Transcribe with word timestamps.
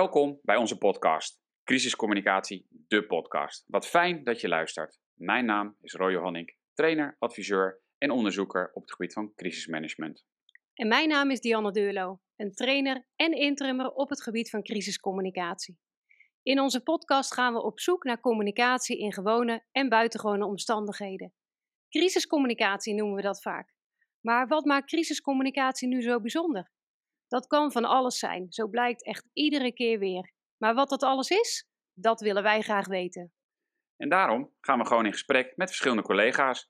Welkom 0.00 0.38
bij 0.42 0.56
onze 0.56 0.78
podcast, 0.78 1.40
Crisiscommunicatie, 1.64 2.66
de 2.70 3.06
podcast. 3.06 3.64
Wat 3.66 3.86
fijn 3.86 4.24
dat 4.24 4.40
je 4.40 4.48
luistert. 4.48 4.98
Mijn 5.14 5.44
naam 5.44 5.76
is 5.80 5.92
Roy 5.92 6.12
Johannik, 6.12 6.56
trainer, 6.72 7.16
adviseur 7.18 7.80
en 7.98 8.10
onderzoeker 8.10 8.70
op 8.72 8.82
het 8.82 8.92
gebied 8.92 9.12
van 9.12 9.34
crisismanagement. 9.34 10.24
En 10.74 10.88
mijn 10.88 11.08
naam 11.08 11.30
is 11.30 11.40
Dianne 11.40 11.72
Deurlo, 11.72 12.20
een 12.36 12.52
trainer 12.52 13.06
en 13.16 13.32
interimmer 13.32 13.90
op 13.90 14.08
het 14.08 14.22
gebied 14.22 14.50
van 14.50 14.62
crisiscommunicatie. 14.62 15.78
In 16.42 16.60
onze 16.60 16.82
podcast 16.82 17.34
gaan 17.34 17.52
we 17.52 17.62
op 17.62 17.80
zoek 17.80 18.04
naar 18.04 18.20
communicatie 18.20 18.98
in 18.98 19.12
gewone 19.12 19.64
en 19.72 19.88
buitengewone 19.88 20.46
omstandigheden. 20.46 21.32
Crisiscommunicatie 21.88 22.94
noemen 22.94 23.16
we 23.16 23.22
dat 23.22 23.42
vaak. 23.42 23.74
Maar 24.20 24.46
wat 24.46 24.64
maakt 24.64 24.86
crisiscommunicatie 24.86 25.88
nu 25.88 26.02
zo 26.02 26.20
bijzonder? 26.20 26.70
Dat 27.30 27.46
kan 27.46 27.72
van 27.72 27.84
alles 27.84 28.18
zijn, 28.18 28.46
zo 28.48 28.68
blijkt 28.68 29.04
echt 29.04 29.28
iedere 29.32 29.72
keer 29.72 29.98
weer. 29.98 30.32
Maar 30.56 30.74
wat 30.74 30.88
dat 30.88 31.02
alles 31.02 31.30
is, 31.30 31.66
dat 31.92 32.20
willen 32.20 32.42
wij 32.42 32.60
graag 32.60 32.86
weten. 32.86 33.32
En 33.96 34.08
daarom 34.08 34.52
gaan 34.60 34.78
we 34.78 34.86
gewoon 34.86 35.06
in 35.06 35.12
gesprek 35.12 35.56
met 35.56 35.68
verschillende 35.68 36.02
collega's. 36.02 36.68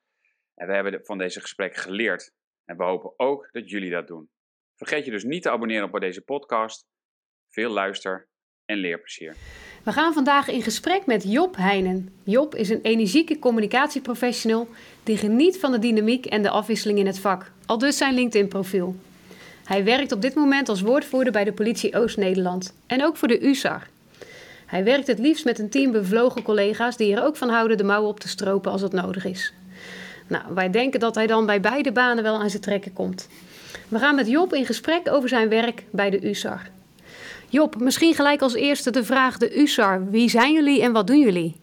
En 0.55 0.67
we 0.67 0.75
hebben 0.75 1.05
van 1.05 1.19
deze 1.19 1.41
gesprekken 1.41 1.83
geleerd. 1.83 2.33
En 2.65 2.77
we 2.77 2.85
hopen 2.85 3.13
ook 3.17 3.49
dat 3.53 3.71
jullie 3.71 3.91
dat 3.91 4.07
doen. 4.07 4.31
Vergeet 4.77 5.05
je 5.05 5.11
dus 5.11 5.25
niet 5.25 5.43
te 5.43 5.51
abonneren 5.51 5.93
op 5.93 6.01
deze 6.01 6.23
podcast. 6.23 6.87
Veel 7.49 7.71
luister 7.71 8.29
en 8.65 8.77
leerplezier. 8.77 9.37
We 9.85 9.93
gaan 9.93 10.13
vandaag 10.13 10.49
in 10.49 10.63
gesprek 10.63 11.07
met 11.07 11.33
Job 11.33 11.57
Heinen. 11.57 12.21
Job 12.25 12.55
is 12.55 12.69
een 12.69 12.83
energieke 12.83 13.39
communicatieprofessional 13.39 14.69
die 15.03 15.17
geniet 15.17 15.59
van 15.59 15.73
de 15.73 15.79
dynamiek 15.79 16.27
en 16.27 16.43
de 16.43 16.51
afwisseling 16.51 16.99
in 16.99 17.07
het 17.07 17.21
vak. 17.21 17.53
Al 17.67 17.79
dus 17.79 17.97
zijn 17.97 18.15
LinkedIn-profiel. 18.15 18.97
Hij 19.71 19.85
werkt 19.85 20.13
op 20.13 20.23
dit 20.23 20.35
moment 20.35 20.69
als 20.69 20.81
woordvoerder 20.81 21.33
bij 21.33 21.45
de 21.45 21.53
politie 21.53 21.97
Oost-Nederland 21.97 22.73
en 22.87 23.05
ook 23.05 23.17
voor 23.17 23.29
de 23.29 23.47
USAR. 23.47 23.89
Hij 24.67 24.85
werkt 24.85 25.07
het 25.07 25.19
liefst 25.19 25.45
met 25.45 25.59
een 25.59 25.69
team 25.69 25.93
bevlogen 25.93 26.43
collega's 26.43 26.97
die 26.97 27.15
er 27.15 27.25
ook 27.25 27.37
van 27.37 27.49
houden 27.49 27.77
de 27.77 27.85
mouwen 27.85 28.11
op 28.11 28.21
te 28.21 28.29
stropen 28.29 28.73
als 28.73 28.81
het 28.81 28.93
nodig 28.93 29.25
is. 29.25 29.53
Nou, 30.27 30.45
wij 30.55 30.71
denken 30.71 31.01
dat 31.01 31.15
hij 31.15 31.27
dan 31.27 31.47
bij 31.47 31.61
beide 31.61 31.93
banen 31.93 32.23
wel 32.23 32.41
aan 32.41 32.51
zijn 32.51 32.63
trekken 32.63 32.93
komt. 32.93 33.29
We 33.89 33.99
gaan 33.99 34.15
met 34.15 34.29
Job 34.29 34.55
in 34.55 34.67
gesprek 34.67 35.11
over 35.11 35.29
zijn 35.29 35.49
werk 35.49 35.85
bij 35.91 36.11
de 36.11 36.29
USAR. 36.29 36.71
Job, 37.49 37.81
misschien 37.81 38.15
gelijk 38.15 38.43
als 38.43 38.55
eerste 38.55 38.91
de 38.91 39.05
vraag 39.05 39.39
de 39.39 39.61
USAR. 39.61 40.11
Wie 40.11 40.31
zijn 40.31 40.53
jullie 40.53 40.83
en 40.83 40.93
wat 40.93 41.07
doen 41.07 41.21
jullie? 41.21 41.60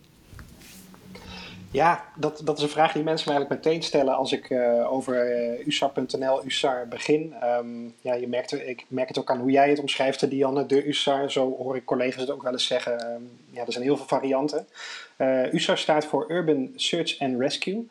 Ja, 1.72 2.06
dat, 2.16 2.42
dat 2.44 2.58
is 2.58 2.64
een 2.64 2.70
vraag 2.70 2.92
die 2.92 3.04
mensen 3.04 3.32
me 3.32 3.38
eigenlijk 3.38 3.66
meteen 3.66 3.84
stellen 3.84 4.16
als 4.16 4.32
ik 4.32 4.50
uh, 4.50 4.92
over 4.92 5.40
uh, 5.40 5.68
USAR.nl, 5.68 6.46
USAR 6.46 6.88
begin. 6.88 7.34
Um, 7.44 7.94
ja, 8.02 8.14
je 8.14 8.28
merkt, 8.28 8.68
ik 8.68 8.86
merk 8.88 9.08
het 9.08 9.18
ook 9.18 9.30
aan 9.30 9.40
hoe 9.40 9.52
jij 9.52 9.70
het 9.70 9.80
omschrijft, 9.80 10.30
Dianne, 10.30 10.66
de 10.66 10.88
USAR. 10.88 11.32
Zo 11.32 11.56
hoor 11.58 11.76
ik 11.76 11.86
collega's 11.86 12.22
het 12.22 12.32
ook 12.32 12.44
wel 12.44 12.52
eens 12.52 12.68
zeggen. 12.68 13.14
Um, 13.14 13.30
ja, 13.52 13.66
er 13.66 13.72
zijn 13.72 13.84
heel 13.84 13.98
veel 13.98 14.06
varianten. 14.06 14.68
USAR 15.52 15.78
staat 15.78 16.06
voor 16.06 16.32
Urban 16.32 16.72
Search 16.76 17.20
and 17.20 17.40
Rescue. 17.40 17.88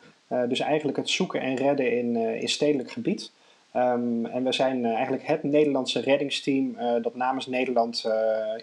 dus 0.47 0.59
eigenlijk 0.59 0.97
het 0.97 1.09
zoeken 1.09 1.41
en 1.41 1.55
redden 1.55 1.91
in, 1.91 2.15
in 2.15 2.49
stedelijk 2.49 2.91
gebied. 2.91 3.31
Um, 3.77 4.25
en 4.25 4.43
we 4.43 4.51
zijn 4.53 4.85
eigenlijk 4.85 5.27
het 5.27 5.43
Nederlandse 5.43 5.99
reddingsteam 5.99 6.75
dat 7.01 7.15
namens 7.15 7.45
Nederland 7.45 8.01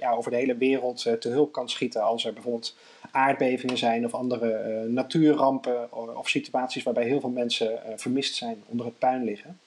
ja, 0.01 0.13
over 0.13 0.31
de 0.31 0.37
hele 0.37 0.57
wereld 0.57 1.07
te 1.21 1.29
hulp 1.29 1.53
kan 1.53 1.69
schieten 1.69 2.03
als 2.03 2.25
er 2.25 2.33
bijvoorbeeld 2.33 2.77
aardbevingen 3.11 3.79
zijn 3.79 4.05
of 4.05 4.15
andere 4.15 4.85
natuurrampen 4.89 5.93
of 6.17 6.29
situaties 6.29 6.83
waarbij 6.83 7.05
heel 7.05 7.21
veel 7.21 7.31
mensen 7.31 7.79
vermist 7.97 8.35
zijn, 8.35 8.63
onder 8.67 8.87
het 8.87 8.99
puin 8.99 9.25
liggen. 9.25 9.59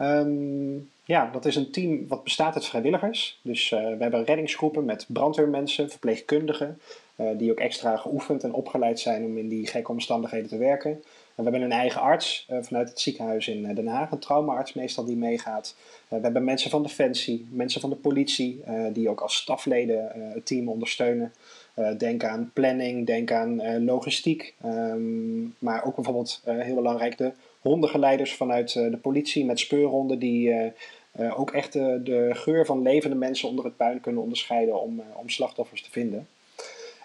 Um, 0.00 0.90
ja, 1.04 1.30
dat 1.32 1.44
is 1.44 1.56
een 1.56 1.70
team 1.70 2.08
wat 2.08 2.24
bestaat 2.24 2.54
uit 2.54 2.66
vrijwilligers. 2.66 3.38
Dus 3.42 3.70
we 3.70 3.96
hebben 3.98 4.24
reddingsgroepen 4.24 4.84
met 4.84 5.06
brandweermensen, 5.08 5.90
verpleegkundigen, 5.90 6.80
die 7.36 7.50
ook 7.50 7.60
extra 7.60 7.96
geoefend 7.96 8.44
en 8.44 8.52
opgeleid 8.52 9.00
zijn 9.00 9.24
om 9.24 9.38
in 9.38 9.48
die 9.48 9.66
gekke 9.66 9.90
omstandigheden 9.90 10.48
te 10.48 10.58
werken. 10.58 11.02
We 11.34 11.42
hebben 11.42 11.62
een 11.62 11.72
eigen 11.72 12.00
arts 12.00 12.48
vanuit 12.60 12.88
het 12.88 13.00
ziekenhuis 13.00 13.48
in 13.48 13.74
Den 13.74 13.86
Haag, 13.86 14.10
een 14.10 14.18
traumaarts 14.18 14.72
meestal 14.72 15.04
die 15.04 15.16
meegaat. 15.16 15.76
we 16.08 16.18
hebben 16.20 16.44
mensen 16.44 16.70
van 16.70 16.82
Defensie, 16.82 17.46
mensen 17.50 17.80
van 17.80 17.90
de 17.90 17.96
politie, 17.96 18.62
die 18.92 19.08
ook 19.08 19.20
als 19.20 19.36
stafleden 19.36 20.10
het 20.34 20.46
team 20.46 20.68
ondersteunen. 20.68 21.32
Denk 21.98 22.24
aan 22.24 22.50
planning, 22.52 23.06
denk 23.06 23.32
aan 23.32 23.84
logistiek. 23.84 24.54
Um, 24.64 25.54
maar 25.58 25.84
ook 25.84 25.94
bijvoorbeeld 25.94 26.42
heel 26.44 26.74
belangrijk 26.74 27.18
de 27.18 27.32
hondengeleiders 27.60 28.34
vanuit 28.34 28.72
de 28.72 28.98
politie 29.02 29.44
met 29.44 29.58
speurhonden 29.58 30.18
die 30.18 30.72
ook 31.34 31.50
echt 31.50 31.72
de, 31.72 32.00
de, 32.04 32.30
geur 32.32 32.66
van 32.66 32.82
levende 32.82 33.16
mensen 33.16 33.48
onder 33.48 33.64
het 33.64 33.76
puin 33.76 34.00
kunnen 34.00 34.22
onderscheiden 34.22 34.80
om, 34.80 35.02
om 35.14 35.28
slachtoffers 35.28 35.82
te 35.82 35.90
vinden. 35.90 36.28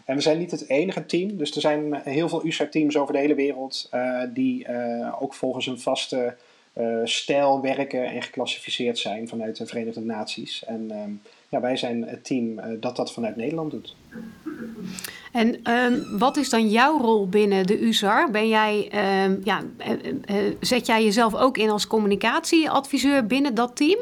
En 0.08 0.16
we 0.16 0.22
zijn 0.22 0.38
niet 0.38 0.52
het 0.52 0.70
enige 0.70 1.06
team, 1.06 1.38
dus 1.38 1.56
er 1.56 1.62
zijn 1.62 1.94
heel 2.04 2.30
veel 2.30 2.46
USAR-teams 2.46 2.98
over 2.98 3.14
de 3.14 3.20
hele 3.20 3.36
wereld 3.36 3.90
die 4.34 4.68
ook 5.20 5.34
volgens 5.34 5.68
een 5.68 5.80
vaste 5.80 6.36
stijl 7.04 7.62
werken 7.62 8.06
en 8.06 8.22
geclassificeerd 8.22 8.98
zijn 8.98 9.28
vanuit 9.28 9.58
de 9.58 9.66
Verenigde 9.66 10.02
Naties. 10.02 10.66
En 10.66 10.92
um, 10.92 11.22
ja, 11.50 11.62
wij 11.62 11.78
zijn 11.78 12.04
het 12.04 12.24
team 12.24 12.62
dat 12.80 12.96
dat 12.96 13.14
vanuit 13.14 13.36
Nederland 13.36 13.72
doet. 13.72 13.96
En 15.32 15.72
um, 15.72 16.18
wat 16.20 16.38
is 16.38 16.50
dan 16.50 16.70
jouw 16.70 16.98
rol 16.98 17.30
binnen 17.30 17.66
de 17.66 17.82
USAR? 17.82 18.32
Ben 18.32 18.48
jij, 18.48 18.92
um, 19.26 19.42
ja, 19.44 19.64
zet 20.60 20.86
jij 20.86 21.04
jezelf 21.04 21.36
ook 21.36 21.58
in 21.58 21.70
als 21.70 21.88
communicatieadviseur 21.88 23.26
binnen 23.26 23.56
dat 23.56 23.76
team? 23.76 24.00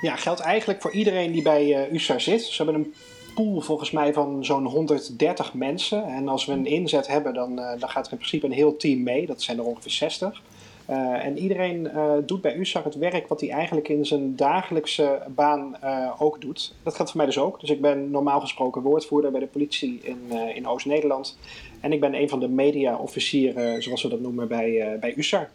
Ja, 0.00 0.16
geldt 0.16 0.40
eigenlijk 0.40 0.80
voor 0.80 0.92
iedereen 0.92 1.32
die 1.32 1.42
bij 1.42 1.90
USAR 1.92 2.20
zit. 2.20 2.42
Ze 2.42 2.62
hebben 2.62 2.82
een 2.82 2.94
pool 3.34 3.60
volgens 3.60 3.90
mij 3.90 4.12
van 4.12 4.44
zo'n 4.44 4.66
130 4.66 5.54
mensen. 5.54 6.04
En 6.04 6.28
als 6.28 6.46
we 6.46 6.52
een 6.52 6.66
inzet 6.66 7.06
hebben, 7.06 7.34
dan, 7.34 7.56
dan 7.56 7.88
gaat 7.88 8.06
er 8.06 8.12
in 8.12 8.18
principe 8.18 8.46
een 8.46 8.52
heel 8.52 8.76
team 8.76 9.02
mee. 9.02 9.26
Dat 9.26 9.42
zijn 9.42 9.58
er 9.58 9.64
ongeveer 9.64 9.90
60. 9.90 10.42
Uh, 10.90 11.24
en 11.24 11.38
iedereen 11.38 11.84
uh, 11.84 12.12
doet 12.26 12.40
bij 12.40 12.56
USAR 12.56 12.84
het 12.84 12.94
werk 12.94 13.28
wat 13.28 13.40
hij 13.40 13.50
eigenlijk 13.50 13.88
in 13.88 14.06
zijn 14.06 14.36
dagelijkse 14.36 15.22
baan 15.28 15.76
ook 16.18 16.40
doet. 16.40 16.74
Dat 16.82 16.94
gaat 16.94 17.08
voor 17.08 17.16
mij 17.16 17.26
dus 17.26 17.38
ook. 17.38 17.60
Dus 17.60 17.70
ik 17.70 17.80
ben 17.80 18.10
normaal 18.10 18.40
gesproken 18.40 18.82
woordvoerder 18.82 19.30
bij 19.30 19.40
de 19.40 19.46
politie 19.46 20.00
in, 20.02 20.32
in 20.54 20.68
Oost-Nederland. 20.68 21.38
En 21.80 21.92
ik 21.92 22.00
ben 22.00 22.14
een 22.14 22.28
van 22.28 22.40
de 22.40 22.48
media-officieren, 22.48 23.82
zoals 23.82 24.02
we 24.02 24.08
dat 24.08 24.20
noemen, 24.20 24.48
bij, 24.48 24.98
bij 25.00 25.14
USAR. 25.16 25.50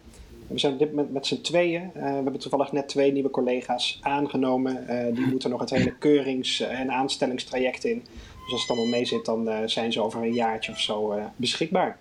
We 0.50 0.60
zijn 0.60 0.78
dit 0.78 0.94
met, 0.94 1.12
met 1.12 1.26
z'n 1.26 1.42
tweeën. 1.42 1.92
we 1.94 2.00
hebben 2.00 2.40
toevallig 2.40 2.72
net 2.72 2.88
twee 2.88 3.12
nieuwe 3.12 3.30
collega's 3.30 4.00
aangenomen. 4.02 4.86
die 5.14 5.26
moeten 5.26 5.50
nog 5.50 5.60
het 5.60 5.70
hele 5.70 5.94
keurings- 6.00 6.60
en 6.60 6.92
aanstellingstraject 6.92 7.84
in. 7.84 8.04
Dus 8.44 8.52
als 8.52 8.62
het 8.62 8.70
allemaal 8.70 8.90
mee 8.90 9.06
zit, 9.06 9.26
dan 9.26 9.50
zijn 9.66 9.92
ze 9.92 10.02
over 10.02 10.22
een 10.22 10.34
jaartje 10.34 10.72
of 10.72 10.80
zo 10.80 11.20
beschikbaar. 11.36 11.98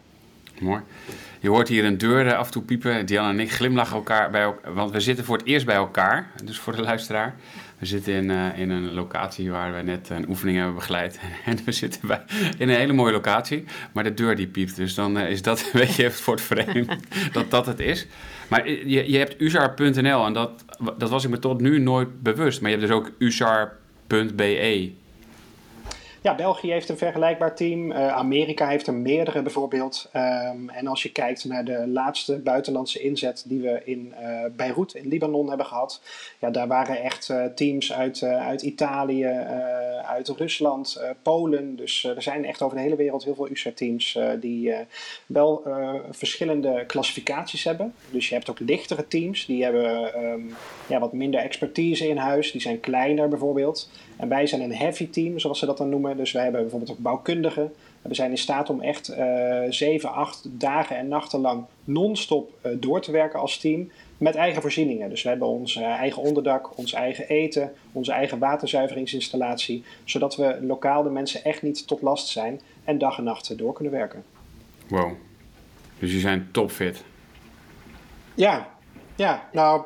Mooi. 0.60 0.80
Je 1.40 1.48
hoort 1.48 1.68
hier 1.68 1.84
een 1.84 1.98
deur 1.98 2.34
af 2.34 2.46
en 2.46 2.52
toe 2.52 2.62
piepen. 2.62 3.06
Diana 3.06 3.28
en 3.28 3.40
ik 3.40 3.52
glimlachen 3.52 3.96
elkaar 3.96 4.30
bij 4.30 4.42
elkaar, 4.42 4.74
want 4.74 4.90
we 4.90 5.00
zitten 5.00 5.24
voor 5.24 5.36
het 5.36 5.46
eerst 5.46 5.66
bij 5.66 5.74
elkaar. 5.74 6.30
Dus 6.44 6.58
voor 6.58 6.76
de 6.76 6.82
luisteraar. 6.82 7.34
We 7.78 7.86
zitten 7.86 8.12
in, 8.12 8.30
uh, 8.30 8.58
in 8.58 8.70
een 8.70 8.92
locatie 8.92 9.50
waar 9.50 9.74
we 9.74 9.82
net 9.82 10.08
een 10.10 10.28
oefening 10.28 10.56
hebben 10.56 10.74
begeleid. 10.74 11.20
En 11.44 11.58
we 11.64 11.72
zitten 11.72 12.00
bij, 12.06 12.22
in 12.58 12.68
een 12.68 12.76
hele 12.76 12.92
mooie 12.92 13.12
locatie. 13.12 13.64
Maar 13.92 14.04
de 14.04 14.14
deur 14.14 14.36
die 14.36 14.46
piept. 14.46 14.76
Dus 14.76 14.94
dan 14.94 15.18
uh, 15.18 15.30
is 15.30 15.42
dat, 15.42 15.70
weet 15.72 15.94
je, 15.94 16.10
voor 16.10 16.34
het 16.34 16.42
frame 16.42 16.86
dat 17.32 17.50
dat 17.50 17.66
het 17.66 17.80
is. 17.80 18.06
Maar 18.48 18.68
je, 18.68 19.10
je 19.10 19.18
hebt 19.18 19.40
usar.nl 19.40 20.26
en 20.26 20.32
dat, 20.32 20.64
dat 20.98 21.10
was 21.10 21.24
ik 21.24 21.30
me 21.30 21.38
tot 21.38 21.60
nu 21.60 21.78
nooit 21.78 22.22
bewust. 22.22 22.60
Maar 22.60 22.70
je 22.70 22.76
hebt 22.76 22.88
dus 22.88 22.96
ook 22.96 23.10
usar.be. 23.18 24.92
Ja, 26.22 26.34
België 26.34 26.70
heeft 26.70 26.88
een 26.88 26.98
vergelijkbaar 26.98 27.56
team. 27.56 27.90
Uh, 27.90 28.08
Amerika 28.08 28.68
heeft 28.68 28.86
er 28.86 28.94
meerdere 28.94 29.42
bijvoorbeeld. 29.42 30.10
Um, 30.16 30.70
en 30.70 30.86
als 30.86 31.02
je 31.02 31.12
kijkt 31.12 31.44
naar 31.44 31.64
de 31.64 31.86
laatste 31.86 32.38
buitenlandse 32.38 33.00
inzet 33.00 33.44
die 33.46 33.60
we 33.60 33.80
in 33.84 34.14
uh, 34.20 34.44
Beirut 34.56 34.94
in 34.94 35.08
Libanon 35.08 35.48
hebben 35.48 35.66
gehad. 35.66 36.02
Ja, 36.38 36.50
daar 36.50 36.66
waren 36.66 37.02
echt 37.02 37.28
uh, 37.28 37.44
teams 37.44 37.92
uit, 37.92 38.22
uit 38.22 38.62
Italië, 38.62 39.26
uit 40.02 40.28
Rusland, 40.28 41.02
Polen. 41.22 41.76
Dus 41.76 42.04
er 42.04 42.22
zijn 42.22 42.44
echt 42.44 42.62
over 42.62 42.76
de 42.76 42.82
hele 42.82 42.96
wereld 42.96 43.24
heel 43.24 43.34
veel 43.34 43.50
USAR-teams 43.50 44.18
die 44.40 44.74
wel 45.26 45.62
verschillende 46.10 46.84
klassificaties 46.86 47.64
hebben. 47.64 47.94
Dus 48.10 48.28
je 48.28 48.34
hebt 48.34 48.50
ook 48.50 48.58
lichtere 48.58 49.08
teams, 49.08 49.46
die 49.46 49.62
hebben 49.62 50.18
um, 50.24 50.54
ja, 50.88 50.98
wat 50.98 51.12
minder 51.12 51.40
expertise 51.40 52.08
in 52.08 52.16
huis. 52.16 52.52
Die 52.52 52.60
zijn 52.60 52.80
kleiner 52.80 53.28
bijvoorbeeld. 53.28 53.90
En 54.18 54.28
wij 54.28 54.46
zijn 54.46 54.60
een 54.60 54.74
heavy 54.74 55.10
team, 55.10 55.38
zoals 55.38 55.58
ze 55.58 55.66
dat 55.66 55.78
dan 55.78 55.88
noemen. 55.88 56.16
Dus 56.16 56.32
wij 56.32 56.42
hebben 56.42 56.60
bijvoorbeeld 56.60 56.90
ook 56.90 56.98
bouwkundigen. 56.98 57.72
We 58.02 58.14
zijn 58.14 58.30
in 58.30 58.38
staat 58.38 58.70
om 58.70 58.80
echt 58.80 59.10
uh, 59.10 59.62
7, 59.68 60.12
8 60.12 60.46
dagen 60.50 60.96
en 60.96 61.08
nachten 61.08 61.40
lang 61.40 61.64
non-stop 61.84 62.52
uh, 62.62 62.72
door 62.76 63.00
te 63.00 63.12
werken 63.12 63.40
als 63.40 63.58
team. 63.58 63.90
Met 64.16 64.34
eigen 64.34 64.62
voorzieningen. 64.62 65.10
Dus 65.10 65.22
we 65.22 65.28
hebben 65.28 65.48
ons 65.48 65.76
uh, 65.76 65.84
eigen 65.84 66.22
onderdak, 66.22 66.78
ons 66.78 66.92
eigen 66.92 67.28
eten, 67.28 67.72
onze 67.92 68.12
eigen 68.12 68.38
waterzuiveringsinstallatie. 68.38 69.84
Zodat 70.04 70.36
we 70.36 70.58
lokaal 70.62 71.02
de 71.02 71.10
mensen 71.10 71.44
echt 71.44 71.62
niet 71.62 71.86
tot 71.86 72.02
last 72.02 72.28
zijn 72.28 72.60
en 72.84 72.98
dag 72.98 73.18
en 73.18 73.24
nacht 73.24 73.58
door 73.58 73.72
kunnen 73.72 73.92
werken. 73.92 74.24
Wow. 74.88 75.12
Dus 75.98 76.12
je 76.12 76.18
zijn 76.18 76.48
topfit. 76.52 77.04
Ja, 78.34 78.68
Ja, 79.18 79.48
nou, 79.52 79.82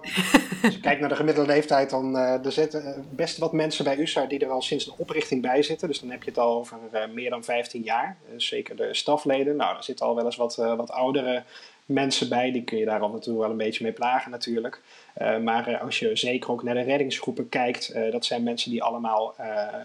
als 0.63 0.75
je 0.75 0.81
kijkt 0.81 1.01
naar 1.01 1.09
de 1.09 1.17
gemiddelde 1.17 1.53
leeftijd, 1.53 1.91
dan 1.91 2.17
uh, 2.17 2.45
er 2.45 2.53
zitten 2.53 3.07
best 3.11 3.39
wat 3.39 3.53
mensen 3.53 3.85
bij 3.85 3.99
USA 3.99 4.27
die 4.27 4.39
er 4.39 4.51
al 4.51 4.63
sinds 4.63 4.85
de 4.85 4.93
oprichting 4.97 5.43
bij 5.43 5.63
zitten. 5.63 5.89
Dus 5.89 6.01
dan 6.01 6.11
heb 6.11 6.23
je 6.23 6.29
het 6.29 6.39
al 6.39 6.57
over 6.57 6.79
meer 7.13 7.31
dan 7.31 7.45
15 7.45 7.83
jaar. 7.83 8.17
zeker 8.37 8.77
de 8.77 8.95
stafleden. 8.95 9.57
Nou, 9.57 9.77
er 9.77 9.85
zitten 9.85 10.07
al 10.07 10.15
wel 10.15 10.25
eens 10.25 10.37
wat, 10.37 10.57
wat 10.57 10.91
oudere 10.91 11.43
mensen 11.87 12.29
bij. 12.29 12.53
Die 12.53 12.63
kun 12.63 12.79
je 12.79 12.85
daar 12.85 13.01
af 13.01 13.13
en 13.13 13.21
toe 13.21 13.39
wel 13.39 13.51
een 13.51 13.57
beetje 13.57 13.85
mee 13.85 13.93
plagen 13.93 14.31
natuurlijk. 14.31 14.81
Maar 15.43 15.79
als 15.79 15.99
je 15.99 16.17
zeker 16.17 16.51
ook 16.51 16.63
naar 16.63 16.75
de 16.75 16.81
reddingsgroepen 16.81 17.49
kijkt, 17.49 17.95
dat 18.11 18.25
zijn 18.25 18.43
mensen 18.43 18.71
die 18.71 18.83
allemaal 18.83 19.35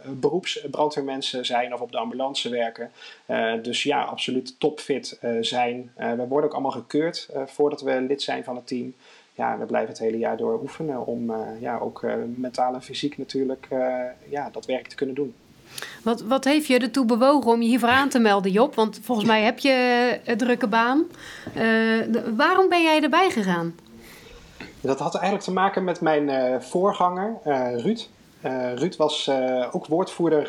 beroepsbrandweermensen 0.05 1.45
zijn 1.45 1.73
of 1.73 1.81
op 1.81 1.91
de 1.91 1.97
ambulance 1.97 2.49
werken. 2.49 2.91
dus 3.61 3.83
ja, 3.83 4.03
absoluut 4.03 4.59
topfit 4.59 5.19
zijn. 5.41 5.91
we 5.95 6.25
worden 6.27 6.49
ook 6.49 6.55
allemaal 6.55 6.71
gekeurd 6.71 7.29
voordat 7.45 7.81
we 7.81 8.01
lid 8.01 8.21
zijn 8.21 8.43
van 8.43 8.55
het 8.55 8.67
team. 8.67 8.93
Ja, 9.37 9.57
we 9.57 9.65
blijven 9.65 9.89
het 9.89 9.99
hele 9.99 10.17
jaar 10.17 10.37
door 10.37 10.61
oefenen 10.61 11.05
om 11.05 11.33
ja, 11.59 11.77
ook 11.77 12.05
mentaal 12.35 12.73
en 12.73 12.81
fysiek 12.81 13.17
natuurlijk 13.17 13.67
ja, 14.29 14.49
dat 14.49 14.65
werk 14.65 14.87
te 14.87 14.95
kunnen 14.95 15.15
doen. 15.15 15.33
Wat, 16.03 16.21
wat 16.21 16.43
heeft 16.43 16.67
je 16.67 16.79
ertoe 16.79 17.05
bewogen 17.05 17.51
om 17.51 17.61
je 17.61 17.67
hiervoor 17.67 17.89
aan 17.89 18.09
te 18.09 18.19
melden, 18.19 18.51
Job? 18.51 18.75
Want 18.75 18.99
volgens 19.03 19.27
mij 19.27 19.43
heb 19.43 19.59
je 19.59 20.19
een 20.25 20.37
drukke 20.37 20.67
baan. 20.67 21.03
waarom 22.35 22.69
ben 22.69 22.83
jij 22.83 23.01
erbij 23.01 23.29
gegaan? 23.29 23.75
Dat 24.81 24.99
had 24.99 25.13
eigenlijk 25.13 25.43
te 25.43 25.53
maken 25.53 25.83
met 25.83 26.01
mijn 26.01 26.61
voorganger, 26.61 27.33
Ruud. 27.75 28.07
Uh, 28.45 28.73
Ruud 28.73 28.95
was 28.95 29.29
ook 29.71 29.85
woordvoerder 29.85 30.47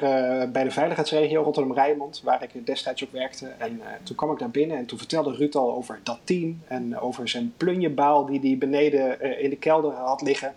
bij 0.53 0.65
de 0.65 0.71
veiligheidsregio 0.71 1.43
Rotterdam-Rijnmond, 1.43 2.21
waar 2.25 2.43
ik 2.43 2.67
destijds 2.67 3.05
ook 3.05 3.13
werkte. 3.13 3.47
En 3.59 3.81
toen 4.03 4.17
kwam 4.17 4.33
ik 4.33 4.39
daar 4.39 4.51
binnen 4.51 4.77
en 4.77 4.87
toen 4.87 4.99
vertelde 4.99 5.35
Ruud 5.35 5.55
al 5.55 5.75
over 5.75 6.01
dat 6.03 6.19
team 6.25 6.61
en 6.67 6.99
over 6.99 7.29
zijn 7.29 7.53
plunjebaal 7.57 8.27
die 8.27 8.41
hij 8.41 8.59
beneden 8.59 9.21
in 9.41 9.51
de 9.51 9.57
kelder 9.57 9.93
had 9.93 10.23
liggen. 10.23 10.55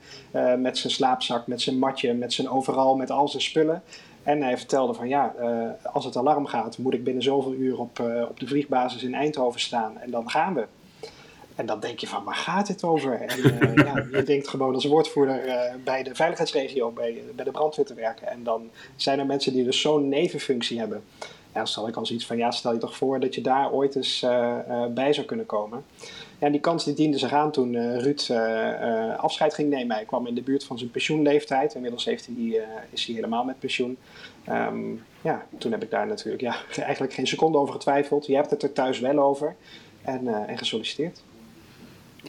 met 0.57 0.77
zijn 0.77 0.93
slaapzak, 0.93 1.47
met 1.47 1.61
zijn 1.61 1.79
matje, 1.79 2.13
met 2.13 2.33
zijn 2.33 2.49
overal, 2.49 2.95
met 2.95 3.11
al 3.11 3.27
zijn 3.27 3.43
spullen. 3.43 3.83
En 4.23 4.41
hij 4.41 4.57
vertelde 4.57 4.93
van 4.93 5.07
ja, 5.07 5.33
als 5.93 6.05
het 6.05 6.17
alarm 6.17 6.45
gaat, 6.45 6.77
moet 6.77 6.93
ik 6.93 7.03
binnen 7.03 7.23
zoveel 7.23 7.53
uur 7.53 7.79
op, 7.79 7.99
op 8.29 8.39
de 8.39 8.47
vliegbasis 8.47 9.03
in 9.03 9.13
Eindhoven 9.13 9.59
staan 9.59 9.97
en 9.99 10.11
dan 10.11 10.29
gaan 10.29 10.53
we. 10.53 10.65
En 11.61 11.67
dan 11.67 11.79
denk 11.79 11.99
je 11.99 12.07
van, 12.07 12.23
waar 12.23 12.35
gaat 12.35 12.67
dit 12.67 12.83
over? 12.83 13.21
En 13.21 13.39
uh, 13.39 13.75
ja, 13.85 14.05
je 14.11 14.23
denkt 14.23 14.47
gewoon 14.47 14.73
als 14.73 14.85
woordvoerder 14.85 15.47
uh, 15.47 15.53
bij 15.83 16.03
de 16.03 16.15
veiligheidsregio, 16.15 16.91
bij, 16.91 17.23
bij 17.35 17.45
de 17.45 17.51
brandweer 17.51 17.85
te 17.85 17.93
werken. 17.93 18.27
En 18.27 18.43
dan 18.43 18.69
zijn 18.95 19.19
er 19.19 19.25
mensen 19.25 19.53
die 19.53 19.63
dus 19.63 19.81
zo'n 19.81 20.09
nevenfunctie 20.09 20.79
hebben. 20.79 21.03
Ja, 21.19 21.57
dan 21.57 21.67
stel 21.67 21.87
ik 21.87 21.95
al 21.95 22.05
zoiets 22.05 22.25
van, 22.25 22.37
ja, 22.37 22.51
stel 22.51 22.73
je 22.73 22.79
toch 22.79 22.95
voor 22.95 23.19
dat 23.19 23.35
je 23.35 23.41
daar 23.41 23.71
ooit 23.71 23.95
eens 23.95 24.19
bij 24.93 25.13
zou 25.13 25.25
kunnen 25.25 25.45
komen. 25.45 25.83
Ja, 26.39 26.49
die 26.49 26.59
kans 26.59 26.83
die 26.83 26.93
diende 26.93 27.17
zich 27.17 27.33
aan 27.33 27.51
toen 27.51 27.99
Ruud 27.99 28.31
afscheid 29.17 29.53
ging 29.53 29.69
nemen. 29.69 29.95
Hij 29.95 30.05
kwam 30.05 30.27
in 30.27 30.35
de 30.35 30.41
buurt 30.41 30.63
van 30.63 30.77
zijn 30.77 30.91
pensioenleeftijd. 30.91 31.73
Inmiddels 31.73 32.05
heeft 32.05 32.25
hij, 32.25 32.65
is 32.89 33.05
hij 33.05 33.15
helemaal 33.15 33.43
met 33.43 33.59
pensioen. 33.59 33.97
Um, 34.49 35.03
ja, 35.21 35.45
toen 35.57 35.71
heb 35.71 35.83
ik 35.83 35.89
daar 35.89 36.07
natuurlijk 36.07 36.41
ja, 36.41 36.55
eigenlijk 36.83 37.13
geen 37.13 37.27
seconde 37.27 37.57
over 37.57 37.73
getwijfeld. 37.73 38.25
Je 38.25 38.35
hebt 38.35 38.49
het 38.49 38.63
er 38.63 38.73
thuis 38.73 38.99
wel 38.99 39.19
over 39.19 39.55
en, 40.01 40.47
en 40.47 40.57
gesolliciteerd. 40.57 41.21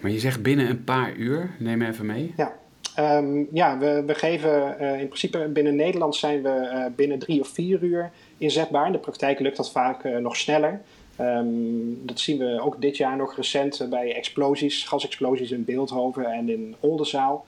Maar 0.00 0.10
je 0.10 0.18
zegt 0.18 0.42
binnen 0.42 0.68
een 0.68 0.84
paar 0.84 1.14
uur, 1.14 1.50
neem 1.58 1.78
me 1.78 1.86
even 1.86 2.06
mee. 2.06 2.34
Ja, 2.36 2.52
um, 2.98 3.48
ja 3.52 3.78
we, 3.78 4.02
we 4.06 4.14
geven 4.14 4.76
uh, 4.80 5.00
in 5.00 5.06
principe 5.06 5.48
binnen 5.48 5.76
Nederland 5.76 6.16
zijn 6.16 6.42
we 6.42 6.70
uh, 6.72 6.84
binnen 6.96 7.18
drie 7.18 7.40
of 7.40 7.48
vier 7.48 7.82
uur 7.82 8.10
inzetbaar. 8.38 8.86
In 8.86 8.92
de 8.92 8.98
praktijk 8.98 9.38
lukt 9.38 9.56
dat 9.56 9.72
vaak 9.72 10.04
uh, 10.04 10.16
nog 10.16 10.36
sneller. 10.36 10.80
Um, 11.20 12.06
dat 12.06 12.20
zien 12.20 12.38
we 12.38 12.60
ook 12.60 12.80
dit 12.80 12.96
jaar 12.96 13.16
nog 13.16 13.36
recent 13.36 13.86
bij 13.90 14.14
explosies, 14.14 14.84
gasexplosies 14.84 15.50
in 15.50 15.64
Beeldhoven 15.64 16.24
en 16.24 16.48
in 16.48 16.74
Oldenzaal. 16.80 17.44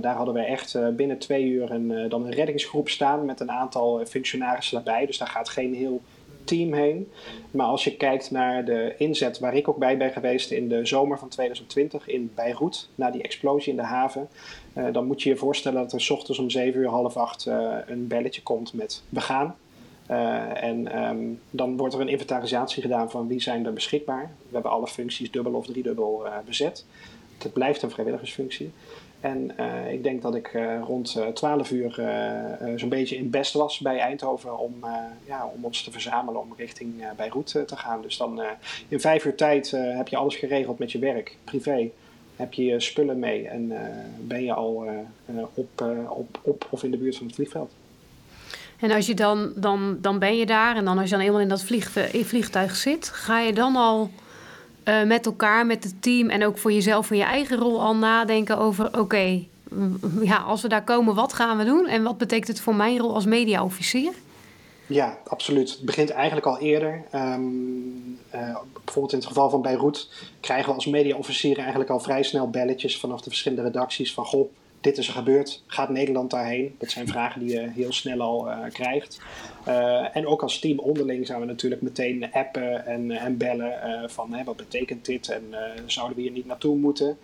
daar 0.00 0.14
hadden 0.14 0.34
we 0.34 0.40
echt 0.40 0.78
binnen 0.96 1.18
twee 1.18 1.44
uur 1.44 1.70
een, 1.70 2.08
dan 2.08 2.24
een 2.24 2.32
reddingsgroep 2.32 2.88
staan 2.88 3.24
met 3.24 3.40
een 3.40 3.50
aantal 3.50 4.06
functionarissen 4.06 4.74
daarbij. 4.74 5.06
Dus 5.06 5.18
daar 5.18 5.28
gaat 5.28 5.48
geen 5.48 5.74
heel 5.74 6.02
team 6.46 6.72
heen. 6.72 7.12
Maar 7.50 7.66
als 7.66 7.84
je 7.84 7.96
kijkt 7.96 8.30
naar 8.30 8.64
de 8.64 8.94
inzet 8.98 9.38
waar 9.38 9.54
ik 9.54 9.68
ook 9.68 9.76
bij 9.76 9.96
ben 9.96 10.12
geweest 10.12 10.50
in 10.50 10.68
de 10.68 10.86
zomer 10.86 11.18
van 11.18 11.28
2020 11.28 12.08
in 12.08 12.30
Beirut, 12.34 12.88
na 12.94 13.10
die 13.10 13.22
explosie 13.22 13.70
in 13.70 13.76
de 13.76 13.84
haven, 13.84 14.28
uh, 14.74 14.92
dan 14.92 15.06
moet 15.06 15.22
je 15.22 15.28
je 15.28 15.36
voorstellen 15.36 15.82
dat 15.82 15.92
er 15.92 16.00
s 16.00 16.10
ochtends 16.10 16.38
om 16.38 16.50
7 16.50 16.80
uur, 16.80 16.88
half 16.88 17.16
8 17.16 17.46
uh, 17.46 17.74
een 17.86 18.06
belletje 18.06 18.42
komt 18.42 18.72
met 18.72 19.02
we 19.08 19.20
gaan. 19.20 19.56
Uh, 20.10 20.62
en 20.62 21.04
um, 21.08 21.40
dan 21.50 21.76
wordt 21.76 21.94
er 21.94 22.00
een 22.00 22.08
inventarisatie 22.08 22.82
gedaan 22.82 23.10
van 23.10 23.28
wie 23.28 23.40
zijn 23.40 23.66
er 23.66 23.72
beschikbaar. 23.72 24.30
We 24.48 24.52
hebben 24.52 24.70
alle 24.70 24.86
functies 24.86 25.30
dubbel 25.30 25.52
of 25.52 25.66
driedubbel 25.66 26.22
bezet. 26.44 26.84
Het 27.42 27.52
blijft 27.52 27.82
een 27.82 27.90
vrijwilligersfunctie. 27.90 28.72
En 29.20 29.52
uh, 29.60 29.92
ik 29.92 30.02
denk 30.02 30.22
dat 30.22 30.34
ik 30.34 30.52
uh, 30.54 30.80
rond 30.82 31.14
uh, 31.18 31.26
12 31.26 31.70
uur 31.70 32.00
zo'n 32.76 32.88
beetje 32.88 33.16
in 33.16 33.30
best 33.30 33.52
was 33.52 33.78
bij 33.78 33.98
Eindhoven 33.98 34.58
om, 34.58 34.74
ja, 35.24 35.50
om 35.56 35.64
ons 35.64 35.82
te 35.82 35.90
verzamelen 35.90 36.40
om 36.40 36.54
richting 36.56 37.04
Beirut 37.16 37.46
te 37.46 37.76
gaan. 37.76 38.02
Dus 38.02 38.16
dan 38.16 38.42
in 38.88 39.00
vijf 39.00 39.24
uur 39.24 39.34
tijd 39.34 39.70
heb 39.70 40.08
je 40.08 40.16
alles 40.16 40.36
geregeld 40.36 40.78
met 40.78 40.92
je 40.92 40.98
werk, 40.98 41.36
privé. 41.44 41.90
Heb 42.36 42.52
je 42.52 42.64
je 42.64 42.80
spullen 42.80 43.18
mee 43.18 43.48
en 43.48 43.72
ben 44.20 44.44
je 44.44 44.52
al 44.52 44.88
op, 45.54 45.84
op, 46.08 46.40
op 46.42 46.66
of 46.70 46.82
in 46.82 46.90
de 46.90 46.96
buurt 46.96 47.16
van 47.16 47.26
het 47.26 47.34
vliegveld. 47.34 47.72
En 48.80 48.90
als 48.90 49.06
je 49.06 49.14
dan, 49.14 49.52
dan, 49.56 49.98
dan 50.00 50.18
ben 50.18 50.36
je 50.36 50.46
daar 50.46 50.76
en 50.76 50.84
dan 50.84 50.98
als 50.98 51.10
je 51.10 51.16
dan 51.16 51.24
eenmaal 51.24 51.40
in 51.40 51.48
dat 51.48 51.64
vliegtuig 52.24 52.76
zit, 52.76 53.08
ga 53.08 53.40
je 53.40 53.52
dan 53.52 53.76
al 53.76 54.10
uh, 54.88 55.02
met 55.02 55.26
elkaar, 55.26 55.66
met 55.66 55.84
het 55.84 56.02
team 56.02 56.28
en 56.28 56.44
ook 56.44 56.58
voor 56.58 56.72
jezelf, 56.72 57.06
voor 57.06 57.16
je 57.16 57.22
eigen 57.22 57.56
rol 57.56 57.80
al 57.80 57.96
nadenken 57.96 58.58
over: 58.58 58.98
oké, 58.98 59.44
ja, 60.22 60.36
als 60.36 60.62
we 60.62 60.68
daar 60.68 60.84
komen, 60.84 61.14
wat 61.14 61.32
gaan 61.32 61.58
we 61.58 61.64
doen 61.64 61.86
en 61.86 62.02
wat 62.02 62.18
betekent 62.18 62.48
het 62.48 62.60
voor 62.60 62.74
mijn 62.74 62.98
rol 62.98 63.14
als 63.14 63.24
mediaofficier? 63.24 64.12
Ja, 64.86 65.18
absoluut. 65.26 65.70
Het 65.70 65.82
begint 65.84 66.10
eigenlijk 66.10 66.46
al 66.46 66.58
eerder. 66.58 67.02
Um, 67.14 68.18
uh, 68.34 68.56
bijvoorbeeld 68.84 69.12
in 69.12 69.18
het 69.18 69.26
geval 69.26 69.50
van 69.50 69.62
Beirut 69.62 70.08
krijgen 70.40 70.68
we 70.68 70.74
als 70.74 70.86
mediaofficier 70.86 71.58
eigenlijk 71.58 71.90
al 71.90 72.00
vrij 72.00 72.22
snel 72.22 72.50
belletjes 72.50 72.98
vanaf 72.98 73.20
de 73.20 73.30
verschillende 73.30 73.62
redacties 73.62 74.14
van 74.14 74.24
goh, 74.24 74.50
dit 74.80 74.98
is 74.98 75.08
er 75.08 75.14
gebeurd, 75.14 75.62
gaat 75.66 75.88
Nederland 75.88 76.30
daarheen? 76.30 76.74
Dat 76.78 76.90
zijn 76.90 77.08
vragen 77.08 77.40
die 77.40 77.50
je 77.50 77.70
heel 77.70 77.92
snel 77.92 78.20
al 78.20 78.48
uh, 78.48 78.58
krijgt. 78.72 79.20
Uh, 79.68 80.16
en 80.16 80.26
ook 80.26 80.42
als 80.42 80.58
team 80.58 80.78
onderling 80.78 81.26
zijn 81.26 81.40
we 81.40 81.46
natuurlijk 81.46 81.82
meteen 81.82 82.32
appen 82.32 82.86
en, 82.86 83.10
en 83.10 83.36
bellen 83.36 83.72
uh, 83.84 84.08
van 84.08 84.32
hè, 84.34 84.44
wat 84.44 84.56
betekent 84.56 85.04
dit 85.04 85.28
en 85.28 85.54
zouden 85.86 86.16
we 86.16 86.22
hier 86.22 86.30
niet 86.30 86.46
naartoe 86.46 86.76
moeten? 86.76 87.18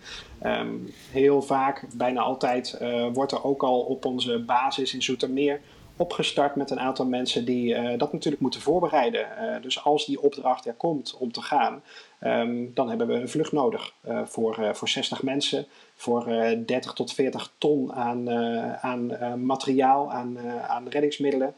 Um, 0.45 0.93
heel 1.11 1.41
vaak, 1.41 1.85
bijna 1.95 2.21
altijd, 2.21 2.77
wordt 3.13 3.31
er 3.31 3.43
ook 3.43 3.63
al 3.63 3.79
op 3.79 4.05
onze 4.05 4.39
basis 4.39 4.93
in 4.93 5.03
Zoetermeer 5.03 5.59
opgestart 5.95 6.55
met 6.55 6.69
een 6.69 6.79
aantal 6.79 7.05
mensen 7.05 7.45
die 7.45 7.73
uh, 7.73 7.97
dat 7.97 8.13
natuurlijk 8.13 8.41
moeten 8.41 8.61
voorbereiden. 8.61 9.27
Uh, 9.41 9.61
dus 9.61 9.83
als 9.83 10.05
die 10.05 10.21
opdracht 10.21 10.65
er 10.65 10.73
komt 10.73 11.15
om 11.19 11.31
te 11.31 11.41
gaan, 11.41 11.83
um, 12.21 12.71
dan 12.73 12.89
hebben 12.89 13.07
we 13.07 13.13
een 13.13 13.29
vlucht 13.29 13.51
nodig 13.51 13.93
uh, 14.07 14.21
voor, 14.25 14.75
voor 14.75 14.89
60 14.89 15.23
mensen, 15.23 15.65
voor 15.95 16.25
30 16.65 16.93
tot 16.93 17.13
40 17.13 17.53
ton 17.57 17.93
aan, 17.93 18.29
aan 18.81 19.11
materiaal, 19.45 20.11
aan, 20.11 20.39
aan 20.67 20.87
reddingsmiddelen 20.87 21.55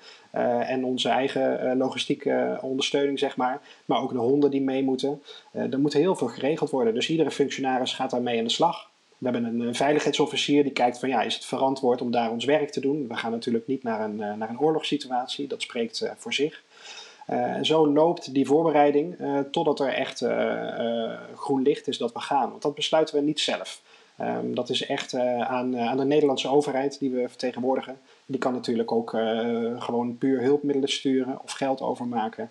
en 0.61 0.85
onze 0.85 1.09
eigen 1.09 1.77
logistieke 1.77 2.57
ondersteuning, 2.61 3.19
zeg 3.19 3.37
maar. 3.37 3.61
Maar 3.85 4.01
ook 4.01 4.11
de 4.11 4.17
honden 4.17 4.51
die 4.51 4.61
mee 4.61 4.83
moeten. 4.83 5.21
er 5.51 5.79
moet 5.79 5.93
heel 5.93 6.15
veel 6.15 6.27
geregeld 6.27 6.69
worden. 6.69 6.93
Dus 6.93 7.09
iedere 7.09 7.31
functionaris 7.31 7.93
gaat 7.93 8.09
daarmee 8.09 8.37
aan 8.37 8.43
de 8.43 8.49
slag. 8.49 8.89
We 9.17 9.29
hebben 9.29 9.59
een, 9.59 9.75
veiligheidsofficier 9.75 10.63
die 10.63 10.71
kijkt 10.71 10.99
van 10.99 11.09
ja, 11.09 11.21
is 11.21 11.35
het 11.35 11.45
verantwoord 11.45 12.01
om 12.01 12.11
daar 12.11 12.31
ons 12.31 12.45
werk 12.45 12.71
te 12.71 12.79
doen? 12.79 13.07
We 13.07 13.15
gaan 13.15 13.31
natuurlijk 13.31 13.67
niet 13.67 13.83
naar 13.83 14.01
een, 14.01 14.15
naar 14.15 14.49
een 14.49 14.59
oorlogssituatie, 14.59 15.47
dat 15.47 15.61
spreekt 15.61 16.11
voor 16.17 16.33
zich. 16.33 16.63
Uh, 17.29 17.55
zo 17.61 17.87
loopt 17.87 18.33
die 18.33 18.45
voorbereiding 18.45 19.19
uh, 19.19 19.39
totdat 19.51 19.79
er 19.79 19.93
echt 19.93 20.25
groen 21.35 21.61
licht 21.61 21.87
is 21.87 21.97
dat 21.97 22.13
we 22.13 22.19
gaan. 22.19 22.49
Want 22.49 22.61
dat 22.61 22.75
besluiten 22.75 23.15
we 23.15 23.21
niet 23.21 23.39
zelf. 23.39 23.81
Um, 24.21 24.55
dat 24.55 24.69
is 24.69 24.85
echt 24.85 25.13
aan, 25.13 25.77
aan 25.77 25.97
de 25.97 26.05
Nederlandse 26.05 26.47
overheid 26.47 26.99
die 26.99 27.09
we 27.09 27.29
vertegenwoordigen. 27.29 27.99
Die 28.25 28.39
kan 28.39 28.53
natuurlijk 28.53 28.91
ook 28.91 29.09
gewoon 29.77 30.17
puur 30.17 30.41
hulpmiddelen 30.41 30.89
sturen 30.89 31.39
of 31.43 31.51
geld 31.51 31.81
overmaken. 31.81 32.49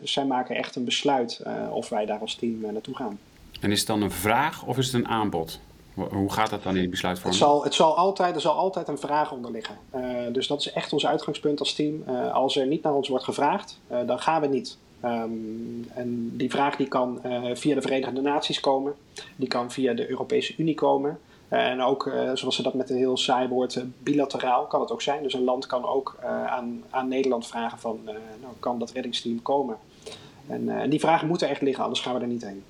dus 0.00 0.12
zij 0.12 0.24
maken 0.24 0.56
echt 0.56 0.76
een 0.76 0.84
besluit 0.84 1.42
of 1.70 1.88
wij 1.88 2.06
daar 2.06 2.18
als 2.18 2.34
team 2.34 2.60
naartoe 2.72 2.96
gaan. 2.96 3.18
En 3.60 3.70
is 3.70 3.78
het 3.78 3.88
dan 3.88 4.02
een 4.02 4.10
vraag 4.10 4.64
of 4.66 4.78
is 4.78 4.86
het 4.86 4.94
een 4.94 5.08
aanbod? 5.08 5.60
Hoe 6.06 6.32
gaat 6.32 6.50
dat 6.50 6.62
dan 6.62 6.74
in 6.74 6.80
die 6.80 6.88
besluitvorming? 6.88 7.40
Het 7.40 7.48
zal, 7.48 7.64
het 7.64 7.74
zal 7.74 7.96
altijd, 7.96 8.34
er 8.34 8.40
zal 8.40 8.54
altijd 8.54 8.88
een 8.88 8.98
vraag 8.98 9.32
onder 9.32 9.50
liggen. 9.50 9.78
Uh, 9.94 10.02
dus 10.32 10.46
dat 10.46 10.60
is 10.60 10.72
echt 10.72 10.92
ons 10.92 11.06
uitgangspunt 11.06 11.58
als 11.58 11.74
team. 11.74 12.02
Uh, 12.08 12.32
als 12.32 12.56
er 12.56 12.66
niet 12.66 12.82
naar 12.82 12.94
ons 12.94 13.08
wordt 13.08 13.24
gevraagd, 13.24 13.80
uh, 13.90 13.98
dan 14.06 14.18
gaan 14.18 14.40
we 14.40 14.46
niet. 14.46 14.76
Um, 15.04 15.88
en 15.94 16.36
die 16.36 16.50
vraag 16.50 16.76
die 16.76 16.88
kan 16.88 17.20
via 17.52 17.74
de 17.74 17.80
Verenigde 17.80 18.20
Naties 18.20 18.60
komen. 18.60 18.94
Die 19.36 19.48
kan 19.48 19.70
via 19.70 19.94
de 19.94 20.10
Europese 20.10 20.54
Unie 20.56 20.74
komen. 20.74 21.18
en 21.48 21.82
ook, 21.82 22.10
zoals 22.34 22.56
ze 22.56 22.62
dat 22.62 22.74
met 22.74 22.90
een 22.90 22.96
heel 22.96 23.16
saai 23.16 23.48
woord, 23.48 23.84
bilateraal 23.98 24.66
kan 24.66 24.80
het 24.80 24.90
ook 24.90 25.02
zijn. 25.02 25.22
Dus 25.22 25.34
een 25.34 25.44
land 25.44 25.66
kan 25.66 25.86
ook 25.86 26.16
aan, 26.46 26.82
aan 26.90 27.08
Nederland 27.08 27.46
vragen 27.46 27.78
van, 27.78 28.00
nou, 28.40 28.54
kan 28.58 28.78
dat 28.78 28.90
reddingsteam 28.90 29.42
komen? 29.42 29.76
En 30.46 30.90
die 30.90 31.00
vragen 31.00 31.28
moeten 31.28 31.48
echt 31.48 31.60
liggen, 31.60 31.82
anders 31.82 32.00
gaan 32.02 32.14
we 32.14 32.20
er 32.20 32.26
niet 32.26 32.44
heen. 32.44 32.62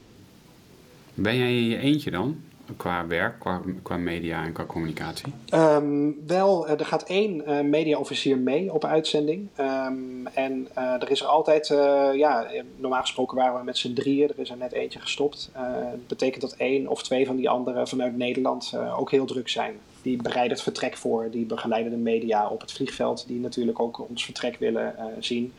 Ben 1.15 1.37
jij 1.37 1.57
in 1.57 1.69
je 1.69 1.79
eentje 1.79 2.11
dan? 2.11 2.37
Qua 2.77 3.07
werk, 3.07 3.39
qua, 3.39 3.61
qua 3.83 3.97
media 3.97 4.45
en 4.45 4.53
qua 4.53 4.65
communicatie? 4.65 5.33
Um, 5.55 6.27
wel, 6.27 6.69
er 6.69 6.87
gaat 6.87 7.03
één 7.03 7.43
uh, 7.47 7.61
mediaofficier 7.61 8.39
mee 8.39 8.73
op 8.73 8.85
uitzending. 8.85 9.49
Um, 9.61 10.27
en 10.27 10.69
uh, 10.79 11.03
er 11.03 11.11
is 11.11 11.21
er 11.21 11.27
altijd, 11.27 11.67
ja, 12.15 12.47
normaal 12.77 13.01
gesproken 13.01 13.37
waren 13.37 13.59
we 13.59 13.65
met 13.65 13.79
z'n 13.79 13.95
drieën, 13.95 14.29
er 14.29 14.39
is 14.39 14.51
er 14.51 14.57
net 14.57 14.73
eentje 14.73 15.01
gestopt. 15.01 15.51
dat 15.91 16.07
betekent 16.07 16.41
dat 16.41 16.53
één 16.53 16.89
of 16.89 17.03
twee 17.03 17.27
van 17.27 17.37
die 17.37 17.49
anderen 17.49 17.89
vanuit 17.89 18.17
Nederland 18.17 18.73
ook 18.97 19.11
heel 19.11 19.27
druk 19.27 19.49
zijn. 19.49 19.75
Die 20.03 20.23
bereiden 20.23 20.53
het 20.53 20.63
vertrek 20.63 20.97
voor, 20.97 21.31
die 21.31 21.45
begeleiden 21.45 21.93
de 21.93 21.99
media 21.99 22.49
op 22.49 22.61
het 22.61 22.73
vliegveld, 22.73 23.25
die 23.27 23.41
natuurlijk 23.41 23.81
ook 23.81 24.09
ons 24.09 24.25
vertrek 24.25 24.57
willen 24.59 24.95
zien. 25.19 25.53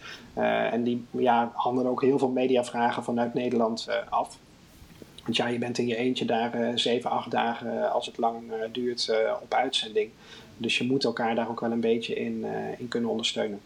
en 0.71 0.83
die 0.83 1.05
ja, 1.11 1.51
handelen 1.53 1.91
ook 1.91 2.01
heel 2.01 2.19
veel 2.19 2.29
mediavragen 2.29 3.03
vanuit 3.03 3.33
Nederland 3.33 3.87
af. 4.09 4.37
Want 5.29 5.41
ja, 5.41 5.47
je 5.47 5.59
bent 5.59 5.77
in 5.77 5.87
je 5.87 5.95
eentje 5.95 6.25
daar 6.25 6.61
uh, 6.61 6.69
zeven, 6.75 7.09
acht 7.09 7.31
dagen 7.31 7.83
eh, 7.83 7.91
als 7.91 8.05
het 8.05 8.17
lang 8.17 8.51
uh, 8.51 8.55
duurt 8.71 9.11
op 9.41 9.53
uitzending. 9.53 10.09
Dus 10.57 10.77
je 10.77 10.83
moet 10.83 11.03
elkaar 11.03 11.35
daar 11.35 11.49
ook 11.49 11.59
wel 11.59 11.71
een 11.71 11.79
beetje 11.79 12.15
in, 12.15 12.45
in 12.77 12.87
kunnen 12.87 13.09
ondersteunen. 13.09 13.59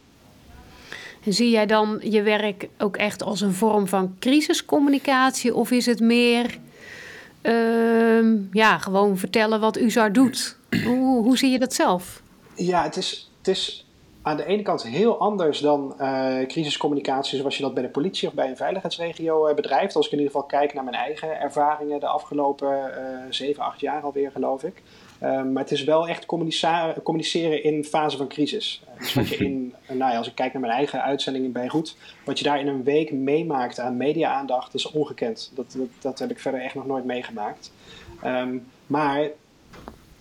En 1.26 1.34
zie 1.34 1.50
jij 1.50 1.66
dan 1.66 2.00
je 2.04 2.22
werk 2.22 2.68
ook 2.78 2.98
echt 2.98 3.24
als 3.24 3.42
een 3.42 3.54
vorm 3.54 3.88
van 3.88 4.16
crisiscommunicatie? 4.20 5.56
Of 5.56 5.72
is 5.72 5.86
het 5.86 6.00
meer 6.00 6.58
ehm, 7.42 8.36
ja, 8.52 8.78
gewoon 8.78 9.18
vertellen 9.18 9.60
wat 9.60 9.78
USAR 9.78 10.14
doet? 10.14 10.58
Hoe, 10.86 11.24
hoe 11.24 11.38
zie 11.38 11.52
je 11.52 11.60
dat 11.60 11.74
zelf? 11.74 12.22
Ja, 12.56 12.84
het 12.84 12.98
is, 12.98 13.32
het 13.38 13.48
is 13.48 13.83
aan 14.24 14.38
de 14.38 14.46
ene 14.46 14.62
kant 14.62 14.84
heel 14.84 15.20
anders 15.20 15.60
dan 15.60 15.96
uh, 16.00 16.46
crisiscommunicatie 16.48 17.38
zoals 17.38 17.58
je 17.58 17.64
dat 17.64 17.74
bij 17.74 17.84
de 17.84 17.90
politie 17.90 18.28
of 18.28 18.34
bij 18.34 18.50
een 18.50 18.58
veiligheidsregio 18.58 19.50
uh, 19.50 19.56
bedrijft. 19.56 19.96
Als 19.96 20.06
ik 20.06 20.12
in 20.12 20.18
ieder 20.18 20.34
geval 20.34 20.48
kijk 20.48 20.74
naar 20.74 20.84
mijn 20.84 20.96
eigen 20.96 21.40
ervaringen 21.40 22.00
de 22.00 22.08
afgelopen 22.08 22.92
uh, 22.98 23.26
7, 23.30 23.64
8 23.64 23.80
jaar 23.80 24.02
alweer 24.02 24.32
geloof 24.32 24.64
ik. 24.64 24.82
Uh, 25.22 25.44
maar 25.44 25.64
het 25.64 25.72
is 25.72 25.84
wel 25.84 26.08
echt 26.08 26.26
communiceren 27.04 27.64
in 27.64 27.84
fase 27.84 28.18
van 28.18 28.28
crisis. 28.28 28.84
Dus 28.98 29.14
wat 29.14 29.28
je 29.28 29.38
in, 29.38 29.74
nou 30.00 30.12
ja, 30.12 30.18
als 30.18 30.28
ik 30.28 30.36
kijk 30.36 30.54
naar 30.54 30.62
mijn 30.62 30.74
eigen 30.74 31.04
uitzending 31.04 31.46
in 31.46 31.52
Beirut, 31.52 31.98
wat 32.26 32.38
je 32.38 32.44
daar 32.44 32.60
in 32.60 32.68
een 32.68 32.84
week 32.84 33.12
meemaakt 33.12 33.80
aan 33.80 33.98
media-aandacht 33.98 34.74
is 34.74 34.92
ongekend. 34.92 35.52
Dat, 35.56 35.76
dat, 35.78 35.88
dat, 36.02 36.20
heb 36.20 36.32
ik 36.32 36.40
verder 36.40 36.62
echt 36.62 36.76
nog 36.76 36.86
nooit 36.86 37.06
meegemaakt. 37.06 37.72
Um, 38.26 38.66
maar 38.88 39.30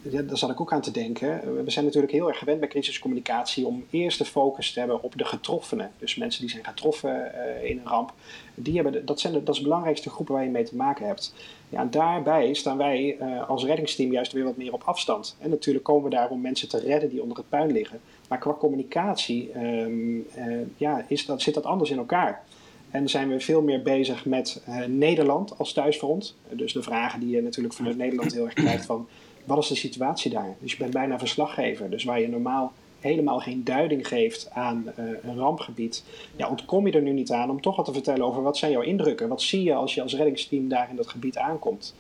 ja, 0.03 0.23
daar 0.23 0.39
zat 0.39 0.51
ik 0.51 0.61
ook 0.61 0.73
aan 0.73 0.81
te 0.81 0.91
denken. 0.91 1.65
We 1.65 1.71
zijn 1.71 1.85
natuurlijk 1.85 2.13
heel 2.13 2.29
erg 2.29 2.39
gewend 2.39 2.61
bij 2.61 2.69
crisiscommunicatie 2.69 3.67
om 3.67 3.85
eerst 3.91 4.19
de 4.19 4.25
focus 4.25 4.73
te 4.73 4.79
hebben 4.79 5.03
op 5.03 5.19
de 5.19 5.25
getroffenen. 5.25 5.91
Dus 5.99 6.17
mensen 6.17 6.41
die 6.41 6.51
zijn 6.51 6.65
getroffen 6.65 7.33
uh, 7.35 7.71
in 7.71 7.79
een 7.79 7.87
ramp. 7.87 8.13
Die 8.55 8.75
hebben 8.75 9.07
dat, 9.07 9.21
zijn 9.21 9.33
de, 9.33 9.43
dat 9.43 9.55
is 9.55 9.61
de 9.61 9.69
belangrijkste 9.69 10.11
groepen 10.11 10.35
waar 10.35 10.45
je 10.45 10.51
mee 10.51 10.65
te 10.65 10.77
maken 10.77 11.07
hebt. 11.07 11.35
Ja, 11.69 11.85
daarbij 11.85 12.55
staan 12.55 12.77
wij 12.77 13.17
uh, 13.21 13.49
als 13.49 13.65
reddingsteam 13.65 14.13
juist 14.13 14.33
weer 14.33 14.45
wat 14.45 14.57
meer 14.57 14.73
op 14.73 14.83
afstand. 14.85 15.37
En 15.39 15.51
natuurlijk 15.51 15.85
komen 15.85 16.05
we 16.05 16.17
daar 16.17 16.31
om 16.31 16.41
mensen 16.41 16.69
te 16.69 16.79
redden 16.79 17.09
die 17.09 17.23
onder 17.23 17.37
het 17.37 17.49
puin 17.49 17.73
liggen. 17.73 18.01
Maar 18.29 18.39
qua 18.39 18.53
communicatie 18.53 19.51
um, 19.57 20.27
uh, 20.39 20.59
ja, 20.77 21.05
is 21.09 21.27
dat, 21.27 21.43
zit 21.43 21.55
dat 21.55 21.65
anders 21.65 21.91
in 21.91 21.99
elkaar. 21.99 22.45
En 22.91 23.09
zijn 23.09 23.29
we 23.29 23.41
veel 23.41 23.63
meer 23.63 23.83
bezig 23.83 24.25
met 24.25 24.63
Nederland 24.87 25.59
als 25.59 25.73
thuisfront. 25.73 26.37
Dus 26.51 26.73
de 26.73 26.83
vragen 26.83 27.21
die 27.21 27.31
je 27.31 27.43
natuurlijk 27.43 27.75
vanuit 27.75 27.97
Nederland 27.97 28.33
heel 28.33 28.45
erg 28.45 28.55
krijgt 28.55 28.85
van 28.85 29.09
wat 29.45 29.59
is 29.59 29.69
de 29.69 29.75
situatie 29.75 30.31
daar? 30.31 30.57
Dus 30.59 30.73
je 30.73 30.79
bent 30.79 30.93
bijna 30.93 31.19
verslaggever. 31.19 31.91
Dus 31.91 32.05
waar 32.05 32.21
je 32.21 32.29
normaal 32.29 32.73
helemaal 33.01 33.39
geen 33.39 33.65
duiding 33.65 34.09
geeft 34.09 34.49
aan 34.53 34.85
uh, 34.99 35.05
een 35.23 35.39
rampgebied, 35.39 36.05
ja, 36.37 36.49
ontkom 36.49 36.87
je 36.87 36.93
er 36.93 37.03
nu 37.03 37.13
niet 37.13 37.33
aan 37.33 37.51
om 37.51 37.61
toch 37.61 37.77
wat 37.77 37.85
te 37.85 37.93
vertellen 37.93 38.27
over 38.27 38.43
wat 38.43 38.57
zijn 38.57 38.73
jouw 38.73 38.83
indrukken? 38.83 39.29
Wat 39.29 39.43
zie 39.43 39.63
je 39.63 39.75
als 39.75 39.95
je 39.95 40.03
als 40.03 40.15
reddingsteam 40.15 40.69
daar 40.69 40.91
in 40.91 40.97
dat 40.97 41.09
gebied 41.09 41.37
aankomt? 41.37 41.95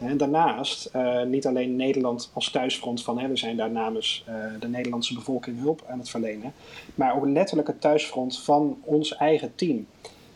En 0.00 0.16
daarnaast, 0.16 0.90
uh, 0.96 1.22
niet 1.22 1.46
alleen 1.46 1.76
Nederland 1.76 2.30
als 2.32 2.50
thuisfront 2.50 3.02
van 3.02 3.18
hè, 3.18 3.28
we 3.28 3.36
zijn 3.36 3.56
daar 3.56 3.70
namens 3.70 4.24
uh, 4.28 4.34
de 4.60 4.68
Nederlandse 4.68 5.14
bevolking 5.14 5.60
hulp 5.60 5.84
aan 5.88 5.98
het 5.98 6.10
verlenen, 6.10 6.52
maar 6.94 7.16
ook 7.16 7.26
letterlijk 7.26 7.68
het 7.68 7.80
thuisfront 7.80 8.38
van 8.38 8.78
ons 8.84 9.16
eigen 9.16 9.52
team. 9.54 9.86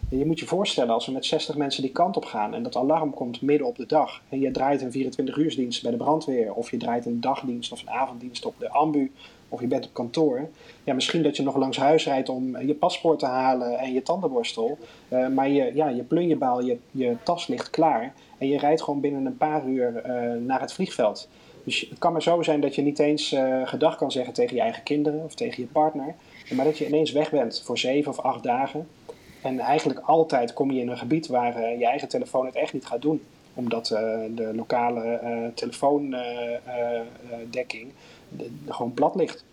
Je 0.09 0.27
moet 0.27 0.39
je 0.39 0.47
voorstellen, 0.47 0.95
als 0.95 1.07
we 1.07 1.13
met 1.13 1.25
60 1.25 1.57
mensen 1.57 1.83
die 1.83 1.93
kant 1.93 2.17
op 2.17 2.25
gaan 2.25 2.55
en 2.55 2.63
dat 2.63 2.77
alarm 2.77 3.15
komt 3.15 3.43
midden 3.43 3.67
op 3.67 3.77
de 3.77 3.87
dag 3.87 4.23
en 4.29 4.41
je 4.41 4.51
draait 4.51 4.83
een 4.83 5.13
24-uursdienst 5.13 5.83
bij 5.83 5.91
de 5.91 5.97
brandweer 5.97 6.55
of 6.55 6.71
je 6.71 6.77
draait 6.77 7.07
een 7.07 7.21
dagdienst 7.21 7.73
of 7.73 7.81
een 7.81 7.91
avonddienst 7.91 8.45
op 8.45 8.55
de 8.59 8.71
ambu 8.71 9.13
of 9.49 9.61
je 9.61 9.67
bent 9.67 9.87
op 9.87 9.95
kantoor. 9.95 10.49
Ja, 10.85 10.95
misschien 10.95 11.23
dat 11.23 11.37
je 11.37 11.43
nog 11.43 11.57
langs 11.57 11.77
huis 11.77 12.05
rijdt 12.05 12.29
om 12.29 12.59
je 12.59 12.75
paspoort 12.75 13.19
te 13.19 13.27
halen 13.27 13.79
en 13.79 13.93
je 13.93 14.03
tandenborstel. 14.03 14.79
Uh, 15.09 15.29
maar 15.29 15.49
je, 15.49 15.71
ja, 15.75 15.89
je 15.89 16.03
plunjebaal, 16.03 16.63
je, 16.63 16.79
je 16.91 17.17
tas 17.23 17.47
ligt 17.47 17.71
klaar 17.71 18.15
en 18.39 18.49
je 18.49 18.59
rijdt 18.59 18.83
gewoon 18.83 19.01
binnen 19.01 19.27
een 19.27 19.37
paar 19.37 19.67
uur 19.69 20.03
uh, 20.07 20.47
naar 20.47 20.61
het 20.61 20.73
vliegveld. 20.73 21.29
Dus 21.65 21.81
het 21.91 21.99
kan 21.99 22.13
maar 22.13 22.23
zo 22.23 22.43
zijn 22.43 22.61
dat 22.61 22.75
je 22.75 22.83
niet 22.83 22.99
eens 22.99 23.33
uh, 23.33 23.67
gedag 23.67 23.97
kan 23.97 24.13
zeggen 24.13 24.35
tegen 24.35 24.57
je 24.57 24.63
eigen 24.63 24.83
kinderen 24.83 25.25
of 25.25 25.35
tegen 25.35 25.63
je 25.63 25.69
partner. 25.69 26.15
Maar 26.51 26.65
dat 26.65 26.79
je 26.79 26.87
ineens 26.87 27.13
weg 27.13 27.31
bent 27.31 27.63
voor 27.65 27.79
zeven 27.79 28.11
of 28.11 28.19
acht 28.19 28.43
dagen. 28.43 28.89
En 29.45 29.59
eigenlijk 29.59 30.01
altijd 30.01 30.53
kom 30.53 30.71
je 30.71 30.81
in 30.81 30.89
een 30.89 30.99
gebied 30.99 31.27
waar 31.27 31.61
uh, 31.61 31.79
je 31.79 31.87
eigen 31.87 32.09
telefoon 32.09 32.47
het 32.47 32.55
echt 32.55 32.73
niet 32.73 32.87
gaat 32.87 33.03
doen. 33.03 33.23
Omdat 33.55 33.91
uh, 33.91 33.99
de 34.31 34.55
lokale 34.55 35.21
uh, 35.25 35.47
telefoondekking 35.55 37.93
gewoon 38.69 38.95
plat 38.95 39.15
ligt. 39.15 39.45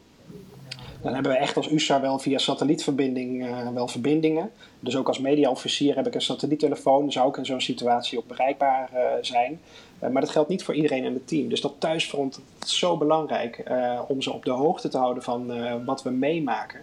Dan 1.01 1.13
hebben 1.13 1.31
we 1.31 1.37
echt 1.37 1.57
als 1.57 1.71
USA 1.71 2.01
wel 2.01 2.19
via 2.19 2.37
satellietverbinding 2.37 3.49
wel 3.73 3.87
verbindingen. 3.87 4.51
Dus 4.79 4.97
ook 4.97 5.07
als 5.07 5.19
mediaofficier 5.19 5.95
heb 5.95 6.07
ik 6.07 6.15
een 6.15 6.21
satelliettelefoon. 6.21 7.11
Zou 7.11 7.29
ik 7.29 7.37
in 7.37 7.45
zo'n 7.45 7.61
situatie 7.61 8.17
ook 8.17 8.27
bereikbaar 8.27 8.89
zijn. 9.21 9.61
maar 9.99 10.21
dat 10.21 10.29
geldt 10.29 10.49
niet 10.49 10.63
voor 10.63 10.73
iedereen 10.73 11.03
in 11.03 11.13
het 11.13 11.27
team. 11.27 11.49
Dus 11.49 11.61
dat 11.61 11.73
thuisfront 11.77 12.41
is 12.63 12.79
zo 12.79 12.97
belangrijk 12.97 13.63
om 14.07 14.21
ze 14.21 14.33
op 14.33 14.45
de 14.45 14.51
hoogte 14.51 14.87
te 14.87 14.97
houden 14.97 15.23
van 15.23 15.51
wat 15.85 16.03
we 16.03 16.09
meemaken. 16.09 16.79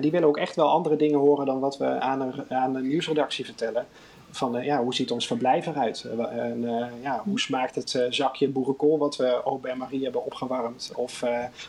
Die 0.00 0.10
willen 0.10 0.28
ook 0.28 0.38
echt 0.38 0.56
wel 0.56 0.68
andere 0.68 0.96
dingen 0.96 1.18
horen 1.18 1.46
dan 1.46 1.60
wat 1.60 1.78
we 1.78 2.00
aan 2.00 2.44
aan 2.48 2.74
een 2.74 2.88
nieuwsredactie 2.88 3.44
vertellen. 3.44 3.86
Van 4.30 4.56
uh, 4.56 4.64
ja, 4.64 4.82
hoe 4.82 4.94
ziet 4.94 5.10
ons 5.10 5.26
verblijf 5.26 5.66
eruit? 5.66 6.06
Uh, 6.06 6.38
en, 6.38 6.90
ja, 7.02 7.22
hoe 7.24 7.40
smaakt 7.40 7.74
het 7.74 8.06
zakje 8.10 8.48
boerenkool 8.48 8.98
wat 8.98 9.16
we 9.16 9.44
ook 9.44 9.62
bij 9.62 9.74
Marie 9.74 10.02
hebben 10.02 10.24
opgewarmd? 10.24 10.92
Of 10.94 11.24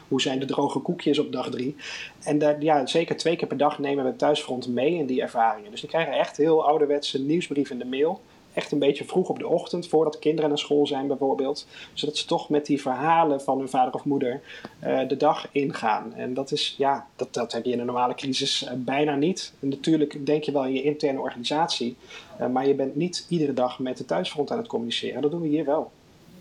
hoe 0.08 0.22
zijn 0.22 0.40
de 0.40 0.46
droge 0.46 0.80
koekjes 0.80 1.20
op 1.20 1.32
dag 1.32 1.50
drie? 1.50 1.76
En 2.24 2.58
ja, 2.60 2.86
zeker 2.86 3.18
twee 3.18 3.36
keer 3.36 3.48
per 3.48 3.58
dag 3.58 3.80
nemen 3.80 4.06
we 4.06 4.16
thuisfront 4.16 4.68
mee 4.68 4.94
in 4.94 5.06
die 5.06 5.22
ervaringen. 5.22 5.72
Dus 5.72 5.82
die 5.82 5.90
krijgen 5.90 6.14
echt 6.14 6.38
heel 6.38 6.68
ouderwetse 6.68 7.22
nieuwsbrief 7.22 7.70
in 7.70 7.80
de 7.80 7.86
mail 7.86 8.22
echt 8.58 8.72
een 8.72 8.80
beetje 8.80 9.06
vroeg 9.06 9.30
op 9.30 9.40
de 9.40 9.48
ochtend, 9.48 9.88
voordat 9.88 10.20
kinderen 10.20 10.50
naar 10.50 10.60
school 10.60 10.88
zijn 10.88 11.08
bijvoorbeeld. 11.08 11.68
Zodat 11.94 12.18
ze 12.18 12.26
toch 12.26 12.50
met 12.50 12.66
die 12.66 12.82
verhalen 12.82 13.42
van 13.42 13.58
hun 13.58 13.70
vader 13.70 13.94
of 13.94 14.04
moeder 14.04 14.42
uh, 14.84 15.08
de 15.08 15.18
dag 15.18 15.48
ingaan. 15.52 16.14
En 16.14 16.34
dat 16.34 16.52
is, 16.52 16.76
ja, 16.78 17.08
dat, 17.16 17.34
dat 17.34 17.52
heb 17.52 17.66
je 17.66 17.72
in 17.72 17.80
een 17.80 17.86
normale 17.86 18.16
crisis 18.16 18.64
uh, 18.64 18.70
bijna 18.76 19.16
niet. 19.16 19.54
En 19.60 19.70
natuurlijk 19.70 20.26
denk 20.26 20.44
je 20.44 20.52
wel 20.52 20.66
in 20.66 20.74
je 20.74 20.84
interne 20.84 21.20
organisatie, 21.20 21.96
uh, 22.42 22.48
maar 22.48 22.68
je 22.68 22.74
bent 22.74 22.96
niet 22.96 23.26
iedere 23.30 23.54
dag 23.54 23.80
met 23.80 23.98
de 23.98 24.06
thuisfront 24.06 24.52
aan 24.52 24.58
het 24.58 24.68
communiceren. 24.68 25.22
Dat 25.22 25.32
doen 25.32 25.42
we 25.42 25.48
hier 25.48 25.66
wel. 25.66 25.92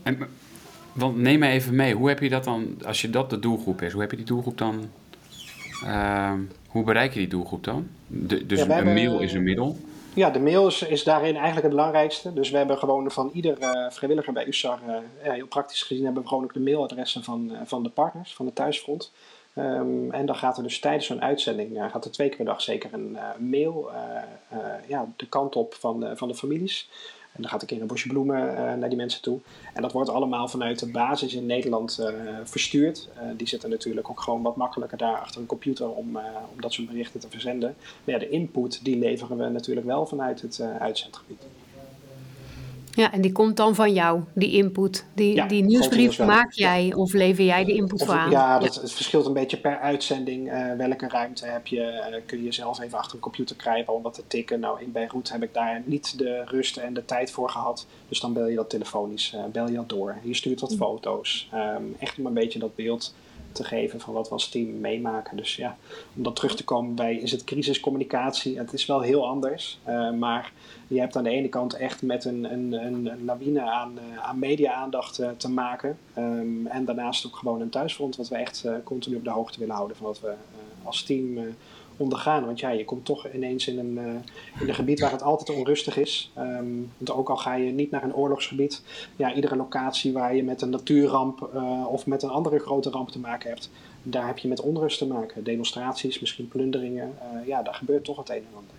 En, 0.02 0.18
want 0.92 1.16
neem 1.16 1.38
me 1.38 1.48
even 1.48 1.74
mee, 1.74 1.94
hoe 1.94 2.08
heb 2.08 2.20
je 2.20 2.28
dat 2.28 2.44
dan, 2.44 2.78
als 2.86 3.00
je 3.00 3.10
dat 3.10 3.30
de 3.30 3.38
doelgroep 3.38 3.82
is, 3.82 3.92
hoe 3.92 4.00
heb 4.00 4.10
je 4.10 4.16
die 4.16 4.26
doelgroep 4.26 4.58
dan, 4.58 4.88
hoe 6.68 6.84
bereik 6.84 7.12
je 7.12 7.18
die 7.18 7.28
doelgroep 7.28 7.64
dan? 7.64 7.88
De, 8.06 8.46
dus 8.46 8.64
ja, 8.64 8.78
een 8.78 8.84
mail 8.84 9.20
is 9.20 9.32
een 9.32 9.42
middel. 9.42 9.76
Ja, 10.16 10.30
de 10.30 10.40
mail 10.40 10.66
is, 10.66 10.82
is 10.82 11.04
daarin 11.04 11.34
eigenlijk 11.34 11.62
het 11.62 11.74
belangrijkste. 11.74 12.32
Dus 12.32 12.50
we 12.50 12.56
hebben 12.56 12.78
gewoon 12.78 13.10
van 13.10 13.30
ieder 13.32 13.60
uh, 13.60 13.90
vrijwilliger 13.90 14.32
bij 14.32 14.46
USAR, 14.46 14.78
uh, 14.88 14.96
heel 15.32 15.46
praktisch 15.46 15.82
gezien, 15.82 16.04
hebben 16.04 16.22
we 16.22 16.28
gewoon 16.28 16.44
ook 16.44 16.54
de 16.54 16.60
mailadressen 16.60 17.24
van, 17.24 17.52
van 17.64 17.82
de 17.82 17.88
partners, 17.88 18.34
van 18.34 18.46
de 18.46 18.52
thuisfront. 18.52 19.12
Um, 19.58 20.10
en 20.12 20.26
dan 20.26 20.36
gaat 20.36 20.56
er 20.56 20.62
dus 20.62 20.80
tijdens 20.80 21.06
zo'n 21.06 21.22
uitzending, 21.22 21.78
gaat 21.90 22.04
er 22.04 22.10
twee 22.10 22.28
keer 22.28 22.36
per 22.36 22.46
dag 22.46 22.62
zeker 22.62 22.92
een 22.92 23.18
mail 23.38 23.90
ja, 24.86 25.08
de 25.16 25.28
kant 25.28 25.56
op 25.56 25.74
van 25.74 26.16
van 26.16 26.28
de 26.28 26.34
families. 26.34 26.88
En 27.36 27.42
dan 27.42 27.50
gaat 27.50 27.60
een 27.60 27.66
keer 27.66 27.80
een 27.80 27.86
bosje 27.86 28.08
bloemen 28.08 28.50
uh, 28.50 28.56
naar 28.56 28.88
die 28.88 28.98
mensen 28.98 29.22
toe. 29.22 29.38
En 29.74 29.82
dat 29.82 29.92
wordt 29.92 30.10
allemaal 30.10 30.48
vanuit 30.48 30.78
de 30.78 30.90
basis 30.90 31.34
in 31.34 31.46
Nederland 31.46 31.98
uh, 32.00 32.06
verstuurd. 32.44 33.08
Uh, 33.16 33.22
die 33.36 33.48
zitten 33.48 33.70
natuurlijk 33.70 34.10
ook 34.10 34.20
gewoon 34.20 34.42
wat 34.42 34.56
makkelijker 34.56 34.98
daar 34.98 35.18
achter 35.18 35.40
een 35.40 35.46
computer 35.46 35.90
om, 35.90 36.16
om 36.54 36.60
dat 36.60 36.72
soort 36.72 36.88
berichten 36.88 37.20
te 37.20 37.28
verzenden. 37.30 37.74
Maar 38.04 38.14
ja, 38.14 38.20
de 38.20 38.28
input 38.28 38.84
die 38.84 38.98
leveren 38.98 39.36
we 39.36 39.48
natuurlijk 39.48 39.86
wel 39.86 40.06
vanuit 40.06 40.42
het 40.42 40.60
uitzendgebied. 40.78 41.42
Ja, 42.96 43.12
en 43.12 43.20
die 43.20 43.32
komt 43.32 43.56
dan 43.56 43.74
van 43.74 43.92
jou, 43.92 44.20
die 44.34 44.52
input. 44.52 45.04
Die, 45.14 45.34
ja, 45.34 45.46
die 45.46 45.64
nieuwsbrief 45.64 46.18
maak 46.18 46.52
jij 46.52 46.92
of 46.94 47.12
lever 47.12 47.44
jij 47.44 47.64
de 47.64 47.72
input 47.72 48.04
voor 48.04 48.14
aan? 48.14 48.30
Ja, 48.30 48.58
dat, 48.58 48.74
het 48.74 48.92
verschilt 48.92 49.26
een 49.26 49.32
beetje 49.32 49.56
per 49.56 49.78
uitzending. 49.78 50.52
Uh, 50.52 50.72
welke 50.76 51.08
ruimte 51.08 51.46
heb 51.46 51.66
je? 51.66 52.08
Uh, 52.10 52.16
kun 52.26 52.44
je 52.44 52.52
zelf 52.52 52.80
even 52.80 52.98
achter 52.98 53.14
een 53.14 53.20
computer 53.20 53.56
krijgen 53.56 53.92
om 53.92 54.02
wat 54.02 54.14
te 54.14 54.22
tikken? 54.26 54.60
Nou, 54.60 54.80
in 54.80 54.92
Beirut 54.92 55.32
heb 55.32 55.42
ik 55.42 55.54
daar 55.54 55.82
niet 55.84 56.18
de 56.18 56.42
rust 56.44 56.76
en 56.76 56.94
de 56.94 57.04
tijd 57.04 57.30
voor 57.30 57.50
gehad. 57.50 57.86
Dus 58.08 58.20
dan 58.20 58.32
bel 58.32 58.46
je 58.46 58.56
dat 58.56 58.70
telefonisch, 58.70 59.32
uh, 59.34 59.40
bel 59.52 59.68
je 59.68 59.76
dat 59.76 59.88
door. 59.88 60.16
Je 60.22 60.34
stuurt 60.34 60.60
wat 60.60 60.74
foto's. 60.74 61.48
Um, 61.54 61.96
echt 61.98 62.18
om 62.18 62.26
een 62.26 62.34
beetje 62.34 62.58
dat 62.58 62.74
beeld 62.74 63.14
te 63.56 63.64
geven 63.64 64.00
van 64.00 64.14
wat 64.14 64.28
we 64.28 64.32
als 64.32 64.48
team 64.48 64.80
meemaken. 64.80 65.36
Dus 65.36 65.56
ja, 65.56 65.76
om 66.16 66.22
dan 66.22 66.32
terug 66.32 66.56
te 66.56 66.64
komen 66.64 66.94
bij, 66.94 67.16
is 67.16 67.30
het 67.30 67.44
crisiscommunicatie? 67.44 68.58
Het 68.58 68.72
is 68.72 68.86
wel 68.86 69.00
heel 69.00 69.26
anders, 69.26 69.78
maar 70.18 70.52
je 70.86 71.00
hebt 71.00 71.16
aan 71.16 71.24
de 71.24 71.30
ene 71.30 71.48
kant 71.48 71.74
echt 71.74 72.02
met 72.02 72.24
een, 72.24 72.52
een, 72.52 72.72
een 72.72 73.24
lawine 73.24 73.60
aan, 73.60 73.98
aan 74.20 74.38
media-aandacht 74.38 75.22
te 75.36 75.50
maken. 75.50 75.98
Ehm, 76.14 76.66
en 76.66 76.84
daarnaast 76.84 77.26
ook 77.26 77.36
gewoon 77.36 77.60
een 77.60 77.70
thuisfront, 77.70 78.16
wat 78.16 78.28
we 78.28 78.36
echt 78.36 78.64
continu 78.84 79.16
op 79.16 79.24
de 79.24 79.30
hoogte 79.30 79.58
willen 79.58 79.74
houden 79.74 79.96
van 79.96 80.06
wat 80.06 80.20
we 80.20 80.32
als 80.82 81.02
team 81.02 81.38
ondergaan. 81.96 82.44
Want 82.44 82.60
ja, 82.60 82.70
je 82.70 82.84
komt 82.84 83.04
toch 83.04 83.28
ineens 83.28 83.66
in 83.66 83.78
een, 83.78 83.92
uh, 83.92 84.60
in 84.60 84.68
een 84.68 84.74
gebied 84.74 85.00
waar 85.00 85.10
het 85.10 85.22
altijd 85.22 85.58
onrustig 85.58 85.96
is. 85.96 86.32
Um, 86.38 86.92
want 86.96 87.18
ook 87.18 87.28
al 87.28 87.36
ga 87.36 87.54
je 87.54 87.70
niet 87.70 87.90
naar 87.90 88.02
een 88.02 88.14
oorlogsgebied, 88.14 88.82
ja, 89.16 89.34
iedere 89.34 89.56
locatie 89.56 90.12
waar 90.12 90.36
je 90.36 90.44
met 90.44 90.62
een 90.62 90.70
natuurramp 90.70 91.50
uh, 91.54 91.86
of 91.88 92.06
met 92.06 92.22
een 92.22 92.30
andere 92.30 92.58
grote 92.58 92.90
ramp 92.90 93.10
te 93.10 93.18
maken 93.18 93.48
hebt, 93.48 93.70
daar 94.02 94.26
heb 94.26 94.38
je 94.38 94.48
met 94.48 94.60
onrust 94.60 94.98
te 94.98 95.06
maken. 95.06 95.44
Demonstraties, 95.44 96.20
misschien 96.20 96.48
plunderingen. 96.48 97.14
Uh, 97.34 97.46
ja, 97.46 97.62
daar 97.62 97.74
gebeurt 97.74 98.04
toch 98.04 98.16
het 98.16 98.28
een 98.28 98.36
en 98.36 98.56
ander. 98.56 98.74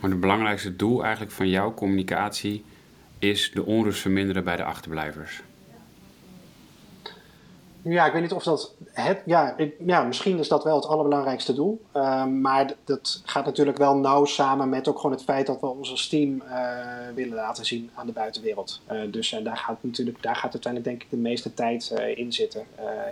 Maar 0.00 0.10
het 0.10 0.20
belangrijkste 0.20 0.76
doel 0.76 1.02
eigenlijk 1.02 1.32
van 1.32 1.48
jouw 1.48 1.74
communicatie 1.74 2.64
is 3.18 3.50
de 3.54 3.64
onrust 3.64 4.00
verminderen 4.00 4.44
bij 4.44 4.56
de 4.56 4.64
achterblijvers. 4.64 5.42
Ja, 7.88 8.06
ik 8.06 8.12
weet 8.12 8.22
niet 8.22 8.32
of 8.32 8.42
dat 8.42 8.74
het. 8.92 9.22
Ja, 9.24 9.56
ja 9.86 10.02
misschien 10.02 10.38
is 10.38 10.48
dat 10.48 10.64
wel 10.64 10.76
het 10.76 10.86
allerbelangrijkste 10.86 11.54
doel. 11.54 11.80
Ehm, 11.92 12.40
maar 12.40 12.72
dat 12.84 13.22
gaat 13.24 13.44
natuurlijk 13.44 13.78
wel 13.78 13.96
nauw 13.96 14.24
samen 14.24 14.68
met 14.68 14.88
ook 14.88 14.96
gewoon 14.96 15.12
het 15.12 15.24
feit 15.24 15.46
dat 15.46 15.60
we 15.60 15.66
ons 15.66 15.90
als 15.90 16.08
team 16.08 16.42
uh, 16.42 16.78
willen 17.14 17.34
laten 17.34 17.64
zien 17.64 17.90
aan 17.94 18.06
de 18.06 18.12
buitenwereld. 18.12 18.80
Uh, 18.92 19.00
dus 19.10 19.32
en 19.32 19.44
daar 19.44 19.56
gaat 19.56 19.78
natuurlijk, 19.80 20.22
daar 20.22 20.36
gaat 20.36 20.52
uiteindelijk 20.52 20.92
denk 20.92 21.02
ik 21.02 21.10
de 21.10 21.28
meeste 21.28 21.54
tijd 21.54 21.94
uh, 21.98 22.18
in 22.18 22.32
zitten. 22.32 22.66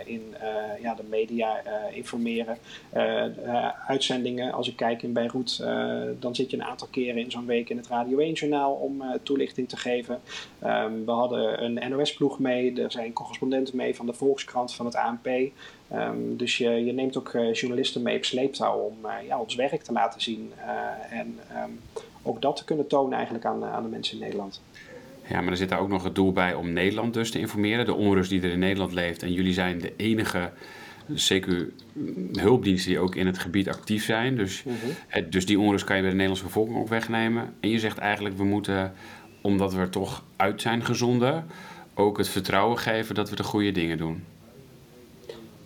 in 0.05 0.35
ja, 0.81 0.93
de 0.93 1.03
media 1.09 1.61
informeren. 1.91 2.57
uitzendingen, 3.87 4.53
als 4.53 4.67
ik 4.67 4.75
kijk 4.75 5.03
in 5.03 5.13
Beirut, 5.13 5.63
dan 6.19 6.35
zit 6.35 6.51
je 6.51 6.57
een 6.57 6.63
aantal 6.63 6.87
keren 6.91 7.21
in 7.21 7.31
zo'n 7.31 7.45
week 7.45 7.69
in 7.69 7.77
het 7.77 7.87
Radio 7.87 8.17
1 8.17 8.33
journaal 8.33 8.73
om 8.73 9.03
toelichting 9.23 9.69
te 9.69 9.77
geven. 9.77 10.19
Um, 10.63 11.05
we 11.05 11.11
hadden 11.11 11.63
een 11.63 11.89
NOS-ploeg 11.89 12.39
mee, 12.39 12.81
er 12.81 12.91
zijn 12.91 13.13
correspondenten 13.13 13.75
mee 13.75 13.95
van 13.95 14.05
de 14.05 14.13
Volkskrant 14.13 14.66
van 14.75 14.85
het 14.85 14.95
ANP. 14.95 15.27
Ehm, 15.87 16.17
dus 16.37 16.57
je, 16.57 16.69
je 16.69 16.93
neemt 16.93 17.17
ook 17.17 17.33
uh, 17.33 17.53
journalisten 17.53 18.01
mee 18.01 18.17
op 18.17 18.25
sleeptouw 18.25 18.77
om 18.77 18.97
uh, 19.05 19.27
ja, 19.27 19.39
ons 19.39 19.55
werk 19.55 19.81
te 19.81 19.91
laten 19.91 20.21
zien. 20.21 20.51
Uh, 20.57 21.19
en 21.19 21.39
um, 21.63 21.79
ook 22.21 22.41
dat 22.41 22.55
te 22.55 22.65
kunnen 22.65 22.87
tonen 22.87 23.13
eigenlijk 23.13 23.45
aan, 23.45 23.65
aan 23.65 23.83
de 23.83 23.89
mensen 23.89 24.13
in 24.13 24.23
Nederland. 24.23 24.61
Ja, 25.29 25.41
maar 25.41 25.51
er 25.51 25.57
zit 25.57 25.69
daar 25.69 25.79
ook 25.79 25.89
nog 25.89 26.03
het 26.03 26.15
doel 26.15 26.31
bij 26.31 26.53
om 26.53 26.73
Nederland 26.73 27.13
dus 27.13 27.31
te 27.31 27.39
informeren. 27.39 27.85
De 27.85 27.93
onrust 27.93 28.29
die 28.29 28.41
er 28.41 28.51
in 28.51 28.59
Nederland 28.59 28.93
leeft. 28.93 29.23
En 29.23 29.33
jullie 29.33 29.53
zijn 29.53 29.79
de 29.79 29.93
enige 29.95 30.51
zeker 31.13 31.69
hulpdiensten 32.33 32.91
die 32.91 32.99
ook 32.99 33.15
in 33.15 33.25
het 33.25 33.37
gebied 33.37 33.69
actief 33.69 34.03
zijn. 34.03 34.35
Dus, 34.35 34.63
mm 34.63 34.75
-hmm. 34.81 34.91
het, 35.07 35.31
dus 35.31 35.45
die 35.45 35.59
onrust 35.59 35.85
kan 35.85 35.95
je 35.95 36.01
bij 36.01 36.11
de 36.11 36.17
Nederlandse 36.17 36.47
bevolking 36.47 36.77
ook 36.77 36.87
wegnemen. 36.87 37.53
En 37.59 37.69
je 37.69 37.79
zegt 37.79 37.97
eigenlijk, 37.97 38.37
we 38.37 38.43
moeten, 38.43 38.93
omdat 39.41 39.73
we 39.73 39.79
er 39.79 39.89
toch 39.89 40.23
uit 40.35 40.61
zijn 40.61 40.85
gezonden, 40.85 41.45
ook 41.93 42.17
het 42.17 42.29
vertrouwen 42.29 42.77
geven 42.77 43.15
dat 43.15 43.29
we 43.29 43.35
de 43.35 43.43
goede 43.43 43.71
dingen 43.71 43.97
doen. 43.97 44.23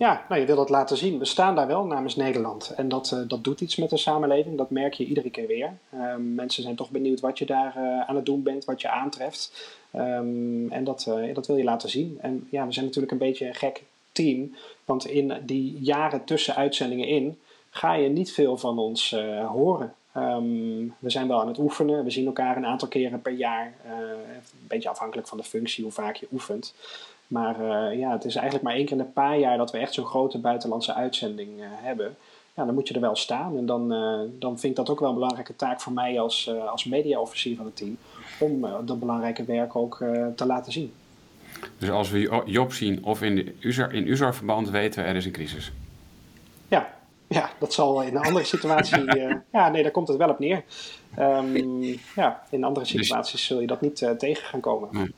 Ja, 0.02 0.26
nou, 0.30 0.42
je 0.42 0.48
wil 0.48 0.56
dat 0.56 0.70
laten 0.70 0.98
zien. 0.98 1.20
We 1.20 1.26
staan 1.26 1.56
daar 1.56 1.68
wel 1.68 1.86
namens 1.86 2.16
Nederland. 2.16 2.74
En 2.76 2.90
dat, 2.90 3.12
uh, 3.14 3.20
dat 3.28 3.44
doet 3.44 3.62
iets 3.62 3.76
met 3.76 3.90
de 3.90 3.98
samenleving. 3.98 4.58
Dat 4.58 4.70
merk 4.70 4.94
je 4.94 5.06
iedere 5.06 5.30
keer 5.30 5.48
weer. 5.48 5.78
Um, 5.94 6.36
mensen 6.36 6.64
zijn 6.64 6.76
toch 6.76 6.90
benieuwd 6.90 7.20
wat 7.20 7.38
je 7.38 7.46
daar 7.46 7.74
uh, 7.78 8.02
aan 8.10 8.16
het 8.16 8.26
doen 8.26 8.44
bent, 8.44 8.66
wat 8.66 8.82
je 8.82 8.90
aantreft. 8.90 9.70
Um, 9.96 10.72
en 10.72 10.84
dat, 10.84 11.06
uh, 11.10 11.36
dat 11.36 11.48
wil 11.48 11.56
je 11.56 11.64
laten 11.64 11.90
zien. 11.90 12.18
En 12.22 12.48
ja, 12.52 12.66
we 12.66 12.72
zijn 12.74 12.86
natuurlijk 12.86 13.12
een 13.12 13.18
beetje 13.18 13.48
een 13.48 13.56
gek 13.56 13.84
team. 14.12 14.56
Want 14.86 15.06
in 15.06 15.34
die 15.46 15.78
jaren 15.80 16.24
tussen 16.24 16.56
uitzendingen 16.56 17.08
in 17.08 17.40
ga 17.70 17.94
je 17.94 18.10
niet 18.10 18.32
veel 18.32 18.58
van 18.58 18.80
ons 18.80 19.16
horen. 19.48 19.94
Um, 20.18 20.96
we 21.00 21.10
zijn 21.10 21.28
wel 21.28 21.42
aan 21.42 21.48
het 21.48 21.60
oefenen. 21.60 22.04
We 22.04 22.12
zien 22.12 22.26
elkaar 22.26 22.58
een 22.58 22.66
aantal 22.66 22.88
keren 22.88 23.22
per 23.22 23.34
jaar. 23.34 23.74
een 23.86 24.68
beetje 24.68 24.90
afhankelijk 24.90 25.28
van 25.28 25.38
de 25.38 25.44
functie, 25.44 25.84
hoe 25.84 25.94
vaak 25.94 26.16
je 26.16 26.28
oefent. 26.32 26.74
Maar 27.32 27.62
uh, 27.62 28.00
ja, 28.00 28.12
het 28.12 28.26
is 28.26 28.36
eigenlijk 28.36 28.66
maar 28.66 28.76
één 28.76 28.86
keer 28.86 28.98
in 28.98 29.04
een 29.04 29.14
paar 29.14 29.40
jaar 29.40 29.58
dat 29.58 29.72
we 29.72 29.78
echt 29.78 29.94
zo'n 29.94 30.06
grote 30.06 30.40
buitenlandse 30.40 30.94
uitzending 30.94 31.60
uh, 31.60 31.66
hebben. 31.70 32.16
Ja, 32.56 32.66
dan 32.66 32.74
moet 32.74 32.88
je 32.88 32.94
er 32.94 33.02
wel 33.02 33.16
staan. 33.16 33.58
En 33.58 33.66
dan, 33.66 33.94
uh, 33.94 34.20
dan 34.40 34.60
vind 34.60 34.72
ik 34.72 34.76
dat 34.76 34.90
ook 34.90 35.00
wel 35.00 35.10
een 35.10 35.16
belangrijke 35.16 35.56
taak 35.56 35.82
voor 35.82 35.94
mij 35.94 36.20
als, 36.20 36.52
als 36.70 36.86
media-officier 36.86 37.56
van 37.56 37.66
het 37.66 37.76
team. 37.76 37.98
Om 38.40 38.66
dat 38.86 39.00
belangrijke 39.00 39.44
werk 39.44 39.76
ook 39.76 39.98
te 40.36 40.46
laten 40.46 40.72
zien. 40.72 40.94
Dus 41.78 41.90
als 41.90 42.10
we 42.10 42.42
Job 42.46 42.74
zien 42.74 43.04
of 43.04 43.22
in, 43.22 43.36
de 43.36 43.54
USAR, 43.60 43.94
in 43.94 44.08
USAR-verband 44.08 44.70
weten 44.70 45.04
we 45.04 45.10
er 45.10 45.16
is 45.16 45.26
een 45.26 45.32
crisis. 45.32 45.72
Ja, 46.68 46.94
ja, 47.28 47.50
dat 47.60 47.74
zal 47.74 48.02
in 48.02 48.16
een 48.16 48.24
andere 48.24 48.46
situatie. 48.46 49.04
ja, 49.52 49.70
nee, 49.70 49.84
daar 49.84 49.92
komt 49.92 50.08
het 50.08 50.18
wel 50.18 50.30
op 50.30 50.40
neer. 50.40 50.64
Um, 51.20 51.82
ja, 52.16 52.44
in 52.50 52.64
andere 52.64 52.86
dus- 52.86 53.08
situaties 53.08 53.46
zul 53.46 53.60
je 53.60 53.68
dat 53.68 53.82
niet 53.82 54.06
tegen 54.18 54.46
gaan 54.46 54.60
komen. 54.60 54.90
Nee. 54.92 55.14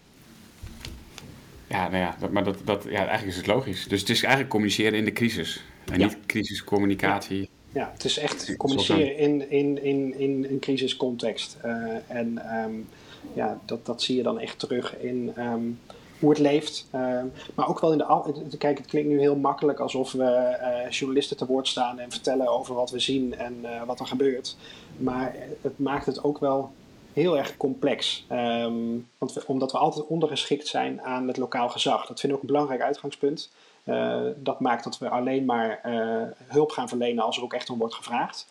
Ja, 1.73 1.89
nou 1.89 2.03
ja, 2.03 2.15
dat, 2.19 2.31
maar 2.31 2.43
dat, 2.43 2.57
dat, 2.63 2.83
ja, 2.83 2.97
eigenlijk 2.97 3.27
is 3.27 3.35
het 3.35 3.47
logisch. 3.47 3.87
Dus 3.87 3.99
het 3.99 4.09
is 4.09 4.21
eigenlijk 4.21 4.49
communiceren 4.49 4.93
in 4.93 5.05
de 5.05 5.11
crisis. 5.11 5.63
En 5.91 5.99
niet 5.99 6.17
crisiscommunicatie. 6.25 7.49
Ja. 7.71 7.89
het 7.93 8.03
is 8.03 8.17
echt 8.17 8.55
communiceren 8.57 9.17
in, 9.17 9.51
in, 9.51 9.83
in, 9.83 10.19
in 10.19 10.47
een 10.49 10.59
crisiscontext. 10.59 11.57
Uh, 11.65 11.71
en 12.07 12.57
um, 12.63 12.87
ja, 13.33 13.59
dat, 13.65 13.85
dat 13.85 14.01
zie 14.01 14.15
je 14.15 14.23
dan 14.23 14.39
echt 14.39 14.59
terug 14.59 14.97
in 14.97 15.33
um, 15.37 15.79
hoe 16.19 16.29
het 16.29 16.39
leeft. 16.39 16.87
Uh, 16.95 17.21
maar 17.55 17.67
ook 17.67 17.79
wel 17.79 17.91
in 17.91 17.97
de. 17.97 18.57
Kijk, 18.57 18.77
het 18.77 18.87
klinkt 18.87 19.09
nu 19.09 19.19
heel 19.19 19.35
makkelijk 19.35 19.79
alsof 19.79 20.11
we 20.11 20.57
uh, 20.61 20.91
journalisten 20.91 21.37
te 21.37 21.45
woord 21.45 21.67
staan 21.67 21.99
en 21.99 22.11
vertellen 22.11 22.47
over 22.47 22.75
wat 22.75 22.91
we 22.91 22.99
zien 22.99 23.35
en 23.35 23.65
wat 23.85 23.99
er 23.99 24.07
gebeurt. 24.07 24.57
Maar 24.97 25.35
het 25.61 25.79
maakt 25.79 26.05
het 26.05 26.23
ook 26.23 26.39
wel 26.39 26.71
heel 27.13 27.37
erg 27.37 27.57
complex. 27.57 28.25
Um, 28.31 29.07
want 29.17 29.45
omdat 29.45 29.71
we 29.71 29.77
altijd 29.77 30.07
ondergeschikt 30.07 30.67
zijn 30.67 31.01
aan 31.01 31.27
het 31.27 31.37
lokaal 31.37 31.69
gezag. 31.69 32.05
Dat 32.05 32.19
vind 32.19 32.31
ik 32.31 32.37
ook 32.37 32.43
een 32.43 32.53
belangrijk 32.53 32.81
uitgangspunt. 32.81 33.51
Uh, 33.85 34.21
dat 34.35 34.59
maakt 34.59 34.83
dat 34.83 34.97
we 34.97 35.09
alleen 35.09 35.45
maar 35.45 35.81
uh, 35.85 36.23
hulp 36.47 36.71
gaan 36.71 36.89
verlenen 36.89 37.23
als 37.23 37.37
er 37.37 37.43
ook 37.43 37.53
echt 37.53 37.69
om 37.69 37.77
wordt 37.77 37.93
gevraagd. 37.93 38.47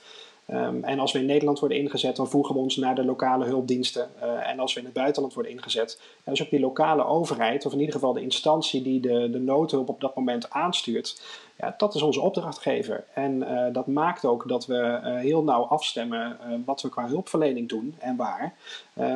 Um, 0.51 0.85
en 0.85 0.99
als 0.99 1.13
we 1.13 1.19
in 1.19 1.27
Nederland 1.27 1.59
worden 1.59 1.79
ingezet, 1.79 2.17
dan 2.17 2.29
voegen 2.29 2.55
we 2.55 2.61
ons 2.61 2.77
naar 2.77 2.95
de 2.95 3.05
lokale 3.05 3.45
hulpdiensten. 3.45 4.09
Uh, 4.23 4.49
en 4.49 4.59
als 4.59 4.73
we 4.73 4.81
in 4.81 4.87
het 4.87 4.95
buitenland 4.95 5.35
worden 5.35 5.53
ingezet, 5.53 6.01
dan 6.25 6.35
is 6.35 6.43
ook 6.43 6.51
die 6.51 6.61
lokale 6.61 7.05
overheid, 7.05 7.67
of 7.67 7.73
in 7.73 7.79
ieder 7.79 7.95
geval 7.95 8.13
de 8.13 8.21
instantie 8.21 8.83
die 8.83 9.01
de, 9.01 9.31
de 9.31 9.39
noodhulp 9.39 9.89
op 9.89 10.01
dat 10.01 10.17
moment 10.17 10.51
aanstuurt, 10.51 11.23
ja, 11.59 11.75
dat 11.77 11.95
is 11.95 12.03
onze 12.03 12.21
opdrachtgever. 12.21 13.05
En 13.15 13.37
uh, 13.43 13.67
dat 13.73 13.87
maakt 13.87 14.25
ook 14.25 14.49
dat 14.49 14.67
we 14.67 14.75
uh, 14.75 15.17
heel 15.17 15.43
nauw 15.43 15.63
afstemmen 15.63 16.39
wat 16.65 16.83
we 16.83 16.89
qua 16.89 17.07
hulpverlening 17.07 17.69
doen 17.69 17.95
en 17.99 18.17
waar. 18.17 18.55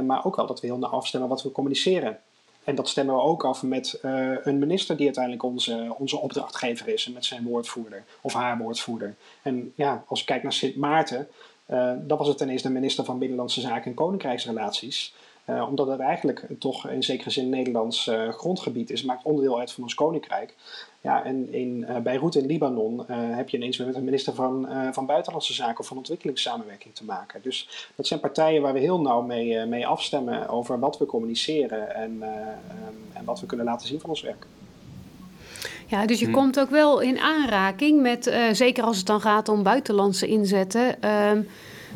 maar 0.04 0.24
ook 0.24 0.36
wel 0.36 0.46
dat 0.46 0.60
we 0.60 0.66
heel 0.66 0.78
nauw 0.78 0.90
afstemmen 0.90 1.28
wat 1.28 1.42
we 1.42 1.52
communiceren. 1.52 2.18
En 2.66 2.74
dat 2.74 2.88
stemmen 2.88 3.14
we 3.14 3.20
ook 3.20 3.44
af 3.44 3.62
met 3.62 3.98
uh, 4.02 4.36
een 4.42 4.58
minister 4.58 4.96
die 4.96 5.04
uiteindelijk 5.04 5.44
onze, 5.44 5.94
onze 5.98 6.18
opdrachtgever 6.18 6.88
is. 6.88 7.06
En 7.06 7.12
met 7.12 7.24
zijn 7.24 7.44
woordvoerder 7.44 8.04
of 8.20 8.32
haar 8.32 8.58
woordvoerder. 8.58 9.14
En 9.42 9.72
ja, 9.74 10.04
als 10.06 10.20
ik 10.20 10.26
kijk 10.26 10.42
naar 10.42 10.52
Sint 10.52 10.76
Maarten, 10.76 11.28
uh, 11.70 11.92
dan 12.00 12.18
was 12.18 12.28
het 12.28 12.40
ineens 12.40 12.62
de 12.62 12.70
minister 12.70 13.04
van 13.04 13.18
Binnenlandse 13.18 13.60
Zaken 13.60 13.84
en 13.84 13.94
Koninkrijksrelaties. 13.94 15.14
Uh, 15.46 15.68
omdat 15.68 15.86
het 15.86 16.00
eigenlijk 16.00 16.46
toch 16.58 16.88
in 16.88 17.02
zekere 17.02 17.30
zin 17.30 17.48
Nederlands 17.48 18.10
grondgebied 18.30 18.90
is, 18.90 19.02
maakt 19.02 19.24
onderdeel 19.24 19.58
uit 19.58 19.72
van 19.72 19.82
ons 19.82 19.94
koninkrijk. 19.94 20.54
Ja, 21.06 21.24
en 21.24 21.52
in 21.52 21.86
uh, 21.88 21.96
Beirut 21.96 22.34
in 22.34 22.46
Libanon 22.46 22.94
uh, 23.00 23.16
heb 23.36 23.48
je 23.48 23.56
ineens 23.56 23.76
met 23.76 23.94
een 23.94 24.04
minister 24.04 24.34
van, 24.34 24.66
uh, 24.68 24.88
van 24.92 25.06
Buitenlandse 25.06 25.52
Zaken 25.52 25.78
of 25.78 25.86
van 25.86 25.96
Ontwikkelingssamenwerking 25.96 26.94
te 26.94 27.04
maken. 27.04 27.42
Dus 27.42 27.88
dat 27.94 28.06
zijn 28.06 28.20
partijen 28.20 28.62
waar 28.62 28.72
we 28.72 28.78
heel 28.78 29.00
nauw 29.00 29.22
mee, 29.22 29.66
mee 29.66 29.86
afstemmen 29.86 30.48
over 30.48 30.78
wat 30.78 30.98
we 30.98 31.06
communiceren 31.06 31.94
en, 31.94 32.10
um, 32.10 33.12
en 33.12 33.24
wat 33.24 33.40
we 33.40 33.46
kunnen 33.46 33.66
laten 33.66 33.88
zien 33.88 34.00
van 34.00 34.10
ons 34.10 34.22
werk. 34.22 34.46
Ja, 35.86 36.06
dus 36.06 36.20
je 36.20 36.26
hm. 36.26 36.32
komt 36.32 36.60
ook 36.60 36.70
wel 36.70 37.00
in 37.00 37.18
aanraking 37.18 38.00
met, 38.00 38.36
zeker 38.52 38.84
als 38.84 38.96
het 38.96 39.06
dan 39.06 39.20
gaat 39.20 39.48
om 39.48 39.62
buitenlandse 39.62 40.26
inzetten, 40.26 41.02
ehm, 41.02 41.42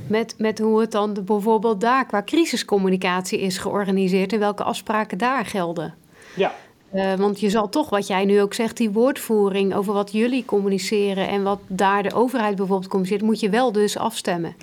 met, 0.06 0.34
met 0.38 0.58
hoe 0.58 0.80
het 0.80 0.92
dan 0.92 1.16
bijvoorbeeld 1.24 1.80
daar 1.80 2.06
qua 2.06 2.22
crisiscommunicatie 2.22 3.40
is 3.40 3.58
georganiseerd 3.58 4.32
en 4.32 4.38
welke 4.38 4.62
afspraken 4.62 5.18
daar 5.18 5.46
gelden. 5.46 5.94
Ja, 6.36 6.52
uh, 6.94 7.14
want 7.14 7.40
je 7.40 7.50
zal 7.50 7.68
toch, 7.68 7.90
wat 7.90 8.06
jij 8.06 8.24
nu 8.24 8.40
ook 8.40 8.54
zegt, 8.54 8.76
die 8.76 8.90
woordvoering 8.90 9.74
over 9.74 9.92
wat 9.92 10.12
jullie 10.12 10.44
communiceren 10.44 11.28
en 11.28 11.42
wat 11.42 11.60
daar 11.66 12.02
de 12.02 12.14
overheid 12.14 12.56
bijvoorbeeld 12.56 12.90
communiceert, 12.90 13.22
moet 13.22 13.40
je 13.40 13.50
wel 13.50 13.72
dus 13.72 13.98
afstemmen. 13.98 14.54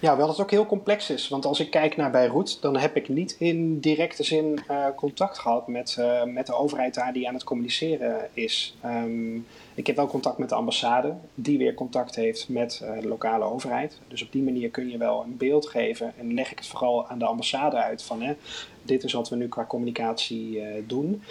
Ja, 0.00 0.16
wel 0.16 0.26
dat 0.26 0.36
het 0.36 0.44
ook 0.44 0.50
heel 0.50 0.66
complex 0.66 1.10
is. 1.10 1.28
Want 1.28 1.44
als 1.44 1.60
ik 1.60 1.70
kijk 1.70 1.96
naar 1.96 2.10
Beirut, 2.10 2.58
dan 2.60 2.76
heb 2.76 2.96
ik 2.96 3.08
niet 3.08 3.36
in 3.38 3.80
directe 3.80 4.22
zin 4.22 4.60
uh, 4.70 4.86
contact 4.96 5.38
gehad 5.38 5.68
met, 5.68 5.96
uh, 5.98 6.24
met 6.24 6.46
de 6.46 6.54
overheid 6.54 6.94
daar 6.94 7.12
die 7.12 7.28
aan 7.28 7.34
het 7.34 7.44
communiceren 7.44 8.28
is. 8.32 8.76
Um, 8.84 9.46
ik 9.74 9.86
heb 9.86 9.96
wel 9.96 10.06
contact 10.06 10.38
met 10.38 10.48
de 10.48 10.54
ambassade, 10.54 11.14
die 11.34 11.58
weer 11.58 11.74
contact 11.74 12.14
heeft 12.14 12.48
met 12.48 12.80
uh, 12.82 13.00
de 13.00 13.08
lokale 13.08 13.44
overheid. 13.44 13.98
Dus 14.08 14.22
op 14.22 14.32
die 14.32 14.42
manier 14.42 14.70
kun 14.70 14.90
je 14.90 14.98
wel 14.98 15.22
een 15.22 15.36
beeld 15.36 15.66
geven 15.66 16.12
en 16.18 16.34
leg 16.34 16.50
ik 16.50 16.58
het 16.58 16.66
vooral 16.66 17.08
aan 17.08 17.18
de 17.18 17.26
ambassade 17.26 17.76
uit 17.76 18.02
van 18.02 18.22
hè, 18.22 18.34
dit 18.82 19.04
is 19.04 19.12
wat 19.12 19.28
we 19.28 19.36
nu 19.36 19.48
qua 19.48 19.64
communicatie 19.64 20.62
doen. 20.86 21.22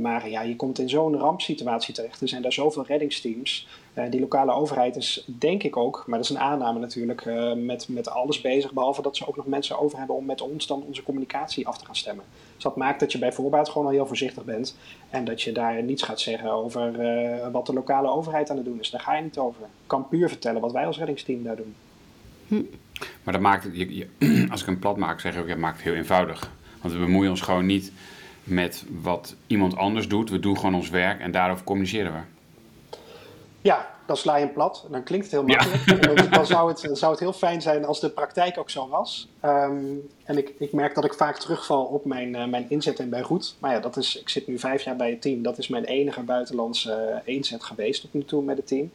maar 0.00 0.28
ja, 0.28 0.42
je 0.42 0.56
komt 0.56 0.78
in 0.78 0.88
zo'n 0.88 1.16
rampsituatie 1.16 1.94
terecht. 1.94 2.20
Er 2.20 2.28
zijn 2.28 2.42
daar 2.42 2.52
zoveel 2.52 2.86
reddingsteams. 2.86 3.66
Die 4.10 4.20
lokale 4.20 4.52
overheid 4.52 4.96
is, 4.96 5.24
denk 5.26 5.62
ik 5.62 5.76
ook, 5.76 6.04
maar 6.06 6.18
dat 6.18 6.28
is 6.28 6.34
een 6.34 6.42
aanname 6.42 6.78
natuurlijk, 6.78 7.24
met, 7.56 7.88
met 7.88 8.10
alles 8.10 8.40
bezig. 8.40 8.72
Behalve 8.72 9.02
dat 9.02 9.16
ze 9.16 9.28
ook 9.28 9.36
nog 9.36 9.46
mensen 9.46 9.78
over 9.78 9.98
hebben 9.98 10.16
om 10.16 10.24
met 10.24 10.40
ons 10.40 10.66
dan 10.66 10.82
onze 10.82 11.02
communicatie 11.02 11.66
af 11.66 11.78
te 11.78 11.84
gaan 11.84 11.96
stemmen. 11.96 12.24
Dus 12.54 12.62
dat 12.62 12.76
maakt 12.76 13.00
dat 13.00 13.12
je 13.12 13.18
bij 13.18 13.32
voorbaat 13.32 13.68
gewoon 13.68 13.86
al 13.86 13.92
heel 13.92 14.06
voorzichtig 14.06 14.44
bent. 14.44 14.76
En 15.10 15.24
dat 15.24 15.42
je 15.42 15.52
daar 15.52 15.82
niets 15.82 16.02
gaat 16.02 16.20
zeggen 16.20 16.50
over 16.50 16.92
wat 17.52 17.66
de 17.66 17.72
lokale 17.72 18.08
overheid 18.08 18.50
aan 18.50 18.56
het 18.56 18.64
doen 18.64 18.80
is. 18.80 18.90
Daar 18.90 19.00
ga 19.00 19.16
je 19.16 19.22
niet 19.22 19.38
over. 19.38 19.62
Ik 19.62 19.68
kan 19.86 20.08
puur 20.08 20.28
vertellen 20.28 20.60
wat 20.60 20.72
wij 20.72 20.86
als 20.86 20.98
reddingsteam 20.98 21.42
daar 21.42 21.56
doen. 21.56 21.74
Hm. 22.48 22.62
Maar 23.22 23.32
dat 23.32 23.42
maakt, 23.42 23.68
je, 23.72 24.06
als 24.50 24.60
ik 24.60 24.66
een 24.66 24.78
plat 24.78 24.96
maak, 24.96 25.20
zeg 25.20 25.34
ik 25.34 25.40
ook, 25.40 25.48
ja, 25.48 25.56
maakt 25.56 25.76
het 25.76 25.84
heel 25.84 25.94
eenvoudig. 25.94 26.50
Want 26.80 26.94
we 26.94 27.00
bemoeien 27.00 27.30
ons 27.30 27.40
gewoon 27.40 27.66
niet 27.66 27.92
met 28.44 28.84
wat 29.02 29.36
iemand 29.46 29.76
anders 29.76 30.08
doet. 30.08 30.30
We 30.30 30.40
doen 30.40 30.56
gewoon 30.56 30.74
ons 30.74 30.90
werk 30.90 31.20
en 31.20 31.30
daarover 31.30 31.64
communiceren 31.64 32.12
we. 32.12 32.18
Ja, 33.68 33.86
dan 34.06 34.16
sla 34.16 34.36
je 34.36 34.44
hem 34.44 34.52
plat. 34.52 34.86
Dan 34.90 35.02
klinkt 35.02 35.24
het 35.26 35.34
heel 35.34 35.44
makkelijk. 35.44 36.32
dan 36.34 36.46
zou 36.46 36.68
het, 36.68 36.88
zou 36.92 37.12
het 37.12 37.20
heel 37.20 37.32
fijn 37.32 37.62
zijn 37.62 37.84
als 37.84 38.00
de 38.00 38.10
praktijk 38.10 38.58
ook 38.58 38.70
zo 38.70 38.88
was. 38.88 39.28
Ehm, 39.40 39.84
en 40.24 40.38
ik, 40.38 40.52
ik 40.58 40.72
merk 40.72 40.94
dat 40.94 41.04
ik 41.04 41.14
vaak 41.14 41.38
terugval 41.38 41.84
op 41.84 42.04
mijn, 42.04 42.28
uh, 42.28 42.44
mijn 42.44 42.66
inzet 42.68 42.98
in 42.98 43.08
Beirut. 43.08 43.54
Maar 43.58 43.72
ja, 43.72 43.80
dat 43.80 43.96
is, 43.96 44.20
ik 44.20 44.28
zit 44.28 44.46
nu 44.46 44.58
vijf 44.58 44.82
jaar 44.82 44.96
bij 44.96 45.10
het 45.10 45.22
team. 45.22 45.42
Dat 45.42 45.58
is 45.58 45.68
mijn 45.68 45.84
enige 45.84 46.22
buitenlandse 46.22 47.22
uh, 47.26 47.34
inzet 47.34 47.62
geweest 47.62 48.00
tot 48.00 48.12
nu 48.12 48.24
toe 48.24 48.42
met 48.42 48.56
het 48.56 48.66
team. 48.66 48.90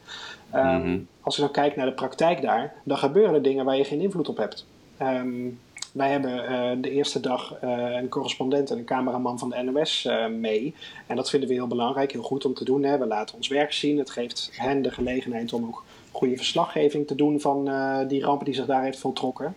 Um, 0.55 1.07
Als 1.21 1.35
ik 1.35 1.43
dan 1.43 1.51
kijk 1.51 1.75
naar 1.75 1.85
de 1.85 1.93
praktijk 1.93 2.41
daar, 2.41 2.73
dan 2.83 2.97
gebeuren 2.97 3.33
er 3.33 3.41
dingen 3.41 3.65
waar 3.65 3.77
je 3.77 3.83
geen 3.83 4.01
invloed 4.01 4.29
op 4.29 4.37
hebt. 4.37 4.65
Um, 5.01 5.59
wij 5.93 6.11
hebben 6.11 6.51
uh, 6.51 6.71
de 6.81 6.91
eerste 6.91 7.19
dag 7.19 7.55
uh, 7.63 7.95
een 7.95 8.09
correspondent 8.09 8.71
en 8.71 8.77
een 8.77 8.85
cameraman 8.85 9.39
van 9.39 9.49
de 9.49 9.61
NOS 9.61 10.05
uh, 10.05 10.27
mee. 10.27 10.75
En 11.07 11.15
dat 11.15 11.29
vinden 11.29 11.49
we 11.49 11.55
heel 11.55 11.67
belangrijk, 11.67 12.11
heel 12.11 12.23
goed 12.23 12.45
om 12.45 12.53
te 12.53 12.63
doen. 12.63 12.83
Hè. 12.83 12.97
We 12.97 13.05
laten 13.05 13.35
ons 13.35 13.47
werk 13.47 13.73
zien. 13.73 13.97
Het 13.97 14.09
geeft 14.09 14.49
hen 14.51 14.81
de 14.81 14.91
gelegenheid 14.91 15.53
om 15.53 15.65
ook 15.65 15.83
goede 16.11 16.37
verslaggeving 16.37 17.07
te 17.07 17.15
doen 17.15 17.39
van 17.39 17.69
die 18.07 18.23
rampen 18.23 18.45
die 18.45 18.55
zich 18.55 18.65
daar 18.65 18.83
heeft 18.83 18.99
voltrokken. 18.99 19.55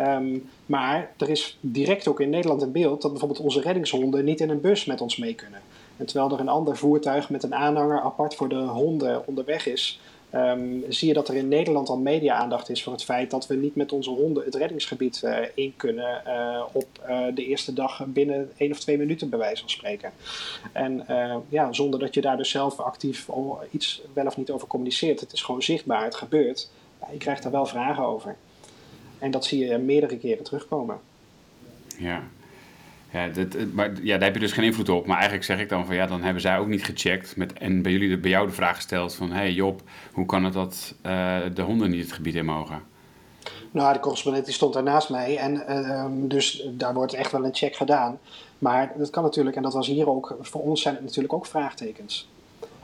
Um, 0.00 0.48
maar 0.66 1.10
er 1.16 1.30
is 1.30 1.58
direct 1.60 2.08
ook 2.08 2.20
in 2.20 2.30
Nederland 2.30 2.62
een 2.62 2.72
beeld 2.72 3.02
dat 3.02 3.10
bijvoorbeeld 3.10 3.40
onze 3.40 3.60
reddingshonden 3.60 4.24
niet 4.24 4.40
in 4.40 4.50
een 4.50 4.60
bus 4.60 4.84
met 4.84 5.00
ons 5.00 5.16
mee 5.16 5.34
kunnen. 5.34 5.60
En 5.96 6.06
terwijl 6.06 6.32
er 6.32 6.40
een 6.40 6.48
ander 6.48 6.76
voertuig 6.76 7.30
met 7.30 7.42
een 7.42 7.54
aanhanger 7.54 8.00
apart 8.00 8.34
voor 8.34 8.48
de 8.48 8.56
honden 8.56 9.26
onderweg 9.26 9.66
is, 9.66 10.00
Um, 10.34 10.84
zie 10.88 11.08
je 11.08 11.14
dat 11.14 11.28
er 11.28 11.34
in 11.34 11.48
Nederland 11.48 11.88
al 11.88 11.98
media-aandacht 11.98 12.68
is 12.68 12.82
voor 12.82 12.92
het 12.92 13.04
feit 13.04 13.30
dat 13.30 13.46
we 13.46 13.54
niet 13.54 13.74
met 13.74 13.92
onze 13.92 14.10
honden 14.10 14.44
het 14.44 14.54
reddingsgebied 14.54 15.22
uh, 15.24 15.38
in 15.54 15.74
kunnen 15.76 16.22
uh, 16.26 16.64
op 16.72 16.86
uh, 17.08 17.24
de 17.34 17.46
eerste 17.46 17.72
dag 17.72 18.04
binnen 18.06 18.50
één 18.56 18.70
of 18.70 18.78
twee 18.78 18.98
minuten, 18.98 19.28
bij 19.28 19.38
wijze 19.38 19.60
van 19.60 19.70
spreken. 19.70 20.12
En 20.72 21.06
ja, 21.48 21.72
zonder 21.72 22.00
dat 22.00 22.14
je 22.14 22.20
daar 22.20 22.36
dus 22.36 22.50
zelf 22.50 22.80
actief 22.80 23.28
iets 23.70 24.02
wel 24.12 24.26
of 24.26 24.36
niet 24.36 24.50
over 24.50 24.68
communiceert. 24.68 25.20
Het 25.20 25.32
is 25.32 25.42
gewoon 25.42 25.62
zichtbaar, 25.62 26.04
het 26.04 26.14
gebeurt. 26.14 26.70
je 27.12 27.18
krijgt 27.18 27.42
daar 27.42 27.52
wel 27.52 27.66
vragen 27.66 28.04
over. 28.04 28.36
En 29.18 29.30
dat 29.30 29.44
zie 29.44 29.66
je 29.66 29.78
meerdere 29.78 30.18
keren 30.18 30.44
terugkomen. 30.44 31.00
Ja, 31.98 32.22
ja, 33.10 33.28
dat, 33.28 33.56
maar 33.72 33.92
ja, 34.02 34.16
daar 34.16 34.24
heb 34.24 34.34
je 34.34 34.40
dus 34.40 34.52
geen 34.52 34.64
invloed 34.64 34.88
op. 34.88 35.06
Maar 35.06 35.16
eigenlijk 35.16 35.44
zeg 35.44 35.60
ik 35.60 35.68
dan 35.68 35.86
van 35.86 35.94
ja, 35.94 36.06
dan 36.06 36.22
hebben 36.22 36.42
zij 36.42 36.58
ook 36.58 36.66
niet 36.66 36.84
gecheckt. 36.84 37.36
Met, 37.36 37.52
en 37.52 37.82
bij 37.82 37.92
jullie 37.92 38.18
bij 38.18 38.30
jou 38.30 38.46
de 38.46 38.52
vraag 38.52 38.76
gesteld 38.76 39.14
van 39.14 39.32
hey 39.32 39.52
Job, 39.52 39.82
hoe 40.12 40.26
kan 40.26 40.44
het 40.44 40.52
dat 40.52 40.94
uh, 41.06 41.38
de 41.54 41.62
honden 41.62 41.90
niet 41.90 42.02
het 42.02 42.12
gebied 42.12 42.34
in 42.34 42.44
mogen? 42.44 42.82
Nou, 43.70 43.92
de 43.92 44.00
correspondent 44.00 44.44
die 44.44 44.54
stond 44.54 44.74
daar 44.74 44.82
naast 44.82 45.10
mij. 45.10 45.36
En 45.36 45.64
uh, 45.68 46.06
dus 46.10 46.68
daar 46.70 46.94
wordt 46.94 47.12
echt 47.12 47.32
wel 47.32 47.44
een 47.44 47.54
check 47.54 47.76
gedaan. 47.76 48.18
Maar 48.58 48.92
dat 48.96 49.10
kan 49.10 49.22
natuurlijk, 49.22 49.56
en 49.56 49.62
dat 49.62 49.72
was 49.72 49.86
hier 49.86 50.08
ook, 50.08 50.36
voor 50.40 50.62
ons 50.62 50.82
zijn 50.82 50.94
het 50.94 51.04
natuurlijk 51.04 51.34
ook 51.34 51.46
vraagtekens. 51.46 52.28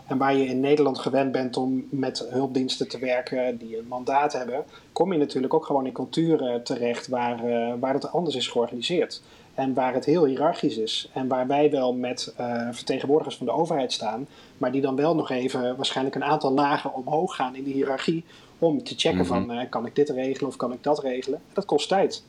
En 0.07 0.19
waar 0.19 0.35
je 0.35 0.47
in 0.47 0.61
Nederland 0.61 0.99
gewend 0.99 1.33
bent 1.33 1.57
om 1.57 1.87
met 1.91 2.27
hulpdiensten 2.31 2.89
te 2.89 2.99
werken 2.99 3.59
die 3.59 3.79
een 3.79 3.89
mandaat 3.89 4.33
hebben, 4.33 4.65
kom 4.93 5.13
je 5.13 5.19
natuurlijk 5.19 5.55
ook 5.55 5.67
gewoon 5.67 5.87
in 5.87 5.93
culturen 5.93 6.63
terecht 6.65 7.09
waar, 7.09 7.49
uh, 7.49 7.73
waar 7.81 7.95
het 7.95 8.13
anders 8.13 8.37
is 8.37 8.49
georganiseerd. 8.49 9.23
En 9.55 9.75
waar 9.75 9.95
het 9.95 10.05
heel 10.05 10.25
hiërarchisch 10.25 10.77
is. 10.77 11.11
En 11.13 11.29
waar 11.29 11.47
wij 11.47 11.71
wel 11.71 11.95
met 11.95 12.35
uh, 12.41 12.69
vertegenwoordigers 12.71 13.37
van 13.37 13.47
de 13.47 13.53
overheid 13.53 13.93
staan. 13.93 14.27
Maar 14.59 14.73
die 14.73 14.81
dan 14.81 14.97
wel 14.97 15.15
nog 15.15 15.31
even 15.31 15.77
waarschijnlijk 15.77 16.17
een 16.17 16.25
aantal 16.25 16.53
lagen 16.53 16.95
omhoog 16.95 17.35
gaan 17.35 17.57
in 17.57 17.65
de 17.65 17.71
hiërarchie. 17.71 18.25
Om 18.59 18.83
te 18.83 18.95
checken 18.97 19.25
mm 19.25 19.31
-hmm. 19.31 19.47
van 19.47 19.59
uh, 19.59 19.63
kan 19.71 19.87
ik 19.87 19.95
dit 19.95 20.09
regelen 20.09 20.51
of 20.51 20.57
kan 20.57 20.73
ik 20.73 20.83
dat 20.83 21.03
regelen. 21.03 21.41
Dat 21.53 21.65
kost 21.65 21.89
tijd. 21.89 22.23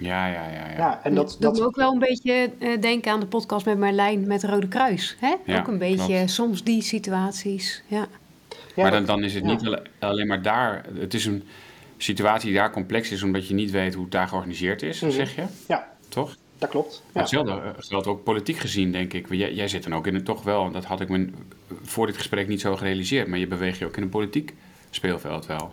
Ja, 0.00 0.26
ja, 0.26 0.48
ja. 0.48 0.68
ja. 0.68 0.76
ja 0.76 1.00
en 1.02 1.14
dat, 1.14 1.36
dat 1.40 1.54
doet 1.54 1.62
me 1.62 1.66
ook 1.66 1.76
wel 1.76 1.92
een 1.92 1.98
beetje 1.98 2.50
uh, 2.58 2.80
denken 2.80 3.12
aan 3.12 3.20
de 3.20 3.26
podcast 3.26 3.66
met 3.66 3.78
Marlijn 3.78 4.26
met 4.26 4.44
Rode 4.44 4.68
Kruis. 4.68 5.16
Hè? 5.20 5.34
Ja, 5.44 5.58
ook 5.58 5.68
een 5.68 5.78
beetje 5.78 6.14
klopt. 6.14 6.30
soms 6.30 6.64
die 6.64 6.82
situaties. 6.82 7.82
Ja. 7.86 8.06
maar 8.76 8.90
dan, 8.90 9.04
dan 9.04 9.24
is 9.24 9.34
het 9.34 9.44
niet 9.44 9.78
alleen 9.98 10.26
maar 10.26 10.42
daar. 10.42 10.84
Het 10.94 11.14
is 11.14 11.26
een 11.26 11.42
situatie 12.02 12.54
daar 12.54 12.70
complex 12.70 13.10
is 13.10 13.22
omdat 13.22 13.48
je 13.48 13.54
niet 13.54 13.70
weet 13.70 13.94
hoe 13.94 14.02
het 14.02 14.12
daar 14.12 14.28
georganiseerd 14.28 14.82
is, 14.82 15.00
mm. 15.00 15.10
zeg 15.10 15.34
je? 15.34 15.44
Ja. 15.68 15.88
Toch? 16.08 16.36
Dat 16.58 16.68
klopt. 16.68 17.02
Ja. 17.12 17.20
Hetzelfde 17.20 17.52
eh, 17.52 17.70
geldt 17.78 18.06
ook 18.06 18.22
politiek 18.22 18.56
gezien, 18.56 18.92
denk 18.92 19.12
ik. 19.12 19.26
Jij, 19.30 19.54
jij 19.54 19.68
zit 19.68 19.82
dan 19.82 19.94
ook 19.94 20.06
in 20.06 20.14
het 20.14 20.24
toch 20.24 20.42
wel, 20.42 20.70
dat 20.70 20.84
had 20.84 21.00
ik 21.00 21.08
me 21.08 21.30
voor 21.82 22.06
dit 22.06 22.16
gesprek 22.16 22.48
niet 22.48 22.60
zo 22.60 22.76
gerealiseerd, 22.76 23.26
maar 23.26 23.38
je 23.38 23.46
beweegt 23.46 23.78
je 23.78 23.86
ook 23.86 23.96
in 23.96 24.02
een 24.02 24.08
politiek 24.08 24.54
speelveld 24.90 25.46
wel. 25.46 25.72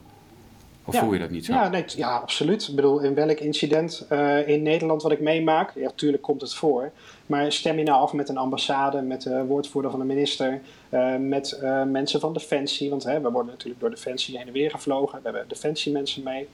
Of 0.86 0.94
ja. 0.94 1.00
voel 1.00 1.14
je 1.14 1.20
dat 1.20 1.30
niet 1.30 1.46
zo? 1.46 1.54
Ja, 1.54 1.70
nee, 1.70 1.84
ja, 1.88 2.16
absoluut. 2.18 2.68
Ik 2.68 2.76
bedoel, 2.76 3.00
in 3.00 3.14
welk 3.14 3.40
incident 3.40 4.06
uh, 4.12 4.48
in 4.48 4.64
Nederland 4.64 5.02
wat 5.02 5.12
ik 5.12 5.20
meemaak, 5.20 5.72
ja, 5.76 5.82
natuurlijk 5.82 6.24
komt 6.24 6.42
het 6.42 6.54
voor. 6.54 6.92
Maar 7.28 7.52
stem 7.52 7.78
je 7.78 7.84
nou 7.84 8.02
af 8.02 8.14
met 8.14 8.30
een 8.30 8.38
ambassade, 8.38 9.02
met 9.02 9.22
de 9.22 9.46
woordvoerder 9.46 9.92
van 9.92 10.00
de 10.00 10.06
minister, 10.06 10.62
uh, 10.90 11.16
met 11.16 11.60
uh, 11.64 11.84
mensen 11.84 12.20
van 12.20 12.34
Defensie. 12.34 12.90
Want 12.90 13.04
we 13.04 13.22
worden 13.22 13.52
natuurlijk 13.52 13.80
door 13.80 13.90
Defensie 13.90 14.38
heen 14.38 14.48
en 14.48 14.54
weer 14.54 14.72
gevlogen. 14.72 15.18
We 15.18 15.24
hebben 15.24 15.48
Defensiemensen 15.48 16.24
mee. 16.24 16.48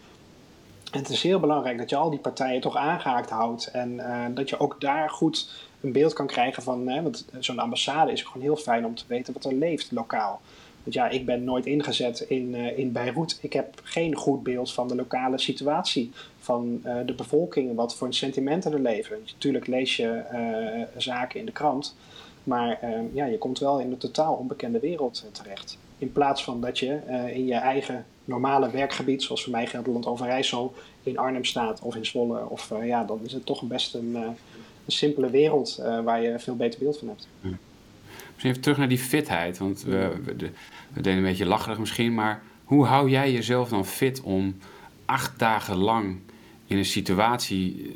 En 0.92 1.00
het 1.00 1.10
is 1.10 1.24
heel 1.24 1.40
belangrijk 1.40 1.78
dat 1.78 1.90
je 1.90 1.96
al 1.96 2.10
die 2.10 2.20
partijen 2.20 2.62
toch 2.62 2.76
aangehaakt 2.76 3.30
houdt. 3.30 3.68
En 3.72 4.02
dat 4.34 4.50
je 4.50 4.60
ook 4.60 4.82
daar 4.82 5.10
goed 5.10 5.68
een 5.82 5.92
beeld 5.92 6.14
kan 6.14 6.28
krijgen 6.28 6.64
van. 6.64 6.86
Want 6.86 7.26
zo'n 7.40 7.60
ambassade 7.60 8.12
is 8.12 8.22
gewoon 8.22 8.44
heel 8.44 8.56
fijn 8.56 8.86
om 8.86 8.96
te 8.96 9.04
weten 9.08 9.34
wat 9.34 9.46
er 9.46 9.54
leeft 9.54 9.92
lokaal. 9.92 10.42
Want 10.84 10.96
ja, 10.96 11.10
ik 11.10 11.26
ben 11.26 11.44
nooit 11.44 11.66
ingezet 11.66 12.20
in, 12.20 12.54
uh, 12.54 12.78
in 12.78 12.92
Beirut. 12.92 13.40
Ik 13.42 13.54
heb 13.54 13.82
geen 13.84 14.16
goed 14.16 14.44
beeld 14.44 14.74
van 14.74 14.88
de 14.88 14.96
lokale 14.96 15.40
situatie, 15.40 16.12
van 16.40 16.82
uh, 16.86 16.98
de 17.06 17.14
bevolking, 17.14 17.76
wat 17.76 17.96
voor 17.96 18.14
sentimenten 18.14 18.74
er 18.74 18.80
leven. 18.80 19.18
Natuurlijk 19.26 19.68
lees 19.68 19.96
je 19.96 20.24
uh, 20.34 21.02
zaken 21.02 21.40
in 21.40 21.46
de 21.46 21.52
krant, 21.52 21.96
maar 22.44 22.80
ja, 23.14 23.26
je 23.26 23.38
komt 23.38 23.60
wel 23.60 23.80
in 23.80 23.92
een 23.92 23.98
totaal 23.98 24.34
onbekende 24.34 24.80
wereld 24.80 25.26
terecht. 25.32 25.78
In 25.98 26.12
plaats 26.12 26.44
van 26.44 26.62
dat 26.62 26.80
je 26.80 27.00
in 27.34 27.46
je 27.46 27.54
eigen 27.54 28.06
normale 28.26 28.72
werkgebied, 28.72 29.24
zoals 29.24 29.44
voor 29.44 29.52
mij 29.52 29.68
Gelderland 29.68 30.06
Overijssel, 30.06 30.74
in 31.04 31.18
Arnhem 31.18 31.46
staat 31.46 31.82
of 31.82 31.96
in 31.96 32.06
Zwolle. 32.06 32.50
Of 32.50 32.74
ja, 32.84 33.04
dan 33.04 33.20
is 33.24 33.34
het 33.34 33.46
toch 33.46 33.62
best 33.62 33.94
een, 33.94 34.16
een 34.16 34.36
simpele 34.88 35.30
wereld 35.30 35.82
waar 36.04 36.22
je 36.22 36.40
veel 36.40 36.56
beter 36.56 36.80
beeld 36.80 36.98
van 36.98 37.08
hebt. 37.08 37.28
Ja. 37.42 37.50
Even 38.44 38.62
terug 38.62 38.78
naar 38.78 38.88
die 38.88 38.98
fitheid. 38.98 39.58
Want 39.58 39.84
we, 39.84 40.12
we, 40.24 40.36
we 40.94 41.02
deden 41.02 41.18
een 41.18 41.24
beetje 41.24 41.46
lacherig 41.46 41.80
misschien. 41.80 42.14
Maar 42.14 42.42
hoe 42.64 42.86
hou 42.86 43.10
jij 43.10 43.32
jezelf 43.32 43.70
dan 43.70 43.86
fit 43.86 44.22
om 44.22 44.56
acht 45.06 45.40
dagen 45.40 45.78
lang 45.78 46.20
in 46.68 46.78
een 46.78 46.86
situatie 46.86 47.92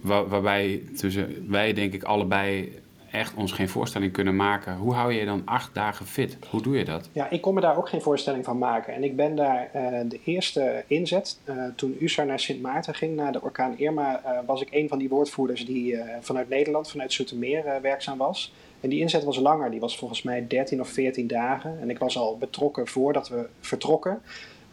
waar, 0.00 0.28
waarbij 0.28 0.82
tussen 0.96 1.46
wij 1.48 1.72
denk 1.72 1.92
ik 1.92 2.02
allebei 2.02 2.78
echt 3.10 3.34
ons 3.34 3.52
geen 3.52 3.68
voorstelling 3.68 4.12
kunnen 4.12 4.36
maken. 4.36 4.76
Hoe 4.76 4.94
hou 4.94 5.12
je 5.12 5.24
dan 5.24 5.42
acht 5.44 5.74
dagen 5.74 6.06
fit? 6.06 6.36
Hoe 6.50 6.62
doe 6.62 6.76
je 6.76 6.84
dat? 6.84 7.08
Ja, 7.12 7.30
ik 7.30 7.40
kon 7.40 7.54
me 7.54 7.60
daar 7.60 7.76
ook 7.76 7.88
geen 7.88 8.02
voorstelling 8.02 8.44
van 8.44 8.58
maken. 8.58 8.94
En 8.94 9.04
ik 9.04 9.16
ben 9.16 9.36
daar 9.36 9.70
uh, 9.74 9.82
de 10.08 10.20
eerste 10.24 10.84
inzet. 10.86 11.38
Uh, 11.44 11.64
toen 11.76 11.96
USAR 12.00 12.26
naar 12.26 12.40
Sint 12.40 12.62
Maarten 12.62 12.94
ging, 12.94 13.16
na 13.16 13.30
de 13.30 13.42
orkaan 13.42 13.78
Irma, 13.78 14.22
was 14.46 14.60
ik 14.60 14.68
een 14.70 14.88
van 14.88 14.98
die 14.98 15.08
woordvoerders 15.08 15.66
die 15.66 15.96
vanuit 16.20 16.48
Nederland, 16.48 16.90
vanuit 16.90 17.12
Zoetermeer 17.12 17.64
werkzaam 17.82 18.18
was. 18.18 18.52
En 18.80 18.88
die 18.88 19.00
inzet 19.00 19.24
was 19.24 19.38
langer, 19.38 19.70
die 19.70 19.80
was 19.80 19.98
volgens 19.98 20.22
mij 20.22 20.46
13 20.46 20.80
of 20.80 20.88
14 20.88 21.26
dagen. 21.26 21.80
En 21.80 21.90
ik 21.90 21.98
was 21.98 22.18
al 22.18 22.38
betrokken 22.38 22.86
voordat 22.86 23.28
we 23.28 23.46
vertrokken. 23.60 24.20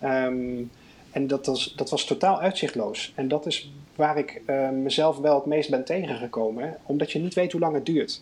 Um, 0.03 0.71
en 1.11 1.27
dat 1.27 1.45
was, 1.45 1.73
dat 1.75 1.89
was 1.89 2.05
totaal 2.05 2.39
uitzichtloos. 2.39 3.13
En 3.15 3.27
dat 3.27 3.45
is 3.45 3.71
waar 3.95 4.17
ik 4.17 4.41
uh, 4.47 4.69
mezelf 4.69 5.17
wel 5.17 5.35
het 5.35 5.45
meest 5.45 5.69
ben 5.69 5.85
tegengekomen. 5.85 6.77
Omdat 6.83 7.11
je 7.11 7.19
niet 7.19 7.33
weet 7.33 7.51
hoe 7.51 7.61
lang 7.61 7.73
het 7.73 7.85
duurt. 7.85 8.21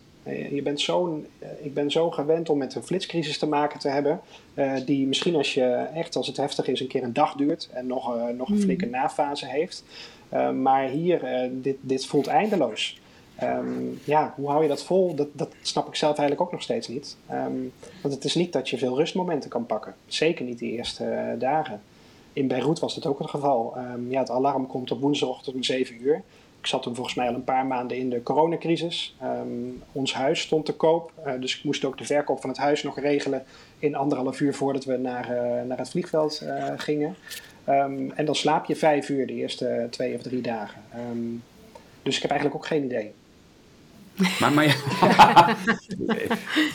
Je 0.52 0.62
bent 0.64 0.82
zo, 0.82 1.24
ik 1.62 1.74
ben 1.74 1.92
zo 1.92 2.12
gewend 2.12 2.50
om 2.50 2.58
met 2.58 2.76
een 2.76 2.84
flitscrisis 2.84 3.38
te 3.38 3.48
maken 3.48 3.80
te 3.80 3.90
hebben. 3.90 4.22
Uh, 4.56 4.74
die 4.86 5.08
misschien 5.08 5.36
als 5.36 5.54
je 5.54 5.88
echt, 5.94 6.16
als 6.16 6.28
het 6.28 6.38
heftig 6.38 6.68
is, 6.68 6.80
een 6.80 6.88
keer 6.88 7.04
een 7.04 7.14
dag 7.14 7.36
duurt. 7.36 7.70
En 7.74 7.88
nog, 7.88 8.16
uh, 8.16 8.28
nog 8.28 8.50
een 8.50 8.62
flinke 8.62 8.86
nafase 8.86 9.46
heeft. 9.46 9.84
Uh, 10.34 10.52
maar 10.52 10.88
hier, 10.88 11.50
dit, 11.52 11.78
dit 11.82 12.06
voelt 12.06 12.28
eindeloos. 12.28 13.02
Um, 13.44 14.00
ja, 14.04 14.34
hoe 14.36 14.50
hou 14.50 14.62
je 14.62 14.68
dat 14.68 14.84
vol? 14.84 15.16
Dat, 15.16 15.28
dat 15.32 15.50
snap 15.62 15.88
ik 15.88 15.96
zelf 15.96 16.18
eigenlijk 16.18 16.48
ook 16.48 16.52
nog 16.52 16.62
steeds 16.62 16.88
niet. 16.88 17.18
Um, 17.32 17.72
want 18.02 18.14
het 18.14 18.24
is 18.24 18.36
niet 18.36 18.54
dat 18.54 18.70
je 18.70 18.78
veel 18.78 18.98
rustmomenten 18.98 19.50
kan 19.50 19.66
pakken. 19.66 19.96
Zeker 20.06 20.46
niet 20.46 20.60
die 20.60 20.72
eerste 20.72 21.36
dagen. 21.40 21.82
In 22.34 22.48
Beirut 22.48 22.80
was 22.80 22.96
dat 22.96 23.06
ook 23.06 23.20
het 23.20 23.30
geval. 23.30 23.74
Um, 23.78 24.12
ja, 24.12 24.20
het 24.20 24.30
alarm 24.30 24.68
komt 24.68 24.92
op 24.92 25.02
woensdagochtend 25.02 25.56
om 25.56 25.64
7 25.64 26.02
uur. 26.02 26.22
ik 26.60 26.68
zat 26.68 26.84
toen 26.84 26.96
volgens 26.96 27.16
mij 27.16 27.28
al 27.28 27.34
een 27.34 27.44
paar 27.44 27.66
maanden 27.66 27.98
in 27.98 28.10
de 28.10 28.24
coronacrisis. 28.24 29.16
Ons 29.92 30.14
huis 30.14 30.42
stond 30.42 30.66
te 30.66 30.74
koop, 30.74 31.12
dus 31.40 31.58
ik 31.58 31.64
moest 31.64 31.86
ook 31.86 31.98
de 31.98 32.06
verkoop 32.06 32.42
van 32.42 32.50
het 32.50 32.60
huis 32.60 32.84
nog 32.84 33.00
regelen 33.00 33.44
in 33.80 33.96
anderhalf 33.96 34.40
uur 34.40 34.54
voordat 34.54 34.86
we 34.86 34.98
naar, 34.98 35.28
naar 35.66 35.78
het 35.78 35.90
vliegveld 35.90 36.46
gingen. 36.78 37.16
En 38.16 38.26
dan 38.26 38.36
slaap 38.36 38.66
je 38.66 38.76
vijf 38.76 39.10
uur 39.10 39.28
de 39.28 39.34
eerste 39.34 39.88
twee 39.90 40.16
of 40.16 40.22
drie 40.22 40.42
dagen. 40.42 40.82
Dus 42.04 42.16
ik 42.16 42.22
heb 42.22 42.32
eigenlijk 42.32 42.62
ook 42.62 42.68
geen 42.68 42.84
idee. 42.84 43.14
Maar, 44.40 44.54
maar 44.54 44.66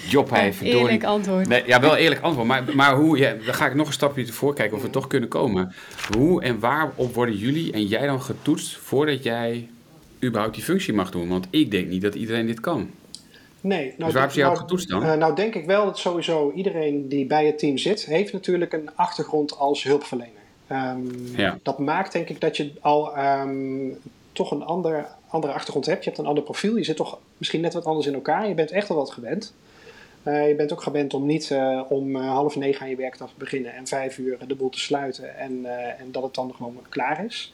Job 0.08 0.30
heeft 0.30 0.60
Eerlijk 0.60 1.04
antwoord. 1.04 1.48
Nee, 1.48 1.62
ja, 1.66 1.80
wel 1.80 1.96
eerlijk 1.96 2.20
antwoord. 2.20 2.46
Maar, 2.46 2.64
maar 2.74 2.94
hoe, 2.94 3.18
ja, 3.18 3.34
dan 3.44 3.54
ga 3.54 3.66
ik 3.66 3.74
nog 3.74 3.86
een 3.86 3.92
stapje 3.92 4.26
voor 4.26 4.54
kijken 4.54 4.76
of 4.76 4.82
we 4.82 4.90
toch 4.90 5.06
kunnen 5.06 5.28
komen. 5.28 5.74
Hoe 6.16 6.42
en 6.42 6.58
waarop 6.58 7.14
worden 7.14 7.36
jullie 7.36 7.72
en 7.72 7.86
jij 7.86 8.06
dan 8.06 8.22
getoetst 8.22 8.76
voordat 8.76 9.22
jij 9.22 9.68
überhaupt 10.24 10.54
die 10.54 10.64
functie 10.64 10.94
mag 10.94 11.10
doen? 11.10 11.28
Want 11.28 11.46
ik 11.50 11.70
denk 11.70 11.88
niet 11.88 12.02
dat 12.02 12.14
iedereen 12.14 12.46
dit 12.46 12.60
kan. 12.60 12.90
Nee. 13.60 13.84
Nou, 13.84 14.04
dus 14.04 14.12
waar 14.12 14.22
heb 14.22 14.32
je 14.32 14.40
jou 14.40 14.52
nou, 14.52 14.64
getoetst 14.64 14.88
dan? 14.88 15.02
Uh, 15.02 15.14
nou 15.14 15.34
denk 15.34 15.54
ik 15.54 15.66
wel 15.66 15.84
dat 15.84 15.98
sowieso 15.98 16.52
iedereen 16.54 17.08
die 17.08 17.26
bij 17.26 17.46
het 17.46 17.58
team 17.58 17.78
zit, 17.78 18.04
heeft 18.04 18.32
natuurlijk 18.32 18.72
een 18.72 18.90
achtergrond 18.94 19.58
als 19.58 19.82
hulpverlener. 19.82 20.32
Um, 20.72 21.10
ja. 21.36 21.58
Dat 21.62 21.78
maakt 21.78 22.12
denk 22.12 22.28
ik 22.28 22.40
dat 22.40 22.56
je 22.56 22.72
al 22.80 23.18
um, 23.18 23.98
toch 24.32 24.50
een 24.50 24.62
ander, 24.62 25.06
andere 25.28 25.52
achtergrond 25.52 25.86
hebt. 25.86 26.04
Je 26.04 26.10
hebt 26.10 26.20
een 26.20 26.28
ander 26.28 26.44
profiel. 26.44 26.76
Je 26.76 26.84
zit 26.84 26.96
toch 26.96 27.18
misschien 27.36 27.60
net 27.60 27.74
wat 27.74 27.84
anders 27.84 28.06
in 28.06 28.14
elkaar. 28.14 28.48
Je 28.48 28.54
bent 28.54 28.70
echt 28.70 28.88
wel 28.88 28.96
wat 28.96 29.10
gewend. 29.10 29.54
Uh, 30.22 30.48
je 30.48 30.54
bent 30.54 30.72
ook 30.72 30.82
gewend 30.82 31.14
om 31.14 31.26
niet 31.26 31.50
uh, 31.50 31.80
om 31.88 32.16
uh, 32.16 32.28
half 32.28 32.56
negen 32.56 32.82
aan 32.82 32.88
je 32.88 32.96
werkdag 32.96 33.28
te 33.28 33.34
beginnen 33.38 33.74
en 33.74 33.86
vijf 33.86 34.18
uur 34.18 34.38
de 34.46 34.54
boel 34.54 34.68
te 34.68 34.78
sluiten 34.78 35.36
en, 35.36 35.66
en 35.98 36.12
dat 36.12 36.22
het 36.22 36.34
dan 36.34 36.54
gewoon 36.54 36.76
klaar 36.88 37.24
is. 37.24 37.52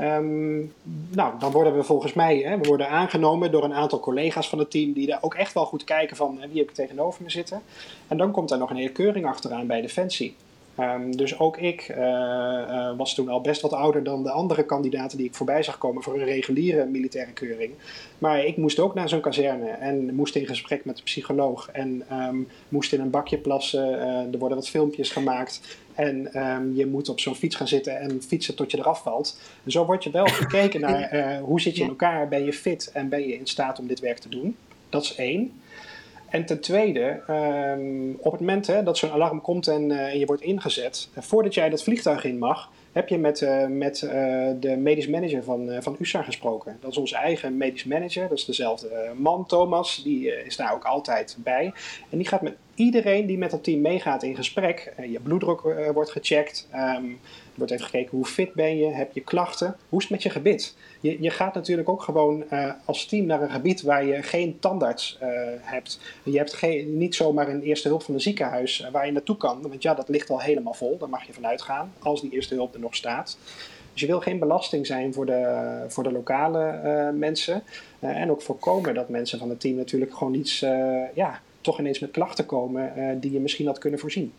Um, 0.00 0.72
nou, 1.08 1.38
dan 1.38 1.52
worden 1.52 1.76
we 1.76 1.82
volgens 1.82 2.12
mij, 2.12 2.38
hè, 2.38 2.58
we 2.58 2.68
worden 2.68 2.88
aangenomen 2.88 3.50
door 3.50 3.64
een 3.64 3.74
aantal 3.74 4.00
collega's 4.00 4.48
van 4.48 4.58
het 4.58 4.70
team 4.70 4.92
die 4.92 5.06
daar 5.06 5.18
ook 5.22 5.34
echt 5.34 5.52
wel 5.54 5.64
goed 5.64 5.84
kijken 5.84 6.16
van 6.16 6.38
wie 6.50 6.58
heb 6.58 6.68
ik 6.68 6.74
tegenover 6.74 7.22
me 7.22 7.30
zitten. 7.30 7.62
En 8.08 8.16
dan 8.16 8.30
komt 8.30 8.50
er 8.50 8.58
nog 8.58 8.70
een 8.70 8.76
hele 8.76 8.92
keuring 8.92 9.26
achteraan 9.26 9.66
bij 9.66 9.80
Defensie. 9.80 10.34
Um, 10.80 11.16
dus 11.16 11.38
ook 11.38 11.56
ik 11.56 11.88
uh, 11.88 11.96
uh, 11.98 12.96
was 12.96 13.14
toen 13.14 13.28
al 13.28 13.40
best 13.40 13.60
wat 13.60 13.72
ouder 13.72 14.02
dan 14.02 14.22
de 14.22 14.30
andere 14.30 14.64
kandidaten 14.64 15.18
die 15.18 15.26
ik 15.26 15.34
voorbij 15.34 15.62
zag 15.62 15.78
komen 15.78 16.02
voor 16.02 16.14
een 16.14 16.24
reguliere 16.24 16.84
militaire 16.84 17.32
keuring. 17.32 17.72
Maar 18.18 18.44
ik 18.44 18.56
moest 18.56 18.78
ook 18.78 18.94
naar 18.94 19.08
zo'n 19.08 19.20
kazerne 19.20 19.68
en 19.68 20.14
moest 20.14 20.36
in 20.36 20.46
gesprek 20.46 20.84
met 20.84 20.96
de 20.96 21.02
psycholoog 21.02 21.68
en 21.72 22.02
um, 22.12 22.48
moest 22.68 22.92
in 22.92 23.00
een 23.00 23.10
bakje 23.10 23.38
plassen. 23.38 23.92
Uh, 23.92 24.32
er 24.32 24.38
worden 24.38 24.58
wat 24.58 24.68
filmpjes 24.68 25.10
gemaakt 25.10 25.78
en 25.94 26.40
um, 26.46 26.74
je 26.74 26.86
moet 26.86 27.08
op 27.08 27.20
zo'n 27.20 27.34
fiets 27.34 27.56
gaan 27.56 27.68
zitten 27.68 28.00
en 28.00 28.22
fietsen 28.22 28.54
tot 28.54 28.70
je 28.70 28.78
eraf 28.78 29.02
valt. 29.02 29.38
En 29.64 29.70
zo 29.70 29.86
word 29.86 30.04
je 30.04 30.10
wel 30.10 30.26
gekeken 30.42 30.80
naar 30.80 31.38
hoe 31.38 31.60
zit 31.60 31.76
je 31.76 31.82
in 31.82 31.88
elkaar, 31.88 32.28
ben 32.28 32.44
je 32.44 32.52
fit 32.52 32.90
en 32.92 33.08
ben 33.08 33.26
je 33.26 33.34
in 33.38 33.46
staat 33.46 33.78
om 33.78 33.86
dit 33.86 34.00
werk 34.00 34.18
te 34.18 34.28
doen. 34.28 34.56
Dat 34.88 35.02
is 35.02 35.14
één. 35.14 35.61
En 36.32 36.44
ten 36.44 36.60
tweede, 36.60 37.20
um, 37.30 38.16
op 38.18 38.32
het 38.32 38.40
moment 38.40 38.66
hè, 38.66 38.82
dat 38.82 38.98
zo'n 38.98 39.10
alarm 39.10 39.40
komt 39.40 39.66
en, 39.66 39.90
uh, 39.90 40.14
je 40.14 40.26
wordt 40.26 40.42
ingezet, 40.42 41.08
uh, 41.16 41.22
voordat 41.22 41.54
jij 41.54 41.70
dat 41.70 41.82
vliegtuig 41.82 42.24
in 42.24 42.38
mag, 42.38 42.70
heb 42.92 43.08
je 43.08 43.18
met, 43.18 43.40
uh, 43.40 43.66
met 43.66 43.98
de 44.60 44.76
medisch 44.78 45.08
manager 45.08 45.44
van, 45.44 45.82
van 45.82 45.96
USAR 45.98 46.24
gesproken. 46.24 46.76
Dat 46.80 46.90
is 46.90 46.96
onze 46.96 47.16
eigen 47.16 47.56
medisch 47.56 47.84
manager, 47.84 48.28
dat 48.28 48.38
is 48.38 48.44
dezelfde 48.44 49.12
man, 49.16 49.46
Thomas, 49.46 50.02
die 50.04 50.44
is 50.44 50.56
daar 50.56 50.72
ook 50.74 50.84
altijd 50.84 51.36
bij. 51.38 51.72
En 52.10 52.18
die 52.18 52.28
gaat 52.28 52.42
met 52.42 52.56
iedereen 52.74 53.26
die 53.26 53.38
met 53.38 53.50
dat 53.50 53.64
team 53.64 53.80
meegaat 53.80 54.22
in 54.22 54.36
gesprek. 54.36 54.92
je 55.08 55.20
bloeddruk 55.20 55.60
wordt 55.92 56.10
gecheckt. 56.10 56.68
Er 56.70 57.00
wordt 57.54 57.72
even 57.72 57.84
gekeken 57.84 58.16
hoe 58.16 58.26
fit 58.26 58.54
ben 58.54 58.76
je, 58.76 58.86
heb 58.86 59.12
je 59.12 59.20
klachten, 59.20 59.76
hoe 59.88 59.98
is 59.98 60.04
het 60.04 60.12
met 60.12 60.22
je 60.22 60.30
gebit? 60.30 60.76
Je, 61.00 61.22
je 61.22 61.30
gaat 61.30 61.54
natuurlijk 61.54 61.88
ook 61.88 62.02
gewoon 62.02 62.44
uh, 62.52 62.72
als 62.84 63.06
team 63.06 63.26
naar 63.26 63.42
een 63.42 63.50
gebied 63.50 63.82
waar 63.82 64.04
je 64.04 64.22
geen 64.22 64.58
tandarts 64.58 65.18
uh, 65.22 65.28
hebt. 65.60 66.00
Je 66.22 66.36
hebt 66.36 66.52
geen, 66.52 66.98
niet 66.98 67.14
zomaar 67.14 67.48
een 67.48 67.62
eerste 67.62 67.88
hulp 67.88 68.02
van 68.02 68.14
een 68.14 68.20
ziekenhuis 68.20 68.80
uh, 68.80 68.88
waar 68.88 69.06
je 69.06 69.12
naartoe 69.12 69.36
kan, 69.36 69.62
want 69.62 69.82
ja, 69.82 69.94
dat 69.94 70.08
ligt 70.08 70.30
al 70.30 70.40
helemaal 70.40 70.74
vol, 70.74 70.98
daar 70.98 71.08
mag 71.08 71.26
je 71.26 71.32
vanuit 71.32 71.62
gaan, 71.62 71.92
als 71.98 72.20
die 72.20 72.30
eerste 72.30 72.54
hulp 72.54 72.74
er 72.74 72.80
nog 72.80 72.94
staat. 72.94 73.38
Dus 73.92 74.00
je 74.00 74.06
wil 74.06 74.20
geen 74.20 74.38
belasting 74.38 74.86
zijn 74.86 75.14
voor 75.14 75.26
de, 75.26 75.84
voor 75.88 76.02
de 76.02 76.12
lokale 76.12 77.12
mensen. 77.14 77.62
en 78.00 78.30
ook 78.30 78.42
voorkomen 78.42 78.94
dat 78.94 79.08
mensen 79.08 79.38
van 79.38 79.48
het 79.48 79.60
team 79.60 79.76
natuurlijk 79.76 80.14
gewoon 80.14 80.34
iets, 80.34 80.60
ja, 81.14 81.40
toch 81.60 81.78
ineens 81.78 81.98
met 81.98 82.10
klachten 82.10 82.46
komen 82.46 82.92
die 83.20 83.32
je 83.32 83.40
misschien 83.40 83.66
had 83.66 83.78
kunnen 83.78 84.00
voorzien. 84.00 84.32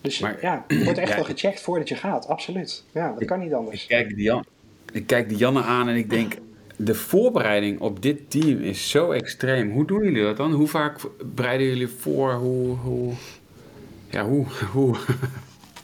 Dus 0.00 0.18
maar, 0.18 0.38
ja, 0.40 0.64
wordt 0.68 0.98
echt 0.98 1.14
wel 1.14 1.24
gecheckt 1.24 1.60
voordat 1.60 1.88
je 1.88 1.94
gaat, 1.94 2.28
absoluut. 2.28 2.84
Ja, 2.92 3.14
dat 3.18 3.24
kan 3.24 3.40
niet 3.40 3.52
anders. 3.52 3.82
Ik 3.82 3.88
kijk, 3.88 4.08
die 4.08 4.24
Jan, 4.24 4.44
ik 4.92 5.06
kijk 5.06 5.28
die 5.28 5.38
Janne 5.38 5.62
aan 5.62 5.88
en 5.88 5.96
ik 5.96 6.10
denk, 6.10 6.36
de 6.76 6.94
voorbereiding 6.94 7.80
op 7.80 8.02
dit 8.02 8.30
team 8.30 8.60
is 8.60 8.90
zo 8.90 9.10
extreem. 9.10 9.70
Hoe 9.70 9.86
doen 9.86 10.04
jullie 10.04 10.22
dat 10.22 10.36
dan? 10.36 10.52
Hoe 10.52 10.66
vaak 10.66 11.00
bereiden 11.34 11.66
jullie 11.66 11.88
voor? 11.88 12.32
Hoe, 12.32 12.76
hoe, 12.76 13.12
ja, 14.10 14.24
hoe, 14.24 14.46
hoe, 14.72 14.96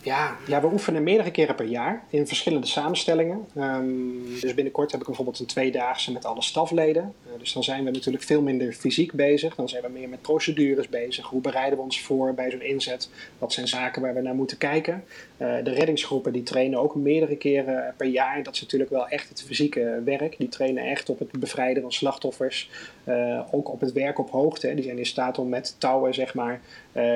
ja, 0.07 0.37
ja, 0.47 0.61
we 0.61 0.66
oefenen 0.66 1.03
meerdere 1.03 1.31
keren 1.31 1.55
per 1.55 1.66
jaar 1.66 2.05
in 2.11 2.27
verschillende 2.27 2.66
samenstellingen. 2.66 3.47
Um, 3.57 4.40
dus 4.40 4.55
binnenkort 4.55 4.90
heb 4.90 5.01
ik 5.01 5.07
bijvoorbeeld 5.07 5.38
een 5.38 5.47
tweedaagse 5.47 6.12
met 6.12 6.25
alle 6.25 6.42
stafleden. 6.42 7.14
Uh, 7.27 7.38
dus 7.38 7.53
dan 7.53 7.64
zijn 7.64 7.85
we 7.85 7.90
natuurlijk 7.90 8.25
veel 8.25 8.42
minder 8.42 8.73
fysiek 8.73 9.12
bezig. 9.12 9.55
Dan 9.55 9.69
zijn 9.69 9.83
we 9.83 9.88
meer 9.88 10.09
met 10.09 10.23
procedures 10.23 10.88
bezig. 10.88 11.27
Hoe 11.27 11.40
bereiden 11.40 11.79
we 11.79 11.85
ons 11.85 12.01
voor 12.01 12.35
bij 12.35 12.51
zo'n 12.51 12.62
inzet? 12.62 13.11
Wat 13.38 13.53
zijn 13.53 13.69
zaken 13.69 14.03
waar 14.03 14.14
we 14.14 14.21
naar 14.21 14.35
moeten 14.35 14.59
kijken? 14.59 15.05
Uh, 15.38 15.55
de 15.64 15.71
reddingsgroepen 15.73 16.33
die 16.33 16.42
trainen 16.42 16.79
ook 16.79 16.95
meerdere 16.95 17.37
keren 17.37 17.95
per 17.97 18.07
jaar. 18.07 18.42
Dat 18.42 18.55
is 18.55 18.61
natuurlijk 18.61 18.90
wel 18.90 19.09
echt 19.09 19.29
het 19.29 19.42
fysieke 19.42 20.03
werk. 20.05 20.38
Die 20.38 20.49
trainen 20.49 20.85
echt 20.85 21.09
op 21.09 21.19
het 21.19 21.33
bevrijden 21.33 21.83
van 21.83 21.92
slachtoffers. 21.92 22.71
Uh, 23.09 23.40
ook 23.51 23.73
op 23.73 23.81
het 23.81 23.92
werk 23.92 24.19
op 24.19 24.31
hoogte. 24.31 24.75
Die 24.75 24.85
zijn 24.85 24.99
in 24.99 25.07
staat 25.07 25.38
om 25.38 25.49
met 25.49 25.75
touwen 25.79 26.14
zeg 26.14 26.35
maar, 26.35 26.61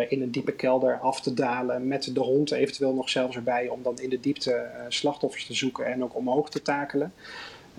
in 0.08 0.22
een 0.22 0.30
diepe 0.30 0.52
kelder 0.52 0.98
af 0.98 1.20
te 1.20 1.34
dalen. 1.34 1.86
Met 1.86 2.14
de 2.14 2.20
hond 2.20 2.50
eventueel 2.50 2.94
nog 2.94 3.08
zelfs 3.08 3.36
erbij 3.36 3.68
om 3.68 3.82
dan 3.82 3.98
in 3.98 4.10
de 4.10 4.20
diepte 4.20 4.50
uh, 4.50 4.84
slachtoffers 4.88 5.46
te 5.46 5.54
zoeken 5.54 5.86
en 5.86 6.04
ook 6.04 6.16
omhoog 6.16 6.50
te 6.50 6.62
takelen. 6.62 7.12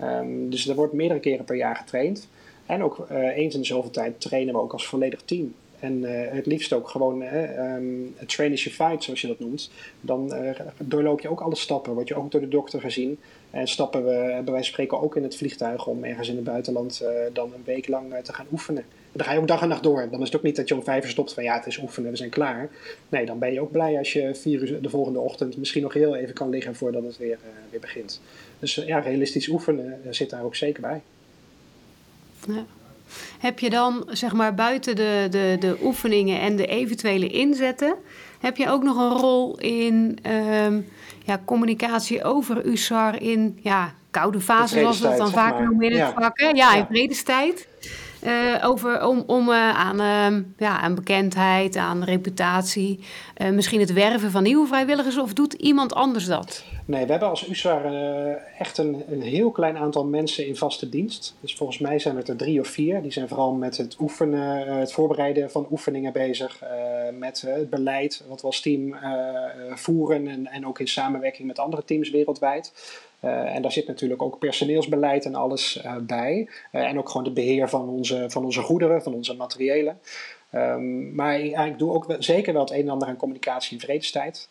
Um, 0.02 0.50
dus 0.50 0.68
er 0.68 0.74
wordt 0.74 0.92
meerdere 0.92 1.20
keren 1.20 1.44
per 1.44 1.56
jaar 1.56 1.76
getraind. 1.76 2.28
En 2.66 2.82
ook 2.82 3.06
uh, 3.10 3.36
eens 3.36 3.54
in 3.54 3.60
de 3.60 3.66
zoveel 3.66 3.90
tijd 3.90 4.20
trainen 4.20 4.54
we 4.54 4.60
ook 4.60 4.72
als 4.72 4.86
volledig 4.86 5.22
team. 5.22 5.54
En 5.78 6.02
uh, 6.02 6.10
het 6.30 6.46
liefst 6.46 6.72
ook 6.72 6.88
gewoon 6.88 7.22
um, 7.22 8.14
train 8.26 8.52
as 8.52 8.64
you 8.64 8.74
fight, 8.74 9.04
zoals 9.04 9.20
je 9.20 9.26
dat 9.26 9.38
noemt. 9.38 9.70
Dan 10.00 10.34
doorloop 10.78 11.20
je 11.20 11.28
ook 11.28 11.40
alle 11.40 11.56
stappen, 11.56 11.94
word 11.94 12.08
je 12.08 12.14
ook 12.14 12.30
door 12.30 12.40
de 12.40 12.48
dokter 12.48 12.80
gezien. 12.80 13.18
En 13.50 13.68
stappen 13.68 14.04
we 14.04 14.10
bij 14.10 14.32
wijze 14.32 14.52
van 14.52 14.64
spreken 14.64 15.00
ook 15.00 15.16
in 15.16 15.22
het 15.22 15.36
vliegtuig 15.36 15.86
om 15.86 16.04
ergens 16.04 16.28
in 16.28 16.36
het 16.36 16.44
buitenland 16.44 17.04
dan 17.32 17.52
een 17.54 17.64
week 17.64 17.88
lang 17.88 18.14
te 18.22 18.32
gaan 18.32 18.46
oefenen 18.52 18.84
dan 19.12 19.26
ga 19.26 19.32
je 19.32 19.38
ook 19.38 19.48
dag 19.48 19.62
en 19.62 19.68
nacht 19.68 19.82
door. 19.82 20.08
Dan 20.10 20.20
is 20.20 20.26
het 20.26 20.36
ook 20.36 20.42
niet 20.42 20.56
dat 20.56 20.68
je 20.68 20.74
om 20.74 20.84
vijf 20.84 21.04
uur 21.04 21.10
stopt 21.10 21.32
van 21.32 21.42
ja, 21.42 21.54
het 21.54 21.66
is 21.66 21.78
oefenen, 21.78 22.10
we 22.10 22.16
zijn 22.16 22.30
klaar. 22.30 22.68
Nee, 23.08 23.26
dan 23.26 23.38
ben 23.38 23.52
je 23.52 23.60
ook 23.60 23.72
blij 23.72 23.98
als 23.98 24.12
je 24.12 24.34
vier 24.34 24.62
uur 24.62 24.82
de 24.82 24.88
volgende 24.88 25.18
ochtend 25.18 25.56
misschien 25.56 25.82
nog 25.82 25.92
heel 25.92 26.16
even 26.16 26.34
kan 26.34 26.48
liggen 26.48 26.74
voordat 26.74 27.02
het 27.02 27.18
weer, 27.18 27.38
uh, 27.44 27.50
weer 27.70 27.80
begint. 27.80 28.20
Dus 28.58 28.76
uh, 28.76 28.86
ja, 28.86 28.98
realistisch 28.98 29.48
oefenen 29.48 30.00
uh, 30.04 30.12
zit 30.12 30.30
daar 30.30 30.44
ook 30.44 30.56
zeker 30.56 30.80
bij. 30.80 31.02
Ja. 32.46 32.64
Heb 33.38 33.58
je 33.58 33.70
dan, 33.70 34.08
zeg 34.08 34.32
maar, 34.32 34.54
buiten 34.54 34.96
de, 34.96 35.26
de, 35.30 35.56
de 35.60 35.76
oefeningen 35.82 36.40
en 36.40 36.56
de 36.56 36.66
eventuele 36.66 37.26
inzetten, 37.26 37.94
heb 38.40 38.56
je 38.56 38.68
ook 38.68 38.82
nog 38.82 38.96
een 38.96 39.18
rol 39.18 39.58
in 39.58 40.18
um, 40.66 40.88
ja, 41.24 41.42
communicatie 41.44 42.24
over 42.24 42.66
USAR 42.66 43.22
in 43.22 43.58
ja, 43.62 43.94
koude 44.10 44.40
fase, 44.40 44.78
zoals 44.78 45.00
we 45.00 45.08
dat 45.08 45.16
dan 45.16 45.30
vaak 45.30 45.58
noemen 45.58 45.84
in 45.84 45.90
het 45.90 46.00
ja. 46.00 46.12
vak? 46.12 46.40
Ja, 46.40 46.50
ja, 46.54 46.74
in 46.74 46.86
vredestijd. 46.86 47.68
Uh, 48.26 48.58
over, 48.62 49.06
om, 49.06 49.24
om 49.26 49.48
uh, 49.48 49.78
aan, 49.78 50.00
uh, 50.00 50.44
ja, 50.56 50.80
aan 50.80 50.94
bekendheid, 50.94 51.76
aan 51.76 52.04
reputatie, 52.04 53.00
misschien 53.52 53.80
het 53.80 53.92
werven 53.92 54.30
van 54.30 54.42
nieuwe 54.42 54.66
vrijwilligers 54.66 55.18
of 55.18 55.32
doet 55.32 55.52
iemand 55.52 55.94
anders 55.94 56.24
dat? 56.24 56.64
Nee, 56.84 57.04
we 57.04 57.10
hebben 57.10 57.28
als 57.28 57.48
USAR 57.48 57.84
echt 58.58 58.78
een, 58.78 59.02
een 59.10 59.22
heel 59.22 59.50
klein 59.50 59.76
aantal 59.76 60.04
mensen 60.04 60.46
in 60.46 60.56
vaste 60.56 60.88
dienst. 60.88 61.36
Dus 61.40 61.54
volgens 61.54 61.78
mij 61.78 61.98
zijn 61.98 62.16
het 62.16 62.28
er 62.28 62.36
drie 62.36 62.60
of 62.60 62.68
vier. 62.68 63.02
Die 63.02 63.12
zijn 63.12 63.28
vooral 63.28 63.52
met 63.52 63.76
het 63.76 63.96
oefenen, 64.00 64.78
het 64.78 64.92
voorbereiden 64.92 65.50
van 65.50 65.66
oefeningen 65.70 66.12
bezig. 66.12 66.62
met 67.18 67.40
het 67.40 67.70
beleid 67.70 68.24
wat 68.28 68.40
we 68.40 68.46
als 68.46 68.60
team 68.60 68.96
voeren 69.74 70.28
en, 70.28 70.46
en 70.46 70.66
ook 70.66 70.78
in 70.78 70.88
samenwerking 70.88 71.48
met 71.48 71.58
andere 71.58 71.84
teams 71.84 72.10
wereldwijd. 72.10 72.72
Uh, 73.24 73.54
en 73.54 73.62
daar 73.62 73.72
zit 73.72 73.86
natuurlijk 73.86 74.22
ook 74.22 74.38
personeelsbeleid 74.38 75.24
en 75.24 75.34
alles 75.34 75.82
uh, 75.84 75.96
bij. 75.96 76.48
Uh, 76.72 76.80
en 76.80 76.98
ook 76.98 77.08
gewoon 77.08 77.24
de 77.24 77.32
beheer 77.32 77.68
van 77.68 77.88
onze, 77.88 78.24
van 78.28 78.44
onze 78.44 78.60
goederen, 78.60 79.02
van 79.02 79.14
onze 79.14 79.34
materiëlen. 79.34 80.00
Um, 80.54 81.14
maar 81.14 81.40
ik 81.40 81.78
doe 81.78 81.92
ook 81.92 82.16
zeker 82.18 82.52
wel 82.52 82.62
het 82.62 82.70
een 82.70 82.80
en 82.80 82.88
ander 82.88 83.08
aan 83.08 83.16
communicatie 83.16 83.72
in 83.72 83.80
vredestijd. 83.80 84.48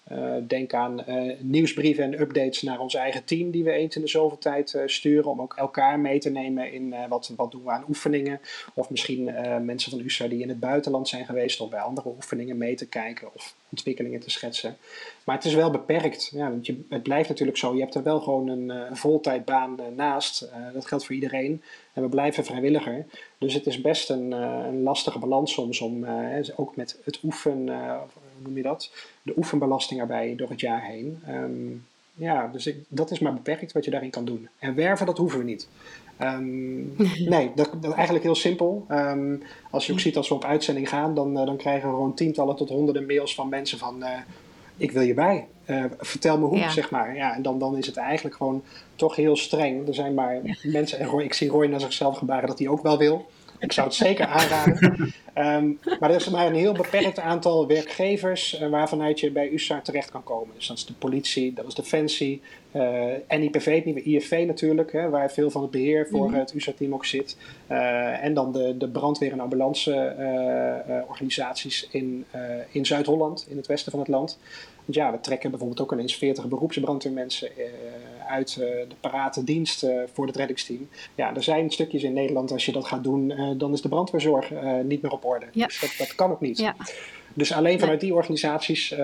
denk 0.47 0.73
aan 0.73 1.03
nieuwsbrieven 1.39 2.03
en 2.03 2.21
updates 2.21 2.61
naar 2.61 2.79
ons 2.79 2.93
eigen 2.93 3.23
team, 3.23 3.51
die 3.51 3.63
we 3.63 3.71
eens 3.71 3.95
in 3.95 4.01
de 4.01 4.07
zoveel 4.07 4.37
tijd 4.37 4.81
sturen. 4.85 5.31
Om 5.31 5.41
ook 5.41 5.53
elkaar 5.55 5.99
mee 5.99 6.19
te 6.19 6.29
nemen 6.29 6.71
in 6.71 6.95
wat, 7.09 7.33
wat 7.35 7.51
doen 7.51 7.63
we 7.63 7.71
aan 7.71 7.85
oefeningen. 7.87 8.39
Of 8.73 8.89
misschien 8.89 9.23
mensen 9.65 9.91
van 9.91 9.99
USA 9.99 10.27
die 10.27 10.41
in 10.41 10.49
het 10.49 10.59
buitenland 10.59 11.07
zijn 11.07 11.25
geweest, 11.25 11.61
of 11.61 11.69
bij 11.69 11.79
andere 11.79 12.09
oefeningen 12.09 12.57
mee 12.57 12.75
te 12.75 12.87
kijken. 12.87 13.29
Of 13.35 13.55
ontwikkelingen 13.69 14.19
te 14.19 14.29
schetsen. 14.29 14.77
Maar 15.23 15.35
het 15.35 15.45
is 15.45 15.53
wel 15.53 15.71
beperkt. 15.71 16.31
Ja, 16.33 16.49
want 16.49 16.65
je, 16.65 16.85
het 16.89 17.03
blijft 17.03 17.29
natuurlijk 17.29 17.57
zo. 17.57 17.73
Je 17.73 17.81
hebt 17.81 17.95
er 17.95 18.03
wel 18.03 18.19
gewoon 18.19 18.47
een 18.47 18.97
voltijdbaan 18.97 19.77
naast. 19.95 20.49
dat 20.73 20.85
geldt 20.85 21.05
voor 21.05 21.15
iedereen. 21.15 21.61
En 21.93 22.01
we 22.01 22.09
blijven 22.09 22.45
vrijwilliger. 22.45 23.05
Dus 23.41 23.53
het 23.53 23.65
is 23.65 23.81
best 23.81 24.09
een, 24.09 24.31
een 24.31 24.83
lastige 24.83 25.19
balans 25.19 25.53
soms 25.53 25.81
om 25.81 26.05
ook 26.55 26.75
met 26.75 26.99
het 27.03 27.19
oefen, 27.23 27.67
hoe 27.67 28.43
noem 28.43 28.57
je 28.57 28.63
dat? 28.63 28.91
De 29.21 29.33
oefenbelasting 29.37 29.99
erbij 29.99 30.35
door 30.35 30.49
het 30.49 30.59
jaar 30.59 30.85
heen. 30.85 31.19
Ehm, 31.25 31.71
ja, 32.15 32.47
dus 32.47 32.67
ik, 32.67 32.77
dat 32.87 33.11
is 33.11 33.19
maar 33.19 33.33
beperkt 33.33 33.71
wat 33.71 33.85
je 33.85 33.91
daarin 33.91 34.09
kan 34.09 34.25
doen. 34.25 34.49
En 34.59 34.75
werven, 34.75 35.05
dat 35.05 35.17
hoeven 35.17 35.39
we 35.39 35.45
niet. 35.45 35.67
Um, 36.19 36.95
nee, 37.33 37.51
dat, 37.55 37.71
dat, 37.81 37.93
eigenlijk 37.93 38.23
heel 38.23 38.35
simpel. 38.35 38.85
Um, 38.89 39.43
als 39.69 39.85
je 39.85 39.93
ook 39.93 39.99
ziet 39.99 40.17
als 40.17 40.29
we 40.29 40.35
op 40.35 40.45
uitzending 40.45 40.89
gaan, 40.89 41.15
dan, 41.15 41.39
uh, 41.39 41.45
dan 41.45 41.57
krijgen 41.57 41.89
we 41.89 41.95
gewoon 41.95 42.13
tientallen 42.13 42.55
tot 42.55 42.69
honderden 42.69 43.05
mails 43.05 43.35
van 43.35 43.49
mensen 43.49 43.77
van... 43.77 43.95
Uh, 43.99 44.19
ik 44.81 44.91
wil 44.91 45.01
je 45.01 45.13
bij. 45.13 45.47
Uh, 45.65 45.83
vertel 45.97 46.37
me 46.37 46.45
hoe, 46.45 46.57
ja. 46.57 46.69
zeg 46.69 46.89
maar. 46.89 47.15
Ja, 47.15 47.35
en 47.35 47.41
dan, 47.41 47.59
dan 47.59 47.77
is 47.77 47.85
het 47.85 47.97
eigenlijk 47.97 48.35
gewoon 48.35 48.63
toch 48.95 49.15
heel 49.15 49.35
streng. 49.35 49.87
Er 49.87 49.93
zijn 49.93 50.13
maar 50.13 50.39
ja. 50.43 50.55
mensen, 50.63 50.99
en 50.99 51.05
Roy, 51.05 51.23
ik 51.23 51.33
zie 51.33 51.49
Roy 51.49 51.65
naar 51.65 51.79
zichzelf 51.79 52.17
gebaren 52.17 52.47
dat 52.47 52.59
hij 52.59 52.67
ook 52.67 52.81
wel 52.81 52.97
wil. 52.97 53.29
Ik 53.61 53.71
zou 53.71 53.87
het 53.87 53.95
zeker 53.95 54.25
aanraden. 54.25 55.13
Um, 55.37 55.79
maar 55.99 56.09
er 56.09 56.15
is 56.15 56.29
maar 56.29 56.47
een 56.47 56.55
heel 56.55 56.73
beperkt 56.73 57.19
aantal 57.19 57.67
werkgevers 57.67 58.61
uh, 58.61 58.69
waarvanuit 58.69 59.19
je 59.19 59.31
bij 59.31 59.49
USAR 59.49 59.81
terecht 59.81 60.11
kan 60.11 60.23
komen. 60.23 60.55
Dus 60.55 60.67
dat 60.67 60.77
is 60.77 60.85
de 60.85 60.93
politie, 60.93 61.53
dat 61.53 61.67
is 61.67 61.73
Defensie, 61.73 62.41
uh, 62.71 63.05
NIPV, 63.27 63.83
het 63.83 64.05
IFV 64.05 64.43
natuurlijk, 64.47 64.91
hè, 64.91 65.09
waar 65.09 65.31
veel 65.31 65.51
van 65.51 65.61
het 65.61 65.71
beheer 65.71 66.07
voor 66.07 66.27
mm 66.27 66.31
-hmm. 66.31 66.39
het 66.39 66.53
USAR-team 66.53 66.93
ook 66.93 67.05
zit. 67.05 67.37
Uh, 67.71 68.23
en 68.23 68.33
dan 68.33 68.51
de, 68.51 68.77
de 68.77 68.89
brandweer- 68.89 69.31
en 69.31 69.39
ambulanceorganisaties 69.39 71.87
in, 71.91 72.25
in 72.71 72.85
Zuid-Holland, 72.85 73.45
in 73.49 73.57
het 73.57 73.67
westen 73.67 73.91
van 73.91 73.99
het 73.99 74.09
land. 74.09 74.39
Want 74.91 75.03
ja, 75.03 75.11
we 75.11 75.19
trekken 75.19 75.49
bijvoorbeeld 75.49 75.81
ook 75.81 75.91
ineens 75.91 76.15
40 76.15 76.47
beroepsbrandweermensen 76.47 77.49
uit 78.27 78.55
de 78.55 78.95
parate 78.99 79.43
dienst 79.43 79.85
voor 80.13 80.27
het 80.27 80.35
reddingsteam. 80.35 80.89
Ja, 81.15 81.35
er 81.35 81.43
zijn 81.43 81.71
stukjes 81.71 82.03
in 82.03 82.13
Nederland, 82.13 82.51
als 82.51 82.65
je 82.65 82.71
dat 82.71 82.85
gaat 82.85 83.03
doen, 83.03 83.33
dan 83.57 83.73
is 83.73 83.81
de 83.81 83.89
brandweerzorg 83.89 84.51
niet 84.83 85.01
meer 85.01 85.11
op 85.11 85.25
orde. 85.25 85.45
Ja. 85.51 85.65
Dus 85.65 85.79
dat, 85.79 85.95
dat, 85.97 86.15
kan 86.15 86.31
ook 86.31 86.41
niet. 86.41 86.57
Ja. 86.57 86.75
Dus 87.33 87.51
alleen 87.53 87.79
vanuit 87.79 87.99
die 87.99 88.13
organisaties 88.13 88.91
uh, 88.91 88.97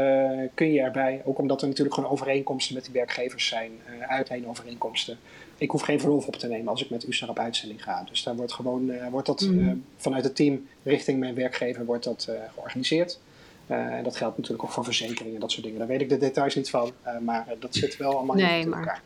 kun 0.54 0.72
je 0.72 0.82
erbij, 0.82 1.22
ook 1.26 1.38
omdat 1.38 1.62
er 1.62 1.68
natuurlijk 1.68 1.96
gewoon 1.96 2.12
overeenkomsten 2.12 2.76
met 2.76 2.84
die 2.84 2.94
werkgevers 2.94 3.48
zijn, 3.48 3.72
uh, 3.90 4.08
uitleenovereenkomsten. 4.08 5.18
Ik 5.58 5.72
hoef 5.72 5.82
geen 5.82 6.00
verlof 6.00 6.28
op 6.28 6.36
te 6.36 6.48
nemen 6.48 6.68
als 6.68 6.84
ik 6.84 6.90
met 6.90 7.08
USAR 7.08 7.30
op 7.30 7.40
uitzending 7.40 7.84
ga. 7.84 8.04
Dus 8.10 8.24
daar 8.24 8.36
wordt 8.36 8.54
gewoon 8.54 8.90
uh, 8.90 9.08
wordt 9.08 9.28
dat, 9.28 9.42
mm. 9.42 9.84
vanuit 9.98 10.24
het 10.24 10.36
team 10.36 10.68
richting 10.84 11.20
mijn 11.20 11.36
werkgever 11.36 11.86
wordt 11.86 12.04
dat 12.04 12.30
georganiseerd. 12.54 13.20
En 13.68 14.04
dat 14.04 14.16
geldt 14.16 14.38
natuurlijk 14.38 14.64
ook 14.64 14.72
voor 14.72 14.84
verzekeringen 14.84 15.34
en 15.34 15.40
dat 15.40 15.52
soort 15.52 15.64
dingen. 15.64 15.80
Daar 15.80 15.88
weet 15.88 16.02
ik 16.02 16.10
de 16.10 16.18
details 16.18 16.56
niet 16.56 16.70
van, 16.70 16.92
maar 17.22 17.46
dat 17.60 17.76
zit 17.76 17.98
wel 17.98 18.18
allemaal 18.18 18.36
nee, 18.36 18.62
in 18.62 18.70
maar... 18.70 18.80
elkaar. 18.80 19.02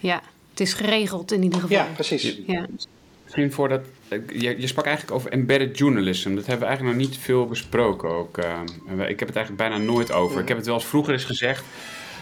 Ja, 0.00 0.22
het 0.50 0.60
is 0.60 0.72
geregeld 0.72 1.32
in 1.32 1.42
ieder 1.42 1.60
geval. 1.60 1.76
Ja, 1.76 1.86
precies. 1.94 2.40
Ja. 2.46 2.66
Misschien 3.24 3.52
voor 3.52 3.68
dat, 3.68 3.80
je, 4.32 4.60
je 4.60 4.66
sprak 4.66 4.84
eigenlijk 4.84 5.16
over 5.16 5.30
embedded 5.30 5.78
journalism. 5.78 6.34
Dat 6.34 6.46
hebben 6.46 6.58
we 6.58 6.66
eigenlijk 6.66 6.98
nog 6.98 7.06
niet 7.06 7.18
veel 7.18 7.46
besproken 7.46 8.08
ook. 8.08 8.38
Uh, 8.38 8.44
ik 9.08 9.18
heb 9.18 9.28
het 9.28 9.36
eigenlijk 9.36 9.56
bijna 9.56 9.78
nooit 9.78 10.12
over. 10.12 10.40
Ik 10.40 10.48
heb 10.48 10.56
het 10.56 10.66
wel 10.66 10.74
eens 10.74 10.86
vroeger 10.86 11.12
eens 11.12 11.24
gezegd. 11.24 11.64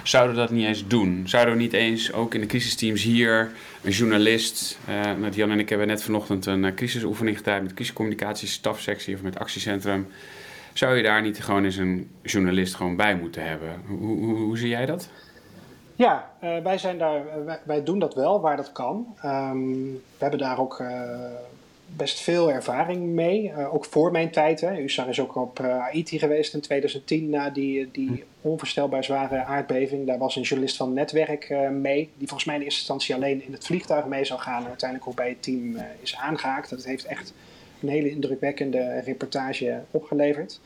Zouden 0.02 0.35
we 0.35 0.40
dat 0.40 0.50
niet 0.50 0.66
eens 0.66 0.87
doen? 0.87 1.22
Zouden 1.29 1.55
we 1.55 1.61
niet 1.61 1.72
eens 1.72 2.12
ook 2.12 2.35
in 2.35 2.40
de 2.40 2.46
crisisteams 2.46 3.02
hier 3.02 3.52
een 3.83 3.90
journalist... 3.90 4.79
Uh, 4.88 5.14
met 5.18 5.35
Jan 5.35 5.50
en 5.50 5.59
ik 5.59 5.68
hebben 5.68 5.87
net 5.87 6.02
vanochtend 6.02 6.46
een 6.46 6.74
crisisoefening 6.74 7.37
gedaan... 7.37 7.62
met 7.62 7.74
crisiscommunicatie 7.74 8.48
stafsectie 8.48 9.14
of 9.14 9.22
met 9.22 9.38
actiecentrum. 9.38 10.07
Zou 10.77 10.97
je 10.97 11.03
daar 11.03 11.23
niet 11.23 11.45
gewoon 11.45 11.65
eens 11.65 11.77
een 11.77 12.11
journalist 12.23 12.75
gewoon 12.75 12.97
bij 12.97 13.17
moeten 13.17 13.43
hebben? 13.43 13.83
Hoe, 13.87 13.99
hoe, 13.99 14.37
hoe 14.37 14.59
zie 14.59 14.69
jij 14.69 14.87
dat? 14.87 15.09
Ja, 15.95 16.31
uh, 16.45 16.59
wij, 16.59 16.79
zijn 16.79 16.99
daar, 16.99 17.45
wij, 17.45 17.59
wij, 17.65 17.83
doen 17.83 17.99
dat 17.99 18.15
wel 18.15 18.41
waar 18.41 18.57
dat 18.57 18.73
kan. 18.73 19.17
Um, 19.25 19.93
we 19.93 20.19
hebben 20.19 20.39
daar 20.39 20.59
ook 20.59 20.79
uh, 20.81 21.11
best 21.87 22.21
veel 22.21 22.53
ervaring 22.53 23.07
mee. 23.07 23.53
Ook 23.73 23.85
voor 23.85 24.11
mijn 24.11 24.31
tijd. 24.31 24.61
Hè. 24.61 24.79
USAR 24.79 25.09
is 25.09 25.21
ook 25.21 25.37
op 25.37 25.59
Haiti 25.59 26.19
geweest 26.19 26.55
in 26.55 26.61
2010 26.61 27.31
na 27.31 27.51
die, 27.51 27.91
die 27.93 28.25
onvoorstelbaar 28.41 29.05
zware 29.05 29.45
aardbeving. 29.45 30.07
Daar 30.07 30.19
was 30.19 30.37
een 30.37 30.43
journalist 30.43 30.77
van 30.77 30.93
Netwerk 30.93 31.55
mee. 31.71 32.11
Die 32.17 32.29
volgens 32.29 32.45
mij 32.45 32.57
in 32.57 32.62
eerste 32.62 32.79
instantie 32.79 33.15
alleen 33.15 33.45
in 33.45 33.53
het 33.53 33.67
vliegtuig 33.67 34.07
mee 34.07 34.25
zou 34.25 34.41
gaan. 34.41 34.62
En 34.62 34.69
uiteindelijk 34.69 35.11
ook 35.11 35.17
bij 35.17 35.29
het 35.29 35.43
team 35.43 35.77
is 36.01 36.17
aangehaakt. 36.17 36.71
Dat 36.71 36.85
heeft 36.85 37.05
echt 37.05 37.33
een 37.83 37.89
hele 37.89 38.11
indrukwekkende 38.11 39.01
reportage 39.05 39.81
opgeleverd. 39.91 40.61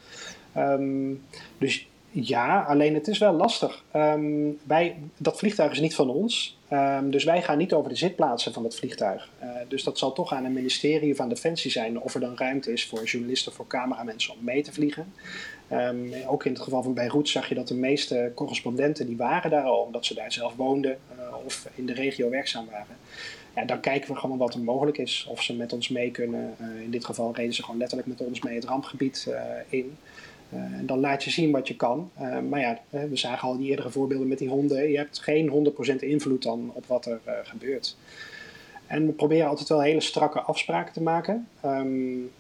Um, 0.57 1.23
dus 1.59 1.89
ja, 2.11 2.63
alleen 2.63 2.95
het 2.95 3.09
is 3.09 3.19
wel 3.19 3.33
lastig. 3.33 3.85
Um, 3.97 4.59
wij, 4.65 4.97
dat 5.17 5.39
vliegtuig 5.39 5.73
is 5.73 5.81
niet 5.81 5.95
van 5.95 6.11
ons. 6.11 6.59
Um, 6.73 7.11
dus 7.11 7.25
wij 7.25 7.43
gaan 7.43 7.59
niet 7.59 7.73
over 7.73 7.91
de 7.91 7.97
zitplaatsen 7.97 8.53
van 8.53 8.65
het 8.65 8.77
vliegtuig. 8.77 9.31
Uh, 9.43 9.49
dus 9.69 9.85
dat 9.85 9.99
zal 9.99 10.13
toch 10.13 10.33
aan 10.33 10.45
een 10.45 10.53
ministerie 10.53 11.21
aan 11.21 11.29
Defensie 11.29 11.71
zijn 11.71 12.01
of 12.01 12.15
er 12.15 12.21
dan 12.21 12.37
ruimte 12.37 12.73
is 12.73 12.87
voor 12.87 13.05
journalisten, 13.05 13.53
voor 13.53 13.67
cameramensen 13.67 14.35
om 14.35 14.45
mee 14.45 14.63
te 14.63 14.73
vliegen. 14.73 15.13
Ook 16.27 16.45
in 16.45 16.53
het 16.53 16.63
geval 16.63 16.83
van 16.83 16.95
Beirut 16.95 17.29
zag 17.29 17.49
je 17.49 17.55
dat 17.55 17.69
de 17.69 17.75
meeste 17.75 18.33
correspondenten 18.35 19.07
die 19.07 19.17
waren 19.17 19.51
daar 19.51 19.65
al, 19.65 19.83
omdat 19.83 20.07
ze 20.07 20.15
daar 20.15 20.33
zelf 20.33 20.57
woonden 20.57 20.99
uh, 21.19 21.35
of 21.45 21.69
in 21.75 21.87
de 21.87 21.93
regio 21.93 22.31
werkzaam 22.31 22.67
waren. 22.71 22.97
Ja, 23.55 23.65
dan 23.65 23.81
kijken 23.81 24.13
we 24.13 24.21
gewoon 24.21 24.39
wat 24.39 24.55
er 24.55 24.61
mogelijk 24.61 24.99
is. 24.99 25.27
Of 25.29 25.43
ze 25.43 25.57
met 25.57 25.73
ons 25.73 25.89
mee 25.89 26.11
kunnen. 26.11 26.55
Uh, 26.61 26.83
in 26.83 26.91
dit 26.91 27.05
geval 27.05 27.35
reden 27.35 27.55
ze 27.55 27.63
gewoon 27.63 27.79
letterlijk 27.79 28.09
met 28.09 28.21
ons 28.21 28.41
mee 28.41 28.55
het 28.55 28.65
rampgebied 28.65 29.35
in. 29.69 29.97
Uh, 30.55 30.59
en 30.61 30.87
dan 30.87 31.01
laat 31.01 31.25
je 31.25 31.31
zien 31.31 31.51
wat 31.51 31.69
je 31.69 31.77
kan. 31.77 32.11
Maar 32.49 32.61
ja, 32.61 32.79
we 32.91 33.17
zagen 33.17 33.49
al 33.49 33.57
die 33.57 33.71
eerdere 33.71 33.91
voorbeelden 33.91 34.29
met 34.29 34.39
die 34.39 34.49
honden. 34.49 34.91
Je 34.91 34.97
hebt 34.97 35.19
geen 35.19 35.73
100% 35.93 35.95
invloed 35.99 36.43
dan 36.43 36.71
op 36.75 36.87
wat 36.87 37.07
er 37.07 37.21
gebeurt. 37.45 37.97
En 38.87 39.07
we 39.07 39.13
proberen 39.13 39.49
altijd 39.49 39.69
wel 39.69 39.81
hele 39.81 40.01
strakke 40.01 40.41
afspraken 40.41 40.93
te 40.93 41.03
maken. 41.03 41.49
Um, 41.65 42.31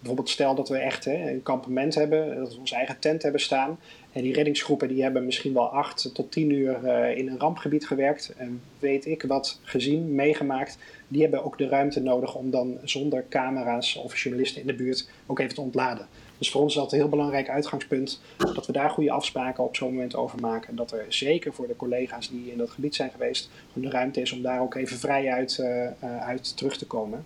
bijvoorbeeld 0.00 0.28
stel 0.28 0.54
dat 0.54 0.68
we 0.68 0.76
echt 0.76 1.04
hè, 1.04 1.30
een 1.30 1.42
kampement 1.42 1.94
hebben, 1.94 2.36
dat 2.36 2.52
we 2.52 2.58
onze 2.58 2.74
eigen 2.74 2.98
tent 2.98 3.22
hebben 3.22 3.40
staan. 3.40 3.78
En 4.12 4.22
die 4.22 4.32
reddingsgroepen 4.32 4.88
die 4.88 5.02
hebben 5.02 5.24
misschien 5.24 5.54
wel 5.54 5.68
8 5.68 6.10
tot 6.14 6.32
10 6.32 6.50
uur 6.50 6.84
in 7.16 7.28
een 7.28 7.38
rampgebied 7.38 7.86
gewerkt. 7.86 8.34
En 8.36 8.62
weet 8.78 9.06
ik 9.06 9.22
wat 9.22 9.60
gezien, 9.62 10.14
meegemaakt. 10.14 10.78
Die 11.08 11.22
hebben 11.22 11.44
ook 11.44 11.58
de 11.58 11.68
ruimte 11.68 12.00
nodig 12.00 12.34
om 12.34 12.50
dan 12.50 12.78
zonder 12.84 13.24
camera's 13.28 13.96
of 13.96 14.18
journalisten 14.18 14.60
in 14.60 14.66
de 14.66 14.74
buurt 14.74 15.08
ook 15.26 15.38
even 15.38 15.54
te 15.54 15.60
ontladen. 15.60 16.08
Dus 16.40 16.50
voor 16.50 16.60
ons 16.60 16.74
is 16.74 16.80
dat 16.80 16.92
een 16.92 16.98
heel 16.98 17.08
belangrijk 17.08 17.48
uitgangspunt 17.48 18.20
dat 18.36 18.66
we 18.66 18.72
daar 18.72 18.90
goede 18.90 19.10
afspraken 19.10 19.64
op 19.64 19.76
zo'n 19.76 19.92
moment 19.92 20.16
over 20.16 20.40
maken. 20.40 20.68
En 20.68 20.76
dat 20.76 20.92
er 20.92 21.04
zeker 21.08 21.52
voor 21.52 21.66
de 21.66 21.76
collega's 21.76 22.30
die 22.30 22.50
in 22.50 22.58
dat 22.58 22.70
gebied 22.70 22.94
zijn 22.94 23.10
geweest, 23.10 23.50
de 23.72 23.90
ruimte 23.90 24.20
is 24.20 24.32
om 24.32 24.42
daar 24.42 24.60
ook 24.60 24.74
even 24.74 24.98
vrij 24.98 25.32
uit, 25.32 25.58
uh, 25.60 26.20
uit 26.20 26.56
terug 26.56 26.76
te 26.76 26.86
komen. 26.86 27.24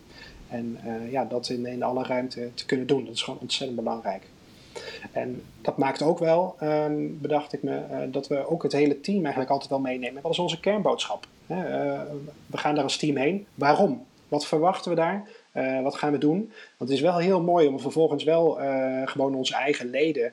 En 0.55 0.79
uh, 0.87 1.12
ja, 1.12 1.25
dat 1.25 1.49
in, 1.49 1.67
in 1.67 1.83
alle 1.83 2.05
ruimte 2.05 2.51
te 2.55 2.67
kunnen 2.67 2.87
doen. 2.87 3.05
Dat 3.05 3.14
is 3.14 3.23
gewoon 3.23 3.40
ontzettend 3.40 3.79
belangrijk. 3.79 4.23
En 5.12 5.43
dat 5.61 5.77
maakt 5.77 6.03
ook 6.03 6.19
wel, 6.19 6.57
um, 6.62 7.19
bedacht 7.21 7.53
ik 7.53 7.62
me, 7.62 7.83
uh, 7.90 7.99
dat 8.12 8.29
we 8.29 8.49
ook 8.49 8.62
het 8.62 8.73
hele 8.73 9.01
team 9.01 9.23
eigenlijk 9.23 9.51
altijd 9.51 9.71
wel 9.71 9.81
meenemen. 9.81 10.23
Wat 10.23 10.33
is 10.33 10.38
onze 10.38 10.61
kernboodschap? 10.61 11.27
Uh, 11.47 11.57
we 12.47 12.57
gaan 12.57 12.75
daar 12.75 12.85
als 12.85 12.97
team 12.97 13.17
heen. 13.17 13.47
Waarom? 13.55 14.07
Wat 14.29 14.47
verwachten 14.47 14.90
we 14.90 14.97
daar? 14.97 15.29
Wat 15.83 15.95
gaan 15.95 16.12
we 16.12 16.19
doen? 16.19 16.38
Want 16.77 16.90
het 16.90 16.99
is 16.99 17.01
wel 17.01 17.19
heel 17.19 17.40
mooi 17.40 17.67
om 17.67 17.81
vervolgens 17.81 18.25
wel 18.25 18.59
gewoon 19.05 19.35
onze 19.35 19.55
eigen 19.55 19.90
leden 19.90 20.33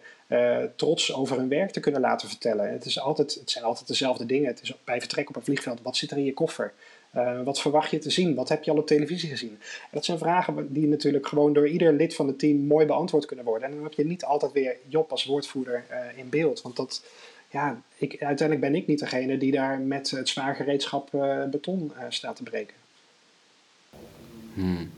trots 0.76 1.14
over 1.14 1.38
hun 1.38 1.50
werk 1.50 1.72
te 1.72 1.80
kunnen 1.80 2.02
laten 2.02 2.28
vertellen. 2.28 2.72
Het, 2.72 2.86
is 2.86 3.00
altijd, 3.00 3.34
het 3.34 3.52
zijn 3.52 3.64
altijd 3.64 3.88
dezelfde 3.88 4.26
dingen. 4.26 4.48
Het 4.48 4.62
is 4.62 4.74
bij 4.84 5.00
vertrek 5.00 5.30
op 5.30 5.36
een 5.36 5.44
vliegveld. 5.44 5.82
Wat 5.82 5.98
zit 5.98 6.12
er 6.12 6.18
in 6.18 6.26
je 6.26 6.34
koffer? 6.34 6.74
Wat 7.44 7.62
verwacht 7.62 7.92
je 7.92 7.98
te 7.98 8.10
zien? 8.10 8.36
Wat 8.36 8.50
heb 8.50 8.64
je 8.64 8.72
al 8.72 8.78
op 8.78 8.88
televisie 8.88 9.30
gezien? 9.30 9.58
En 9.60 9.90
dat 9.92 10.06
zijn 10.06 10.18
vragen 10.18 10.74
die 10.74 10.88
natuurlijk 10.88 11.28
gewoon 11.28 11.54
door 11.54 11.68
ieder 11.68 11.94
lid 11.94 12.16
van 12.16 12.28
het 12.28 12.40
team 12.40 12.58
mooi 12.58 12.86
beantwoord 12.86 13.26
kunnen 13.26 13.46
worden. 13.46 13.68
En 13.68 13.74
dan 13.76 13.84
heb 13.84 13.94
je 13.94 14.06
niet 14.06 14.24
altijd 14.24 14.52
weer 14.52 14.78
Job 14.88 15.12
als 15.12 15.26
woordvoerder 15.26 15.86
in 16.16 16.30
beeld. 16.30 16.62
Want 16.62 16.76
dat, 16.76 17.04
ja, 17.50 17.82
ik, 17.98 18.24
uiteindelijk 18.24 18.72
ben 18.72 18.76
ik 18.76 18.88
niet 18.88 19.00
degene 19.00 19.38
die 19.38 19.52
daar 19.52 19.80
met 19.80 20.10
het 20.10 20.30
zwaargereedschap 20.30 21.10
beton 21.52 21.92
staat 22.10 22.36
te 22.36 22.44
breken. 22.44 22.76
Hmm. 24.54 24.92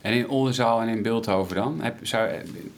En 0.00 0.12
in 0.12 0.28
Oldenzaal 0.28 0.80
en 0.80 0.88
in 0.88 1.02
Beeldhoven 1.02 1.56
dan? 1.56 1.80
Heb, 1.80 1.96
zou, 2.02 2.30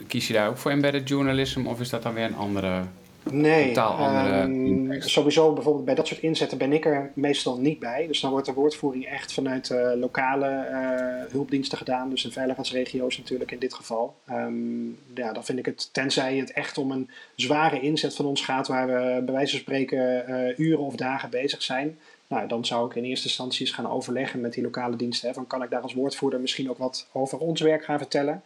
kies 0.07 0.27
je 0.27 0.33
daar 0.33 0.49
ook 0.49 0.57
voor 0.57 0.71
embedded 0.71 1.09
journalism 1.09 1.67
of 1.67 1.81
is 1.81 1.91
dat 1.91 2.03
dan 2.03 2.15
weer 2.15 2.25
een 2.25 2.37
andere, 2.37 2.83
nee, 3.31 3.67
totaal 3.67 3.93
andere 3.93 4.43
um, 4.43 5.01
Sowieso 5.01 5.53
bijvoorbeeld 5.53 5.85
bij 5.85 5.95
dat 5.95 6.07
soort 6.07 6.21
inzetten 6.21 6.59
ben 6.59 6.73
ik 6.73 6.85
er 6.85 7.11
meestal 7.15 7.59
niet 7.59 7.79
bij. 7.79 8.07
Dus 8.07 8.21
dan 8.21 8.31
wordt 8.31 8.47
de 8.47 8.53
woordvoering 8.53 9.07
echt 9.07 9.33
vanuit 9.33 9.71
uh, 9.71 9.93
lokale 9.95 10.67
uh, 10.71 11.33
hulpdiensten 11.33 11.79
gedaan. 11.79 12.11
Dus 12.11 12.25
in 12.25 12.33
veiligheidsregio's 12.33 13.19
natuurlijk 13.19 13.53
in 13.53 13.59
dit 13.59 13.75
geval. 13.75 14.15
Um, 14.31 14.99
ja, 15.15 15.33
dan 15.33 15.45
vind 15.45 15.59
ik 15.59 15.67
het, 15.67 15.89
tenzij 15.93 16.37
het 16.37 16.53
echt 16.53 16.79
om 16.79 16.91
een 16.91 17.11
zware 17.35 17.81
inzet 17.81 18.15
van 18.15 18.25
ons 18.25 18.41
gaat... 18.45 18.69
waar 18.69 18.87
we 18.87 19.23
bij 19.25 19.35
wijze 19.35 19.51
van 19.51 19.61
spreken 19.61 20.25
uh, 20.29 20.59
uren 20.59 20.85
of 20.85 20.95
dagen 20.95 21.31
bezig 21.31 21.63
zijn... 21.63 21.99
Nou, 22.29 22.49
dan 22.49 22.65
zou 22.65 22.89
ik 22.89 22.95
in 22.95 23.05
eerste 23.05 23.29
instantie 23.29 23.67
eens 23.67 23.75
gaan 23.75 23.91
overleggen 23.91 24.41
met 24.41 24.53
die 24.53 24.63
lokale 24.63 24.97
diensten. 24.97 25.29
Hè, 25.29 25.35
van 25.35 25.47
kan 25.47 25.63
ik 25.63 25.71
daar 25.71 25.81
als 25.81 25.95
woordvoerder 25.95 26.41
misschien 26.41 26.71
ook 26.71 26.79
wat 26.79 27.09
over 27.13 27.39
ons 27.39 27.61
werk 27.61 27.85
gaan 27.85 27.99
vertellen? 27.99 28.43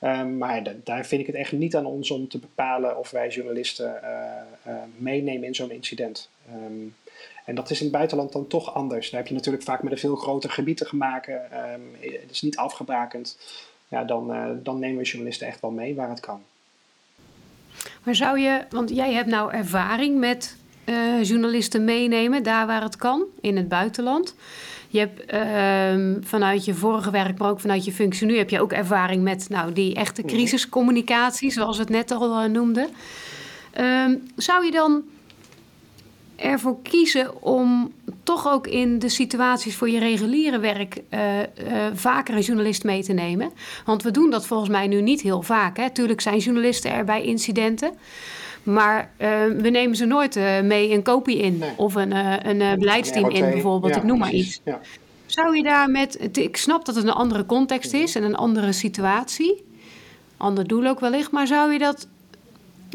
Ehm, 0.00 0.38
maar 0.38 0.62
daar 0.84 1.06
vind 1.06 1.20
ik 1.20 1.26
het 1.26 1.36
echt 1.36 1.52
niet 1.52 1.76
aan 1.76 1.86
ons 1.86 2.10
om 2.10 2.28
te 2.28 2.38
bepalen 2.38 2.98
of 2.98 3.10
wij 3.10 3.28
journalisten 3.28 4.00
meenemen 4.96 5.46
in 5.46 5.54
zo'n 5.54 5.70
incident. 5.70 6.28
Ehm, 6.48 6.86
en 7.44 7.54
dat 7.54 7.70
is 7.70 7.78
in 7.78 7.86
het 7.86 7.94
buitenland 7.94 8.32
dan 8.32 8.46
toch 8.46 8.74
anders. 8.74 9.10
Daar 9.10 9.20
heb 9.20 9.28
je 9.28 9.34
natuurlijk 9.34 9.64
vaak 9.64 9.82
met 9.82 9.92
een 9.92 9.98
veel 9.98 10.16
groter 10.16 10.50
gebied 10.50 10.76
te 10.76 10.96
maken. 10.96 11.42
het 12.00 12.30
is 12.30 12.42
niet 12.42 12.56
afgebakend. 12.56 13.38
Ja, 13.88 14.04
dan, 14.04 14.60
dan 14.62 14.78
nemen 14.78 14.98
we 14.98 15.04
journalisten 15.04 15.46
echt 15.46 15.60
wel 15.60 15.70
mee 15.70 15.94
waar 15.94 16.08
het 16.08 16.20
kan. 16.20 16.42
Maar 18.02 18.14
zou 18.14 18.38
je, 18.38 18.64
want 18.70 18.90
jij 18.90 19.12
hebt 19.12 19.28
nou 19.28 19.52
ervaring 19.52 20.18
met 20.18 20.56
journalisten 21.22 21.84
meenemen, 21.84 22.42
daar 22.42 22.66
waar 22.66 22.82
het 22.82 22.96
kan, 22.96 23.24
in 23.40 23.56
het 23.56 23.68
buitenland. 23.68 24.34
Je 24.92 24.98
hebt 24.98 25.32
uh, 25.34 26.16
vanuit 26.20 26.64
je 26.64 26.74
vorige 26.74 27.10
werk, 27.10 27.38
maar 27.38 27.50
ook 27.50 27.60
vanuit 27.60 27.84
je 27.84 27.92
functie 27.92 28.26
nu, 28.26 28.36
heb 28.36 28.50
je 28.50 28.60
ook 28.60 28.72
ervaring 28.72 29.22
met 29.22 29.46
nou, 29.48 29.72
die 29.72 29.94
echte 29.94 30.20
mhm. 30.20 30.30
crisiscommunicatie, 30.30 31.50
zoals 31.50 31.76
we 31.76 31.82
het 31.82 31.92
net 31.92 32.10
al 32.10 32.42
uh, 32.42 32.50
noemden. 32.50 32.88
Ehm, 33.72 34.14
zou 34.36 34.64
je 34.64 34.70
dan 34.70 35.02
ervoor 36.36 36.82
kiezen 36.82 37.42
om 37.42 37.92
toch 38.22 38.48
ook 38.48 38.66
in 38.66 38.98
de 38.98 39.08
situaties 39.08 39.76
voor 39.76 39.90
je 39.90 39.98
reguliere 39.98 40.58
werk 40.58 41.02
uh, 41.10 41.20
vaker 41.94 42.34
een 42.34 42.40
journalist 42.40 42.84
mee 42.84 43.02
te 43.02 43.12
nemen? 43.12 43.52
Want 43.84 44.02
we 44.02 44.10
doen 44.10 44.30
dat 44.30 44.46
volgens 44.46 44.70
mij 44.70 44.86
nu 44.86 45.00
niet 45.00 45.20
heel 45.20 45.42
vaak. 45.42 45.76
Hè? 45.76 45.90
Tuurlijk 45.90 46.20
zijn 46.20 46.38
journalisten 46.38 46.92
er 46.92 47.04
bij 47.04 47.22
incidenten. 47.22 47.92
Maar 48.62 49.10
uh, 49.18 49.28
we 49.58 49.68
nemen 49.70 49.96
ze 49.96 50.04
nooit 50.04 50.36
uh, 50.36 50.60
mee 50.60 50.92
een 50.92 51.02
kopie 51.02 51.38
in. 51.38 51.62
Of 51.76 51.94
een, 51.94 52.10
uh, 52.10 52.36
een 52.42 52.78
beleidsteam 52.78 53.30
in 53.30 53.50
bijvoorbeeld. 53.50 53.94
Ja, 53.94 54.00
ik 54.00 54.06
noem 54.06 54.18
maar 54.18 54.32
iets. 54.32 54.60
Ja. 54.64 54.80
Zou 55.26 55.56
je 55.56 55.62
daar 55.62 55.90
met... 55.90 56.36
Ik 56.38 56.56
snap 56.56 56.84
dat 56.84 56.94
het 56.94 57.04
een 57.04 57.10
andere 57.10 57.46
context 57.46 57.92
is 57.92 58.14
en 58.14 58.22
een 58.22 58.36
andere 58.36 58.72
situatie. 58.72 59.64
Ander 60.36 60.66
doel 60.66 60.86
ook 60.86 61.00
wellicht. 61.00 61.30
Maar 61.30 61.46
zou 61.46 61.72
je 61.72 61.78
dat 61.78 62.08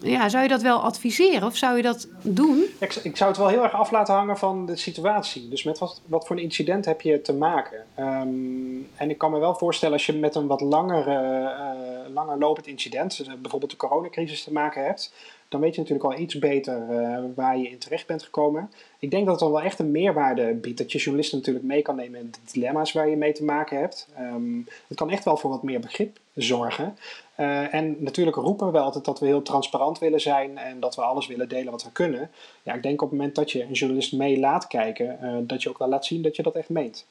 ja, 0.04 0.30
zou 0.30 0.44
je 0.44 0.50
dat 0.50 0.62
wel 0.62 0.80
adviseren 0.80 1.48
of 1.48 1.58
zou 1.58 1.78
je 1.78 1.84
dat 1.84 2.08
doen? 2.22 2.64
Ik, 2.80 2.96
ik, 2.96 3.18
zou 3.18 3.30
het 3.30 3.40
wel 3.40 3.48
heel 3.48 3.64
erg 3.64 3.74
af 3.74 3.92
laten 3.92 4.14
hangen 4.14 4.38
van 4.38 4.66
de 4.66 4.76
situatie. 4.76 5.50
Dus 5.50 5.64
met 5.64 5.78
wat, 5.78 6.02
wat 6.06 6.28
voor 6.28 6.36
een 6.36 6.42
incident 6.42 6.86
heb 6.86 7.02
je 7.02 7.22
te 7.22 7.34
maken? 7.34 7.86
Um, 8.00 8.90
en 8.96 9.10
ik 9.10 9.18
kan 9.18 9.32
me 9.32 9.40
wel 9.40 9.56
voorstellen 9.56 9.94
als 9.94 10.06
je 10.06 10.14
met 10.14 10.36
een 10.36 10.48
wat 10.48 10.62
langer, 10.62 11.08
uh, 11.08 12.14
langer 12.14 12.38
lopend 12.38 12.68
incident, 12.68 13.18
dus 13.18 13.28
bijvoorbeeld 13.42 13.72
de 13.72 13.78
coronacrisis, 13.78 14.44
te 14.44 14.52
maken 14.52 14.86
hebt, 14.86 15.14
dan 15.50 15.62
weet 15.62 15.76
je 15.76 15.82
natuurlijk 15.82 16.14
al 16.14 16.20
iets 16.20 16.40
beter 16.40 16.88
uh, 16.90 17.18
waar 17.36 17.58
je 17.58 17.70
in 17.70 17.78
terecht 17.78 18.08
bent 18.08 18.24
gekomen. 18.24 18.72
Ik 19.00 19.12
denk 19.12 19.24
dat 19.24 19.34
het 19.34 19.44
dan 19.44 19.52
wel 19.52 19.62
echt 19.62 19.80
een 19.80 19.92
meerwaarde 19.92 20.54
biedt. 20.54 20.78
Dat 20.78 20.92
je 20.92 20.98
journalisten 20.98 21.38
natuurlijk 21.38 21.66
mee 21.66 21.82
kan 21.82 21.96
nemen 21.96 22.20
in 22.20 22.32
de 22.32 22.52
dilemma's 22.52 22.92
waar 22.92 23.10
je 23.10 23.16
mee 23.16 23.34
te 23.34 23.44
maken 23.44 23.80
hebt. 23.80 24.08
Um, 24.20 24.68
het 24.88 24.98
kan 24.98 25.10
echt 25.10 25.24
wel 25.24 25.38
voor 25.38 25.50
wat 25.50 25.64
meer 25.64 25.80
begrip 25.80 26.18
zorgen. 26.36 26.98
Uh, 27.40 27.74
en 27.74 27.96
natuurlijk 28.00 28.38
roepen 28.38 28.72
we 28.72 28.80
altijd 28.80 29.06
dat 29.06 29.20
we 29.20 29.26
heel 29.26 29.42
transparant 29.42 30.00
willen 30.00 30.22
zijn 30.22 30.58
en 30.58 30.80
dat 30.80 30.96
we 30.96 31.02
alles 31.02 31.28
willen 31.28 31.50
delen 31.50 31.72
wat 31.72 31.84
we 31.84 31.92
kunnen. 31.92 32.32
Ja, 32.64 32.74
ik 32.74 32.84
denk 32.84 33.02
op 33.02 33.10
het 33.10 33.18
moment 33.18 33.36
dat 33.36 33.52
je 33.52 33.64
een 33.64 33.72
journalist 33.72 34.14
mee 34.14 34.40
laat 34.40 34.68
kijken, 34.68 35.20
uh, 35.22 35.38
dat 35.42 35.64
je 35.64 35.70
ook 35.70 35.78
wel 35.78 35.88
laat 35.88 36.06
zien 36.06 36.22
dat 36.22 36.36
je 36.36 36.44
dat 36.44 36.56
echt 36.56 36.70
meent. 36.70 37.06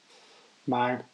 Maar 0.63 1.05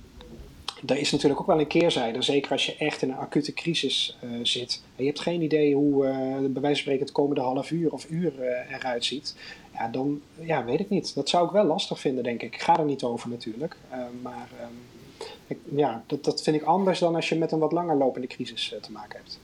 er 0.86 0.98
is 0.98 1.12
natuurlijk 1.12 1.42
ook 1.42 1.48
wel 1.48 1.60
een 1.60 1.68
keerzijde. 1.68 2.22
Zeker 2.22 2.52
als 2.52 2.66
je 2.66 2.76
echt 2.76 3.02
in 3.02 3.10
een 3.10 3.18
acute 3.18 3.54
crisis 3.54 4.18
uh, 4.24 4.30
zit. 4.44 4.82
En 4.96 5.04
je 5.04 5.10
hebt 5.10 5.22
geen 5.22 5.42
idee 5.42 5.76
hoe 5.76 6.02
bij 6.02 6.62
wijze 6.62 6.62
van 6.62 6.76
spreken 6.76 7.06
het 7.06 7.12
komende 7.12 7.42
half 7.42 7.72
uur 7.72 7.92
of 7.92 8.10
uur 8.10 8.34
eruit 8.70 9.06
ziet. 9.06 9.36
Ja, 9.74 9.88
dan 9.88 10.22
ja, 10.40 10.66
weet 10.66 10.80
ik 10.80 10.90
niet. 10.90 11.16
Dat 11.16 11.30
zou 11.30 11.46
ik 11.46 11.52
wel 11.52 11.64
lastig 11.64 12.00
vinden, 12.00 12.24
denk 12.24 12.42
ik. 12.42 12.54
Ik 12.54 12.62
ga 12.62 12.80
er 12.80 12.86
niet 12.86 13.04
over 13.04 13.30
natuurlijk. 13.30 13.76
maar 14.22 14.50
um, 14.62 15.01
ik, 15.52 15.58
ja, 15.76 16.04
dat, 16.08 16.24
dat 16.24 16.42
vind 16.44 16.56
ik 16.56 16.64
anders 16.64 17.00
dan 17.00 17.16
als 17.16 17.30
je 17.30 17.38
met 17.38 17.52
een 17.52 17.60
wat 17.60 17.72
langer 17.72 17.98
lopende 17.98 18.28
crisis 18.28 18.76
te 18.82 18.92
maken 18.92 19.18
hebt. 19.18 19.40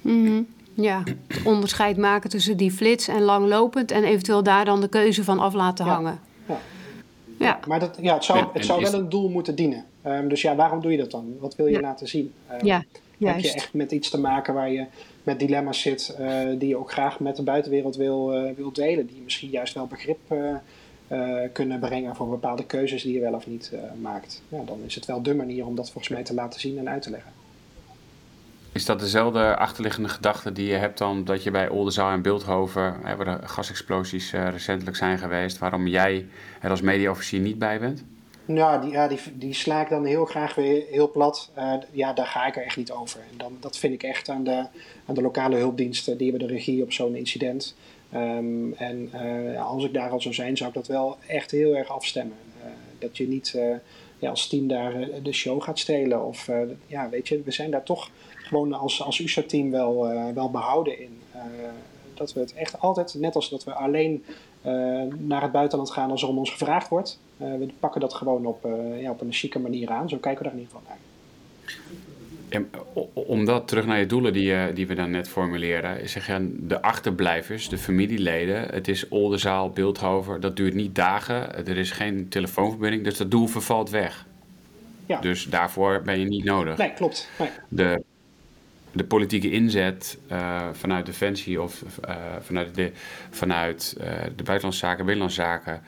Mm 0.00 0.26
-hmm. 0.26 0.46
Ja, 0.74 1.02
onderscheid 1.44 1.96
maken 1.96 2.30
tussen 2.30 2.56
die 2.56 2.70
flits 2.70 3.08
en 3.08 3.22
langlopend 3.22 3.90
en 3.90 4.04
eventueel 4.04 4.42
daar 4.42 4.64
dan 4.64 4.80
de 4.80 4.88
keuze 4.88 5.24
van 5.24 5.38
af 5.38 5.54
laten 5.54 5.84
hangen. 5.84 6.20
Ja. 6.48 6.58
Ja. 7.38 7.60
Maar 7.66 7.80
dat, 7.80 7.98
ja, 8.00 8.14
het 8.14 8.24
zou, 8.24 8.46
het 8.52 8.64
zou 8.64 8.82
wel 8.82 8.94
een 8.94 9.08
doel 9.08 9.28
moeten 9.28 9.54
dienen. 9.54 9.84
Um, 10.06 10.28
dus 10.28 10.42
ja, 10.42 10.54
waarom 10.54 10.80
doe 10.80 10.90
je 10.90 10.98
dat 10.98 11.10
dan? 11.10 11.36
Wat 11.40 11.56
wil 11.56 11.66
je 11.66 11.80
laten 11.80 12.08
zien? 12.08 12.32
Um, 12.52 12.66
ja, 12.66 12.84
heb 13.18 13.38
je 13.38 13.52
echt 13.52 13.74
met 13.74 13.92
iets 13.92 14.10
te 14.10 14.20
maken 14.20 14.54
waar 14.54 14.70
je 14.70 14.86
met 15.22 15.38
dilemma's 15.38 15.80
zit, 15.80 16.16
uh, 16.20 16.40
die 16.58 16.68
je 16.68 16.76
ook 16.76 16.92
graag 16.92 17.20
met 17.20 17.36
de 17.36 17.42
buitenwereld 17.42 17.96
wil, 17.96 18.44
uh, 18.44 18.50
wil 18.56 18.72
delen, 18.72 19.06
die 19.06 19.20
misschien 19.24 19.50
juist 19.50 19.74
wel 19.74 19.86
begrip 19.86 20.18
uh, 20.32 20.54
kunnen 21.52 21.80
brengen 21.80 22.16
voor 22.16 22.28
bepaalde 22.28 22.64
keuzes 22.64 23.02
die 23.02 23.14
je 23.14 23.20
wel 23.20 23.34
of 23.34 23.46
niet 23.46 23.72
maakt. 24.00 24.42
Ja, 24.48 24.62
dan 24.66 24.80
is 24.86 24.94
het 24.94 25.06
wel 25.06 25.22
de 25.22 25.34
manier 25.34 25.66
om 25.66 25.74
dat 25.74 25.90
volgens 25.90 26.12
mij 26.12 26.22
te 26.22 26.34
laten 26.34 26.60
zien 26.60 26.78
en 26.78 26.88
uit 26.88 27.02
te 27.02 27.10
leggen. 27.10 27.32
Is 28.74 28.84
dat 28.84 29.00
dezelfde 29.00 29.56
achterliggende 29.56 30.08
gedachte 30.08 30.52
die 30.52 30.66
je 30.66 30.74
hebt 30.74 30.98
dan 30.98 31.24
dat 31.24 31.42
je 31.42 31.50
bij 31.50 31.68
Oldenzaal 31.68 32.10
en 32.10 32.22
Beeldhoven, 32.22 32.96
hè, 33.02 33.16
waar 33.16 33.40
de 33.40 33.48
gasexplosies 33.48 34.32
uh, 34.32 34.48
recentelijk 34.48 34.96
zijn 34.96 35.18
geweest, 35.18 35.58
waarom 35.58 35.86
jij 35.86 36.26
er 36.60 36.70
als 36.70 36.80
mediaofficier 36.80 37.40
niet 37.40 37.58
bij 37.58 37.80
bent? 37.80 38.04
Ja, 38.46 38.78
die, 38.78 38.90
ja 38.90 39.08
die, 39.08 39.18
die 39.34 39.54
sla 39.54 39.80
ik 39.80 39.88
dan 39.88 40.04
heel 40.04 40.24
graag 40.24 40.54
weer 40.54 40.84
heel 40.90 41.10
plat. 41.10 41.50
Uh, 41.58 41.74
ja, 41.90 42.12
daar 42.12 42.26
ga 42.26 42.46
ik 42.46 42.56
er 42.56 42.64
echt 42.64 42.76
niet 42.76 42.90
over. 42.90 43.20
En 43.30 43.38
dan, 43.38 43.56
dat 43.60 43.78
vind 43.78 43.94
ik 43.94 44.02
echt 44.02 44.28
aan 44.28 44.44
de, 44.44 44.66
aan 45.06 45.14
de 45.14 45.22
lokale 45.22 45.56
hulpdiensten. 45.56 46.18
Die 46.18 46.30
hebben 46.30 46.48
de 46.48 46.54
regie 46.54 46.82
op 46.82 46.92
zo'n 46.92 47.16
incident. 47.16 47.74
Um, 48.14 48.74
en 48.74 49.10
uh, 49.14 49.66
als 49.66 49.84
ik 49.84 49.92
daar 49.92 50.10
al 50.10 50.20
zou 50.20 50.34
zijn, 50.34 50.56
zou 50.56 50.68
ik 50.68 50.74
dat 50.74 50.86
wel 50.86 51.16
echt 51.26 51.50
heel 51.50 51.76
erg 51.76 51.88
afstemmen. 51.88 52.36
dat 52.98 53.16
je 53.16 53.28
niet 53.28 53.58
ja, 54.18 54.30
als 54.30 54.48
team 54.48 54.68
daar 54.68 55.08
de 55.22 55.32
show 55.32 55.62
gaat 55.62 55.78
stelen. 55.78 56.24
Of 56.24 56.50
ja, 56.86 57.08
weet 57.08 57.28
je, 57.28 57.42
we 57.42 57.50
zijn 57.50 57.70
daar 57.70 57.82
toch 57.82 58.10
gewoon 58.34 58.72
als, 58.72 59.02
als 59.02 59.18
USA-team 59.18 59.70
wel, 59.70 60.08
wel 60.34 60.50
behouden 60.50 61.00
in. 61.00 61.18
Dat 62.14 62.32
we 62.32 62.40
het 62.40 62.54
echt 62.54 62.80
altijd, 62.80 63.14
net 63.14 63.34
als 63.34 63.50
dat 63.50 63.64
we 63.64 63.72
alleen 63.72 64.24
naar 65.18 65.42
het 65.42 65.52
buitenland 65.52 65.90
gaan 65.90 66.10
als 66.10 66.22
er 66.22 66.28
om 66.28 66.38
ons 66.38 66.50
gevraagd 66.50 66.88
wordt, 66.88 67.18
we 67.36 67.68
pakken 67.80 68.00
dat 68.00 68.14
gewoon 68.14 68.46
op, 68.46 68.68
ja, 69.00 69.10
op 69.10 69.20
een 69.20 69.32
chique 69.32 69.60
manier 69.60 69.90
aan. 69.90 70.08
Zo 70.08 70.16
kijken 70.16 70.42
we 70.42 70.48
daar 70.48 70.58
in 70.58 70.64
ieder 70.64 70.76
geval 70.76 70.88
naar. 70.88 71.02
En 72.54 72.70
omdat, 73.12 73.68
terug 73.68 73.86
naar 73.86 73.98
je 73.98 74.06
doelen 74.06 74.32
die, 74.32 74.72
die 74.72 74.86
we 74.86 74.94
dan 74.94 75.10
net 75.10 75.28
formuleren, 75.28 76.08
zeg 76.08 76.26
je 76.26 76.56
de 76.60 76.82
achterblijvers, 76.82 77.68
de 77.68 77.78
familieleden, 77.78 78.68
het 78.70 78.88
is 78.88 79.08
Oldenzaal, 79.08 79.70
Beeldhoven, 79.70 80.40
dat 80.40 80.56
duurt 80.56 80.74
niet 80.74 80.94
dagen, 80.94 81.66
er 81.66 81.76
is 81.76 81.90
geen 81.90 82.28
telefoonverbinding, 82.28 83.04
dus 83.04 83.16
dat 83.16 83.30
doel 83.30 83.46
vervalt 83.46 83.90
weg. 83.90 84.26
Ja. 85.06 85.20
Dus 85.20 85.44
daarvoor 85.44 86.02
ben 86.04 86.18
je 86.18 86.24
niet 86.24 86.44
nodig. 86.44 86.76
Nee, 86.76 86.92
klopt. 86.92 87.28
Nee. 87.38 87.48
De, 87.68 88.02
de 88.92 89.04
politieke 89.04 89.50
inzet 89.50 90.18
uh, 90.32 90.68
vanuit 90.72 91.06
Defensie 91.06 91.62
of 91.62 91.82
uh, 92.08 92.16
vanuit, 92.40 92.74
de, 92.74 92.92
vanuit 93.30 93.96
uh, 93.98 94.04
de 94.36 94.42
buitenlandse 94.42 94.86
zaken, 94.86 95.04
binnenlandse 95.04 95.40
zaken, 95.40 95.82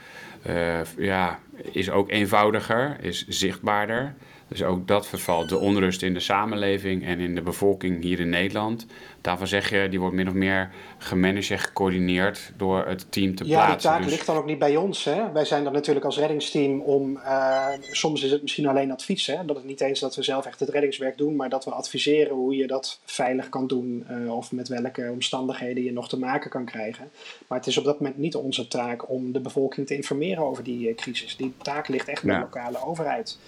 ja, 0.97 1.39
is 1.73 1.91
ook 1.91 2.11
eenvoudiger, 2.11 2.97
is 3.01 3.27
zichtbaarder. 3.29 4.15
Dus 4.49 4.63
ook 4.63 4.89
dat 4.89 5.07
vervalt. 5.07 5.49
De 5.49 5.59
onrust 5.59 6.03
in 6.03 6.15
de 6.15 6.21
samenleving 6.21 7.05
en 7.05 7.21
in 7.21 7.35
de 7.35 7.43
bevolking 7.43 8.03
hier 8.03 8.21
in 8.21 8.29
Nederland. 8.29 8.87
Daarvan 9.21 9.47
zeg 9.47 9.71
je, 9.71 9.89
die 9.89 10.01
wordt 10.01 10.15
min 10.15 10.29
of 10.29 10.35
meer 10.35 10.71
gemanaged 10.99 11.51
en 11.51 11.59
gecoördineerd 11.59 12.53
door 12.57 12.87
het 12.87 13.13
team 13.13 13.35
te 13.35 13.47
ja, 13.47 13.51
plaatsen. 13.51 13.71
Ja, 13.71 13.77
die 13.77 13.83
taak 13.83 14.03
dus... 14.03 14.11
ligt 14.11 14.27
dan 14.27 14.37
ook 14.37 14.47
niet 14.47 14.59
bij 14.59 14.77
ons. 14.77 15.05
Hè? 15.05 15.33
Wij 15.33 15.45
zijn 15.45 15.67
er 15.67 15.73
natuurlijk 15.73 16.05
als 16.05 16.19
reddingsteam 16.19 16.81
om... 16.81 17.17
Uh, 17.17 17.67
soms 17.91 18.23
is 18.23 18.31
het 18.31 18.43
misschien 18.43 18.67
alleen 18.67 18.93
advies. 18.93 19.27
Hè? 19.27 19.45
Dat 19.45 19.57
het 19.57 19.65
niet 19.65 19.81
eens 19.81 20.01
dat 20.01 20.15
we 20.15 20.23
zelf 20.23 20.47
echt 20.47 20.61
het 20.61 20.69
reddingswerk 20.69 21.19
doen... 21.19 21.37
maar 21.37 21.49
dat 21.49 21.65
we 21.65 21.71
adviseren 21.71 22.35
hoe 22.35 22.57
je 22.57 22.67
dat 22.67 23.01
veilig 23.05 23.49
kan 23.49 23.67
doen... 23.67 24.07
Uh, 24.11 24.37
of 24.37 24.53
met 24.53 24.69
welke 24.69 25.11
omstandigheden 25.13 25.85
je 25.85 25.93
nog 25.93 26.09
te 26.09 26.19
maken 26.19 26.51
kan 26.51 26.65
krijgen. 26.65 27.11
Maar 27.47 27.59
het 27.59 27.67
is 27.67 27.79
op 27.79 27.85
dat 27.85 28.01
moment 28.01 28.19
niet 28.19 28.35
onze 28.35 28.69
taak 28.69 29.11
om 29.11 29.33
de 29.33 29.41
bevolking 29.41 29.87
te 29.87 29.95
informeren 29.95 30.45
over 30.45 30.65
die 30.65 30.89
uh, 30.89 30.95
crisis. 30.95 31.37
Die 31.37 31.53
taak 31.63 31.89
ligt 31.89 32.09
echt 32.09 32.23
bij 32.23 32.35
ja. 32.35 32.39
de 32.39 32.45
lokale 32.45 32.87
overheid. 32.87 33.39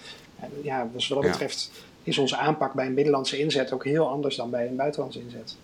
En 0.40 0.50
ja, 0.62 0.88
dus 0.92 1.08
wat 1.08 1.22
dat 1.22 1.30
betreft 1.30 1.70
is 2.02 2.18
onze 2.18 2.36
aanpak 2.36 2.72
bij 2.72 2.86
een 2.86 2.94
binnenlandse 2.94 3.38
inzet 3.38 3.72
ook 3.72 3.84
heel 3.84 4.08
anders 4.08 4.36
dan 4.36 4.50
bij 4.50 4.66
een 4.66 4.76
buitenlandse 4.76 5.20
inzet. 5.20 5.56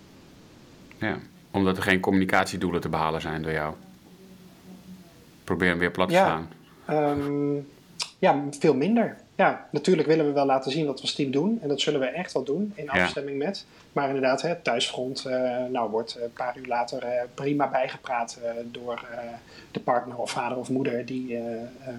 Ja, 0.97 1.17
omdat 1.51 1.77
er 1.77 1.83
geen 1.83 1.99
communicatiedoelen 1.99 2.81
te 2.81 2.89
behalen 2.89 3.21
zijn 3.21 3.41
door 3.41 3.51
jou. 3.51 3.73
Probeer 5.43 5.69
hem 5.69 5.79
weer 5.79 5.91
plat 5.91 6.07
te 6.07 6.13
ja, 6.13 6.25
staan. 6.25 6.49
Um, 7.19 7.67
ja, 8.19 8.43
veel 8.59 8.73
minder. 8.73 9.17
Ja, 9.35 9.67
natuurlijk 9.71 10.07
willen 10.07 10.25
we 10.25 10.31
wel 10.31 10.45
laten 10.45 10.71
zien 10.71 10.85
wat 10.85 10.95
we 10.95 11.01
als 11.01 11.13
team 11.13 11.31
doen. 11.31 11.59
En 11.61 11.67
dat 11.67 11.81
zullen 11.81 11.99
we 11.99 12.05
echt 12.05 12.33
wel 12.33 12.43
doen 12.43 12.71
in 12.75 12.89
afstemming 12.89 13.41
ja. 13.41 13.45
met. 13.45 13.65
Maar 13.93 14.07
inderdaad, 14.07 14.41
het 14.41 14.63
thuisfront 14.63 15.25
uh, 15.27 15.33
nou, 15.71 15.89
wordt 15.89 16.17
een 16.21 16.33
paar 16.33 16.57
uur 16.57 16.67
later 16.67 17.03
uh, 17.03 17.21
prima 17.33 17.69
bijgepraat 17.69 18.39
uh, 18.43 18.49
door 18.71 19.07
de 19.71 19.79
partner 19.79 20.17
of 20.17 20.31
vader 20.31 20.57
of 20.57 20.69
moeder 20.69 21.05
die 21.05 21.39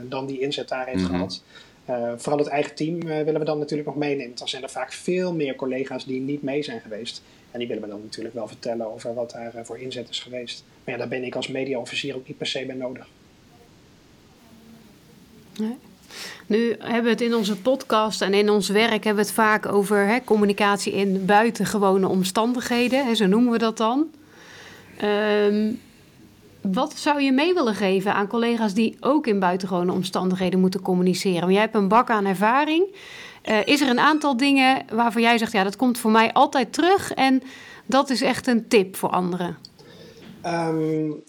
dan 0.03 0.27
die 0.27 0.41
inzet 0.41 0.69
daar 0.69 0.87
heeft 0.87 0.99
mm 0.99 1.05
-hmm. 1.05 1.15
gehad. 1.15 1.43
Uh, 1.91 2.13
vooral 2.17 2.39
het 2.39 2.49
eigen 2.49 2.75
team 2.75 2.97
uh, 2.97 3.03
willen 3.03 3.41
we 3.41 3.45
dan 3.45 3.59
natuurlijk 3.59 3.89
nog 3.89 3.97
meenemen. 3.97 4.37
Dan 4.37 4.49
zijn 4.49 4.63
er 4.63 4.71
vaak 4.71 4.93
veel 4.93 5.35
meer 5.35 5.55
collega's 5.55 6.05
die 6.05 6.21
niet 6.21 6.43
mee 6.43 6.63
zijn 6.63 6.81
geweest. 6.81 7.23
En 7.51 7.59
die 7.59 7.69
willen 7.69 7.83
we 7.83 7.89
dan 7.89 8.03
natuurlijk 8.03 8.35
wel 8.35 8.49
vertellen 8.49 8.93
over 8.93 9.15
wat 9.15 9.31
daar 9.31 9.55
uh, 9.55 9.61
voor 9.65 9.79
inzet 9.79 10.09
is 10.09 10.21
geweest. 10.21 10.65
Maar 10.85 10.95
ja, 10.95 11.01
daar 11.01 11.09
ben 11.09 11.25
ik 11.25 11.35
als 11.35 11.49
mediaofficier 11.49 12.15
ook 12.15 12.27
niet 12.27 12.39
per 12.39 12.47
se 12.47 12.65
bij 12.67 12.75
nodig. 12.75 13.07
Nee. 15.59 15.77
Nu 16.47 16.77
hebben 16.79 17.03
we 17.03 17.11
het 17.11 17.21
in 17.21 17.35
onze 17.35 17.57
podcast 17.57 18.23
en 18.23 18.35
in 18.35 18.51
ons 18.51 18.69
werk 18.69 19.05
hebben 19.05 19.15
we 19.15 19.29
het 19.29 19.39
vaak 19.39 19.67
over 19.67 20.07
hè, 20.07 20.25
communicatie 20.25 20.93
in 20.93 21.25
buitengewone 21.25 22.09
omstandigheden. 22.09 23.07
Hè, 23.07 23.15
zo 23.15 23.27
noemen 23.27 23.53
we 23.53 23.59
dat 23.59 23.77
dan. 23.77 24.11
Ehm, 24.97 25.73
wat 26.73 26.93
zou 26.97 27.21
je 27.21 27.33
mee 27.33 27.55
willen 27.55 27.75
geven 27.75 28.15
aan 28.15 28.27
collega's 28.27 28.75
die 28.75 28.97
ook 29.01 29.27
in 29.27 29.39
buitengewone 29.39 29.93
omstandigheden 29.93 30.61
moeten 30.61 30.83
communiceren? 30.83 31.41
Want 31.41 31.53
jij 31.53 31.61
hebt 31.61 31.75
een 31.75 31.89
bak 31.89 32.11
aan 32.11 32.25
ervaring. 32.25 32.95
Uh, 33.45 33.67
is 33.67 33.81
er 33.81 33.89
een 33.89 34.01
aantal 34.01 34.37
dingen 34.37 34.85
waarvan 34.93 35.23
jij 35.23 35.39
zegt, 35.39 35.53
ja, 35.53 35.63
dat 35.63 35.77
komt 35.77 35.99
voor 35.99 36.11
mij 36.11 36.33
altijd 36.33 36.73
terug 36.73 37.13
en 37.13 37.43
dat 37.87 38.11
is 38.11 38.23
echt 38.23 38.47
een 38.47 38.69
tip 38.69 38.97
voor 38.97 39.09
anderen? 39.09 39.57
Um, 40.47 41.23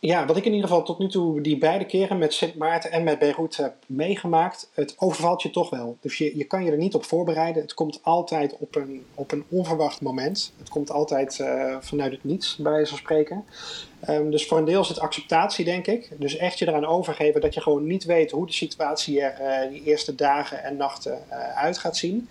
ja, 0.00 0.26
wat 0.26 0.36
ik 0.36 0.44
in 0.44 0.52
ieder 0.52 0.68
geval 0.68 0.84
tot 0.84 0.98
nu 0.98 1.08
toe 1.08 1.40
die 1.40 1.58
beide 1.58 1.86
keren 1.86 2.18
met 2.18 2.34
Sint 2.34 2.54
Maarten 2.54 2.90
en 2.90 3.04
met 3.04 3.18
Beirut 3.18 3.56
heb 3.56 3.74
meegemaakt, 3.86 4.70
het 4.72 4.94
overvalt 4.98 5.42
je 5.42 5.50
toch 5.50 5.70
wel. 5.70 5.96
Dus 6.00 6.18
je, 6.18 6.36
je 6.36 6.44
kan 6.44 6.64
je 6.64 6.70
er 6.70 6.76
niet 6.76 6.94
op 6.94 7.04
voorbereiden. 7.04 7.62
Het 7.62 7.74
komt 7.74 8.00
altijd 8.02 8.56
op 8.58 8.74
een, 8.74 9.04
op 9.14 9.32
een 9.32 9.44
onverwacht 9.48 10.00
moment. 10.00 10.52
Het 10.58 10.68
komt 10.68 10.90
altijd 10.90 11.38
uh, 11.38 11.76
vanuit 11.80 12.12
het 12.12 12.24
niets, 12.24 12.56
bij 12.56 12.72
wijze 12.72 12.88
van 12.88 12.98
spreken. 12.98 13.44
Um, 14.08 14.30
dus 14.30 14.46
voor 14.46 14.58
een 14.58 14.64
deel 14.64 14.80
is 14.80 14.88
het 14.88 15.00
acceptatie, 15.00 15.64
denk 15.64 15.86
ik. 15.86 16.10
Dus 16.18 16.36
echt 16.36 16.58
je 16.58 16.68
eraan 16.68 16.86
overgeven 16.86 17.40
dat 17.40 17.54
je 17.54 17.60
gewoon 17.60 17.86
niet 17.86 18.04
weet 18.04 18.30
hoe 18.30 18.46
de 18.46 18.52
situatie 18.52 19.20
er 19.20 19.64
uh, 19.64 19.70
die 19.70 19.82
eerste 19.82 20.14
dagen 20.14 20.64
en 20.64 20.76
nachten 20.76 21.18
uh, 21.30 21.56
uit 21.56 21.78
gaat 21.78 21.96
zien. 21.96 22.28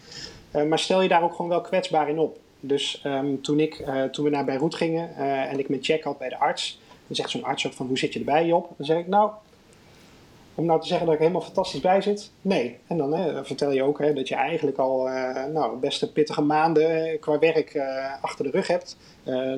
maar 0.68 0.80
stel 0.80 1.02
je 1.02 1.08
daar 1.08 1.24
ook 1.24 1.36
gewoon 1.36 1.52
wel 1.52 1.62
kwetsbaar 1.62 2.10
in 2.10 2.20
op. 2.20 2.40
Dus 2.60 3.02
um, 3.06 3.42
toen, 3.42 3.60
ik, 3.60 3.86
toen 4.12 4.26
we 4.26 4.32
naar 4.32 4.46
Beirut 4.46 4.76
gingen 4.76 5.16
en 5.50 5.60
ik 5.60 5.70
mijn 5.70 5.84
check 5.84 6.04
had 6.04 6.18
bij 6.18 6.30
de 6.30 6.40
arts 6.40 6.80
dan 7.08 7.16
zegt 7.16 7.30
zo'n 7.30 7.44
arts 7.44 7.68
ook 7.68 7.74
van, 7.74 7.88
hoe 7.88 7.98
zit 7.98 8.14
je 8.14 8.20
erbij 8.20 8.46
Job? 8.46 8.70
Dan 8.78 8.86
zeg 8.86 8.98
ik, 8.98 9.08
nou, 9.08 9.32
om 10.56 10.66
nou 10.66 10.82
te 10.82 10.88
zeggen 10.88 11.06
dat 11.06 11.16
ik 11.16 11.22
helemaal 11.22 11.42
fantastisch 11.42 11.82
bij 11.82 12.02
zit, 12.02 12.32
nee. 12.42 12.78
En 12.88 12.98
dan 12.98 13.14
hè, 13.14 13.46
vertel 13.46 13.72
je 13.72 13.84
ook 13.84 14.00
hè, 14.00 14.14
dat 14.14 14.28
je 14.28 14.36
eigenlijk 14.36 14.78
al 14.78 15.08
uh, 15.10 15.46
nou, 15.46 15.78
best 15.78 16.14
pittige 16.14 16.42
maanden 16.42 17.06
eh, 17.06 17.20
qua 17.20 17.40
werk 17.40 17.74
uh, 17.74 17.84
achter 18.22 18.46
de 18.46 18.52
rug 18.52 18.68
hebt. 18.68 18.98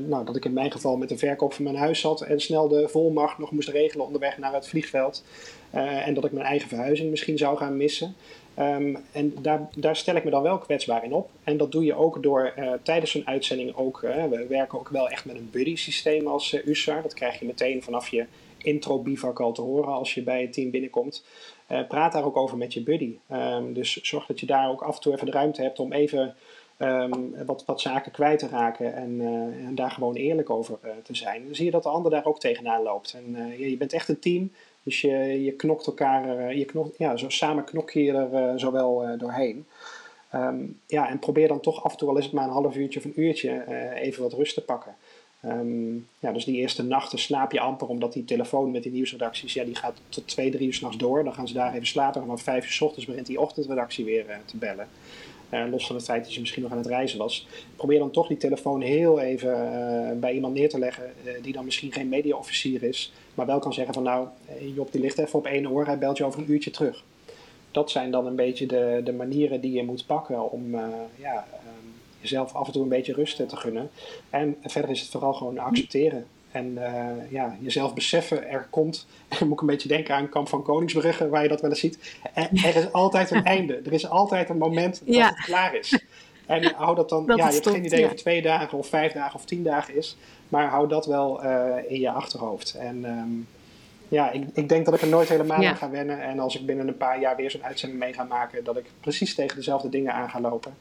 Nou, 0.07 0.25
dat 0.25 0.35
ik 0.35 0.45
in 0.45 0.53
mijn 0.53 0.71
geval 0.71 0.97
met 0.97 1.09
de 1.09 1.17
verkoop 1.17 1.53
van 1.53 1.63
mijn 1.63 1.75
huis 1.75 1.99
zat 1.99 2.21
en 2.21 2.39
snel 2.39 2.67
de 2.67 2.87
volmacht 2.87 3.37
nog 3.37 3.51
moest 3.51 3.69
regelen 3.69 4.05
onderweg 4.05 4.37
naar 4.37 4.53
het 4.53 4.67
vliegveld. 4.67 5.23
en 5.71 6.13
dat 6.13 6.25
ik 6.25 6.31
mijn 6.31 6.45
eigen 6.45 6.69
verhuizing 6.69 7.09
misschien 7.09 7.37
zou 7.37 7.57
gaan 7.57 7.77
missen. 7.77 8.15
Um, 8.59 8.97
en 9.11 9.33
daar, 9.41 9.67
daar, 9.75 9.95
stel 9.95 10.15
ik 10.15 10.23
me 10.23 10.29
dan 10.29 10.41
wel 10.41 10.57
kwetsbaar 10.57 11.03
in 11.03 11.13
op. 11.13 11.29
En 11.43 11.57
dat 11.57 11.71
doe 11.71 11.83
je 11.83 11.95
ook 11.95 12.23
door 12.23 12.53
uh, 12.57 12.71
tijdens 12.83 13.13
een 13.13 13.27
uitzending 13.27 13.75
ook. 13.75 14.01
Uh, 14.01 14.25
we 14.25 14.45
werken 14.47 14.79
ook 14.79 14.89
wel 14.89 15.09
echt 15.09 15.25
met 15.25 15.35
een 15.35 15.49
buddy 15.51 15.75
systeem 15.75 16.27
als 16.27 16.53
uh, 16.53 16.65
USAR. 16.65 17.01
Dat 17.01 17.13
krijg 17.13 17.39
je 17.39 17.45
meteen 17.45 17.83
vanaf 17.83 18.07
je 18.07 18.25
intro 18.57 18.99
bivak 18.99 19.39
al 19.39 19.51
te 19.51 19.61
horen 19.61 19.93
als 19.93 20.13
je 20.13 20.23
bij 20.23 20.41
het 20.41 20.53
team 20.53 20.71
binnenkomt. 20.71 21.25
praat 21.87 22.11
daar 22.11 22.25
ook 22.25 22.37
over 22.37 22.57
met 22.57 22.73
je 22.73 22.83
buddy. 22.83 23.17
Um, 23.31 23.73
dus 23.73 23.93
zorg 24.01 24.25
dat 24.25 24.39
je 24.39 24.45
daar 24.45 24.69
ook 24.69 24.81
af 24.81 24.95
en 24.95 25.01
toe 25.01 25.13
even 25.13 25.25
de 25.25 25.31
ruimte 25.31 25.61
hebt 25.61 25.79
om 25.79 25.93
even 25.93 26.35
um, 26.77 27.45
wat, 27.45 27.63
wat, 27.65 27.81
zaken 27.81 28.11
kwijt 28.11 28.39
te 28.39 28.47
raken. 28.47 28.95
En, 28.95 29.21
en 29.67 29.75
daar 29.75 29.91
gewoon 29.91 30.15
eerlijk 30.15 30.49
over 30.49 30.79
te 31.03 31.15
zijn. 31.15 31.45
Dan 31.45 31.55
zie 31.55 31.65
je 31.65 31.71
dat 31.71 31.83
de 31.83 31.89
ander 31.89 32.11
daar 32.11 32.25
ook 32.25 32.39
tegenaan 32.39 32.83
loopt. 32.83 33.13
En 33.13 33.57
je 33.57 33.77
bent 33.77 33.93
echt 33.93 34.09
een 34.09 34.19
team. 34.19 34.51
Dus 34.87 35.01
je, 35.01 35.43
je 35.43 35.51
knokt 35.51 35.87
elkaar, 35.87 36.37
eh, 36.37 36.57
je 36.57 36.65
knokt, 36.65 36.97
ja, 36.97 37.17
zo 37.17 37.29
samen 37.29 37.63
knok 37.63 37.91
je 37.91 38.11
er 38.11 38.33
uh, 38.33 38.59
zo 38.59 38.71
wel 38.71 39.07
uh, 39.07 39.19
doorheen. 39.19 39.65
Um, 40.35 40.79
ja, 40.85 41.09
en 41.09 41.19
probeer 41.19 41.47
dan 41.47 41.59
toch 41.59 41.83
af 41.83 41.91
en 41.91 41.97
toe, 41.97 42.09
al 42.09 42.17
is 42.17 42.23
het 42.23 42.33
maar 42.33 42.43
een 42.43 42.49
half 42.49 42.75
uurtje 42.75 42.99
of 42.99 43.05
een 43.05 43.21
uurtje, 43.21 43.63
even 43.95 44.23
wat 44.23 44.33
rust 44.33 44.53
te 44.53 44.61
pakken. 44.61 44.95
Um, 45.45 46.07
ja, 46.19 46.31
dus 46.31 46.45
die 46.45 46.55
eerste 46.55 46.83
nachten 46.83 47.19
slaap 47.19 47.51
je 47.51 47.59
amper, 47.59 47.87
omdat 47.87 48.13
die 48.13 48.25
telefoon 48.25 48.71
met 48.71 48.83
die 48.83 48.91
nieuwsredacties, 48.91 49.53
ja, 49.53 49.63
die 49.63 49.75
gaat 49.75 49.97
tot 50.09 50.27
twee, 50.27 50.51
drie 50.51 50.67
uur 50.67 50.73
s'nachts 50.73 50.97
door. 50.97 51.23
Dan 51.23 51.33
gaan 51.33 51.47
ze 51.47 51.53
daar 51.53 51.73
even 51.73 51.87
slapen 51.87 52.21
en 52.21 52.29
om 52.29 52.37
vijf 52.37 52.65
uur 52.65 52.71
s 52.71 52.81
ochtends 52.81 53.05
begint 53.05 53.27
die 53.27 53.41
ochtendredactie 53.41 54.05
weer 54.05 54.25
te 54.45 54.57
bellen. 54.57 54.87
Uh, 55.53 55.63
los 55.71 55.87
van 55.87 55.95
het 55.95 56.05
feit 56.05 56.23
dat 56.23 56.33
je 56.33 56.39
misschien 56.39 56.61
nog 56.61 56.71
aan 56.71 56.77
het 56.77 56.87
reizen 56.87 57.17
was. 57.17 57.47
Probeer 57.75 57.99
dan 57.99 58.11
toch 58.11 58.27
die 58.27 58.37
telefoon 58.37 58.81
heel 58.81 59.19
even 59.19 59.49
uh, 59.49 60.19
bij 60.19 60.33
iemand 60.33 60.53
neer 60.53 60.69
te 60.69 60.79
leggen 60.79 61.13
uh, 61.25 61.31
die 61.41 61.53
dan 61.53 61.65
misschien 61.65 61.91
geen 61.91 62.09
mediaofficier 62.09 62.83
is, 62.83 63.13
maar 63.33 63.45
wel 63.45 63.59
kan 63.59 63.73
zeggen 63.73 63.93
van 63.93 64.03
nou, 64.03 64.27
Job 64.75 64.91
die 64.91 65.01
ligt 65.01 65.17
even 65.17 65.39
op 65.39 65.45
één 65.45 65.71
oor, 65.71 65.85
hij 65.85 65.97
belt 65.97 66.17
je 66.17 66.25
over 66.25 66.39
een 66.39 66.51
uurtje 66.51 66.71
terug. 66.71 67.03
Dat 67.71 67.91
zijn 67.91 68.11
dan 68.11 68.25
een 68.25 68.35
beetje 68.35 68.65
de, 68.65 69.01
de 69.03 69.13
manieren 69.13 69.61
die 69.61 69.71
je 69.71 69.83
moet 69.83 70.05
pakken 70.05 70.51
om 70.51 70.75
ja, 71.15 71.47
um, 71.53 71.93
jezelf 72.21 72.53
af 72.53 72.67
en 72.67 72.73
toe 72.73 72.83
een 72.83 72.89
beetje 72.89 73.13
rust 73.13 73.35
te 73.35 73.55
gunnen. 73.55 73.89
En 74.29 74.55
verder 74.61 74.91
is 74.91 75.01
het 75.01 75.09
vooral 75.09 75.33
gewoon 75.33 75.57
accepteren. 75.57 76.25
En 76.51 76.71
uh, 76.77 77.31
ja, 77.31 77.57
jezelf 77.59 77.93
beseffen, 77.93 78.49
er 78.49 78.67
komt, 78.69 79.07
en 79.39 79.47
moet 79.47 79.53
ik 79.53 79.61
een 79.61 79.67
beetje 79.67 79.87
denken 79.87 80.15
aan 80.15 80.29
Kamp 80.29 80.49
van 80.49 80.63
Koningsbrugge, 80.63 81.29
waar 81.29 81.43
je 81.43 81.49
dat 81.49 81.61
wel 81.61 81.69
eens 81.69 81.79
ziet. 81.79 82.17
Er, 82.33 82.49
er 82.65 82.75
is 82.75 82.91
altijd 82.91 83.31
een 83.31 83.43
einde. 83.55 83.81
Er 83.85 83.93
is 83.93 84.09
altijd 84.09 84.49
een 84.49 84.57
moment 84.57 85.01
dat 85.05 85.15
ja. 85.15 85.27
het 85.27 85.45
klaar 85.45 85.75
is. 85.75 85.99
En 86.45 86.73
hou 86.75 86.95
dat 86.95 87.09
dan, 87.09 87.25
dat 87.27 87.37
ja, 87.37 87.47
je 87.47 87.53
hebt 87.53 87.69
geen 87.69 87.85
idee 87.85 87.99
ja. 87.99 88.05
of 88.05 88.11
het 88.11 88.19
twee 88.19 88.41
dagen 88.41 88.77
of 88.77 88.87
vijf 88.87 89.11
dagen 89.11 89.35
of 89.35 89.45
tien 89.45 89.63
dagen 89.63 89.95
is, 89.95 90.17
maar 90.49 90.69
hou 90.69 90.87
dat 90.87 91.05
wel 91.05 91.43
uh, 91.43 91.75
in 91.87 91.99
je 91.99 92.11
achterhoofd. 92.11 92.73
En 92.73 93.05
um, 93.05 93.47
ja, 94.07 94.31
ik, 94.31 94.43
ik 94.53 94.69
denk 94.69 94.85
dat 94.85 94.93
ik 94.93 95.01
er 95.01 95.07
nooit 95.07 95.29
helemaal 95.29 95.61
ja. 95.61 95.69
aan 95.69 95.75
ga 95.75 95.89
wennen. 95.89 96.21
En 96.21 96.39
als 96.39 96.59
ik 96.59 96.65
binnen 96.65 96.87
een 96.87 96.97
paar 96.97 97.19
jaar 97.19 97.35
weer 97.35 97.51
zo'n 97.51 97.63
uitzending 97.63 97.99
mee 97.99 98.13
ga 98.13 98.23
maken, 98.23 98.63
dat 98.63 98.77
ik 98.77 98.85
precies 98.99 99.35
tegen 99.35 99.55
dezelfde 99.55 99.89
dingen 99.89 100.13
aan 100.13 100.29
ga 100.29 100.41
lopen. 100.41 100.73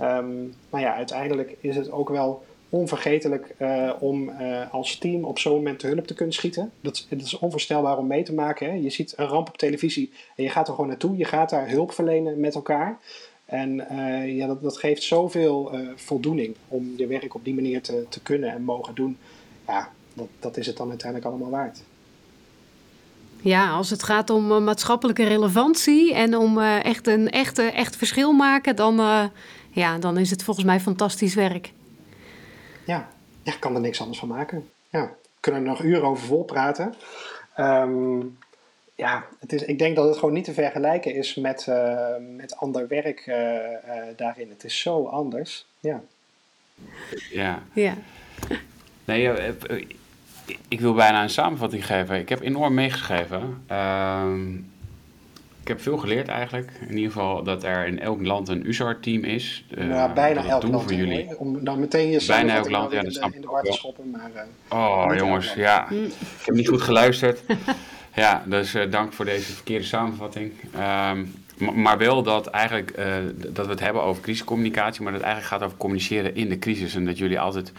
Um, 0.00 0.54
maar 0.70 0.80
ja, 0.80 0.94
uiteindelijk 0.94 1.56
is 1.60 1.76
het 1.76 1.90
ook 1.90 2.08
wel 2.08 2.44
onvergetelijk 2.70 3.54
uh, 3.58 3.92
om 4.00 4.28
uh, 4.28 4.72
als 4.72 4.96
team 4.96 5.24
op 5.24 5.38
zo'n 5.38 5.52
moment 5.52 5.78
te 5.78 5.86
hulp 5.86 6.06
te 6.06 6.14
kunnen 6.14 6.34
schieten. 6.34 6.72
Dat, 6.80 7.06
is 7.08 7.38
onvoorstelbaar 7.38 7.98
om 7.98 8.06
mee 8.06 8.22
te 8.22 8.34
maken. 8.34 8.70
Hè? 8.70 8.72
Je 8.72 8.90
ziet 8.90 9.14
een 9.16 9.26
ramp 9.26 9.48
op 9.48 9.58
televisie 9.58 10.12
en 10.36 10.44
je 10.44 10.50
gaat 10.50 10.68
er 10.68 10.74
gewoon 10.74 10.88
naartoe. 10.88 11.16
Je 11.16 11.24
gaat 11.24 11.50
daar 11.50 11.70
hulp 11.70 11.92
verlenen 11.92 12.40
met 12.40 12.54
elkaar. 12.54 12.98
En 13.44 13.86
uh, 13.92 14.36
ja, 14.36 14.46
dat, 14.46 14.62
dat 14.62 14.78
geeft 14.78 15.02
zoveel 15.02 15.70
voldoening 15.96 16.56
om 16.68 16.92
je 16.96 17.06
werk 17.06 17.34
op 17.34 17.44
die 17.44 17.54
manier 17.54 17.82
te, 17.82 18.06
te 18.08 18.22
kunnen 18.22 18.52
en 18.52 18.62
mogen 18.62 18.94
doen. 18.94 19.16
Ja, 19.66 19.92
dat, 20.14 20.28
dat 20.38 20.56
is 20.56 20.66
het 20.66 20.76
dan 20.76 20.88
uiteindelijk 20.88 21.30
allemaal 21.30 21.50
waard. 21.50 21.82
Ja, 23.40 23.70
als 23.70 23.90
het 23.90 24.02
gaat 24.02 24.30
om 24.30 24.64
maatschappelijke 24.64 25.24
relevantie 25.24 26.14
en 26.14 26.36
om 26.36 26.58
echt 26.60 27.06
een 27.06 27.30
echt, 27.30 27.58
echt 27.58 27.96
verschil 27.96 28.32
maken, 28.32 28.76
dan, 28.76 28.96
ja, 29.70 29.98
dan 29.98 30.18
is 30.18 30.30
het 30.30 30.42
volgens 30.42 30.66
mij 30.66 30.80
fantastisch 30.80 31.34
werk 31.34 31.72
ja, 32.88 33.08
ja, 33.42 33.52
ik 33.52 33.60
kan 33.60 33.74
er 33.74 33.80
niks 33.80 34.00
anders 34.00 34.18
van 34.18 34.28
maken. 34.28 34.70
Ja, 34.88 35.02
we 35.02 35.40
kunnen 35.40 35.60
er 35.60 35.68
nog 35.68 35.82
uren 35.82 36.02
over 36.02 36.26
vol 36.26 36.44
praten. 36.44 36.94
Um, 37.58 38.38
ja, 38.94 39.24
het 39.38 39.52
is, 39.52 39.62
ik 39.62 39.78
denk 39.78 39.96
dat 39.96 40.08
het 40.08 40.18
gewoon 40.18 40.34
niet 40.34 40.44
te 40.44 40.52
vergelijken 40.52 41.14
is 41.14 41.34
met, 41.34 41.66
uh, 41.68 42.14
met 42.36 42.56
ander 42.56 42.88
werk 42.88 43.26
uh, 43.26 43.34
uh, 43.34 43.70
daarin. 44.16 44.48
Het 44.48 44.64
is 44.64 44.80
zo 44.80 45.06
anders. 45.06 45.66
Ja. 45.80 46.02
Ja. 47.30 47.62
ja. 47.72 47.94
Nee, 49.04 49.32
ik 50.68 50.80
wil 50.80 50.94
bijna 50.94 51.22
een 51.22 51.30
samenvatting 51.30 51.86
geven. 51.86 52.18
Ik 52.18 52.28
heb 52.28 52.40
enorm 52.40 52.74
meegeschreven. 52.74 53.64
Uh, 53.70 54.32
ik 55.68 55.74
heb 55.74 55.82
veel 55.82 55.96
geleerd 55.96 56.28
eigenlijk. 56.28 56.70
In 56.88 56.96
ieder 56.96 57.12
geval 57.12 57.42
dat 57.42 57.64
er 57.64 57.86
in 57.86 58.00
elk 58.00 58.26
land 58.26 58.48
een 58.48 58.66
USAR-team 58.66 59.24
is. 59.24 59.64
Uh, 59.78 59.88
ja, 59.88 60.12
bijna 60.12 60.44
elk 60.44 60.62
land. 60.62 60.82
Voor 60.82 60.92
jullie. 60.92 61.38
Om 61.38 61.64
dan 61.64 61.80
meteen 61.80 62.10
je 62.10 62.24
bijna 62.26 62.56
elk 62.56 62.70
land, 62.70 62.92
ja, 62.92 63.02
dat 63.02 63.12
snap 63.12 63.32
in 63.32 63.40
de 63.40 63.46
war 63.46 63.62
te 63.62 63.72
schoppen. 63.72 64.10
Maar, 64.10 64.30
uh, 64.72 64.78
oh, 64.78 65.16
jongens, 65.16 65.54
ja. 65.54 65.90
Ik 65.90 66.12
heb 66.44 66.54
niet 66.54 66.68
goed 66.68 66.82
geluisterd. 66.82 67.40
ja, 68.14 68.42
dus 68.46 68.74
uh, 68.74 68.90
dank 68.90 69.12
voor 69.12 69.24
deze 69.24 69.52
verkeerde 69.52 69.84
samenvatting. 69.84 70.52
Um, 71.10 71.34
maar 71.74 71.98
wel 71.98 72.22
dat 72.22 72.46
eigenlijk 72.46 72.96
dat 73.36 73.64
we 73.66 73.72
het 73.72 73.80
hebben 73.80 74.02
over 74.02 74.22
crisiscommunicatie, 74.22 75.02
maar 75.02 75.12
dat 75.12 75.20
het 75.20 75.30
eigenlijk 75.30 75.60
gaat 75.60 75.68
over 75.68 75.78
communiceren 75.78 76.34
in 76.34 76.48
de 76.48 76.58
crisis. 76.58 76.94
En 76.94 77.04
dat 77.04 77.18
jullie 77.18 77.40
altijd 77.40 77.72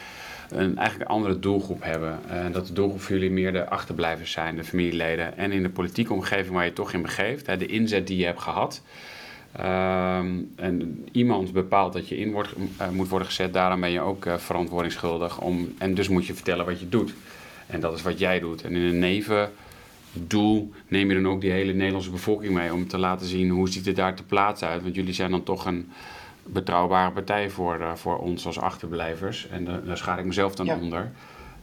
een 0.52 0.78
eigenlijk 0.78 1.10
een 1.10 1.16
andere 1.16 1.40
doelgroep 1.40 1.84
hebben. 1.84 2.20
En 2.28 2.48
uh, 2.48 2.54
dat 2.54 2.68
de 2.68 2.74
doelgroep 2.74 3.02
voor 3.02 3.16
jullie 3.16 3.32
meer 3.32 3.52
de 3.52 3.70
achterblijvers 3.70 4.32
zijn, 4.32 4.56
de 4.56 4.64
familieleden. 4.64 5.38
En 5.38 5.52
in 5.52 5.64
de 5.64 5.70
politieke 5.70 6.14
omgeving 6.14 6.54
waar 6.54 6.66
je 6.66 6.74
toch 6.74 6.94
in 6.94 7.02
begeeft, 7.02 7.46
hè, 7.46 7.58
de 7.58 7.66
inzet 7.66 8.08
die 8.08 8.18
je 8.18 8.26
hebt 8.26 8.42
gehad. 8.42 8.82
Um, 9.60 10.52
en 10.56 11.06
iemand 11.12 11.52
bepaalt 11.52 11.94
dat 11.94 12.08
je 12.08 12.18
in 12.18 12.32
wordt, 12.32 12.54
uh, 12.82 12.90
moet 12.90 13.08
worden 13.08 13.28
gezet, 13.28 13.54
daarom 13.54 13.80
ben 13.80 13.92
je 13.92 14.02
ook 14.02 14.26
uh, 14.26 14.38
verantwoordingsschuldig. 14.38 15.42
Om, 15.42 15.74
en 15.78 15.94
dus 15.94 16.08
moet 16.08 16.26
je 16.26 16.34
vertellen 16.34 16.66
wat 16.66 16.80
je 16.80 16.90
doet. 16.90 17.14
En 17.68 17.80
dat 17.80 17.94
is 17.96 18.02
wat 18.02 18.20
jij 18.20 18.40
doet. 18.40 18.64
En 18.64 18.76
in 18.76 18.82
een 18.82 19.00
nevendoel 19.00 20.72
neem 20.88 21.10
je 21.10 21.22
dan 21.22 21.32
ook 21.32 21.42
die 21.42 21.52
hele 21.52 21.74
Nederlandse 21.74 22.12
bevolking 22.12 22.54
mee 22.54 22.74
om 22.74 22.88
te 22.88 22.98
laten 22.98 23.28
zien 23.28 23.50
hoe 23.50 23.70
ziet 23.70 23.86
het 23.86 23.96
daar 23.96 24.16
te 24.16 24.24
plaatsen 24.24 24.68
uit. 24.68 24.84
Want 24.84 24.96
jullie 24.96 25.14
zijn 25.14 25.32
dan 25.32 25.44
toch 25.44 25.66
een 25.66 25.92
betrouwbare 26.52 27.12
partij 27.12 27.50
voor, 27.50 27.80
uh, 27.80 27.96
voor 27.96 28.18
ons 28.18 28.46
als 28.46 28.60
achterblijvers. 28.60 29.48
En 29.48 29.66
daar 29.66 29.98
schaar 29.98 30.20
ik 30.20 30.26
mezelf 30.26 30.56
dan 30.56 30.66
ja. 30.66 30.76
onder. 30.76 31.12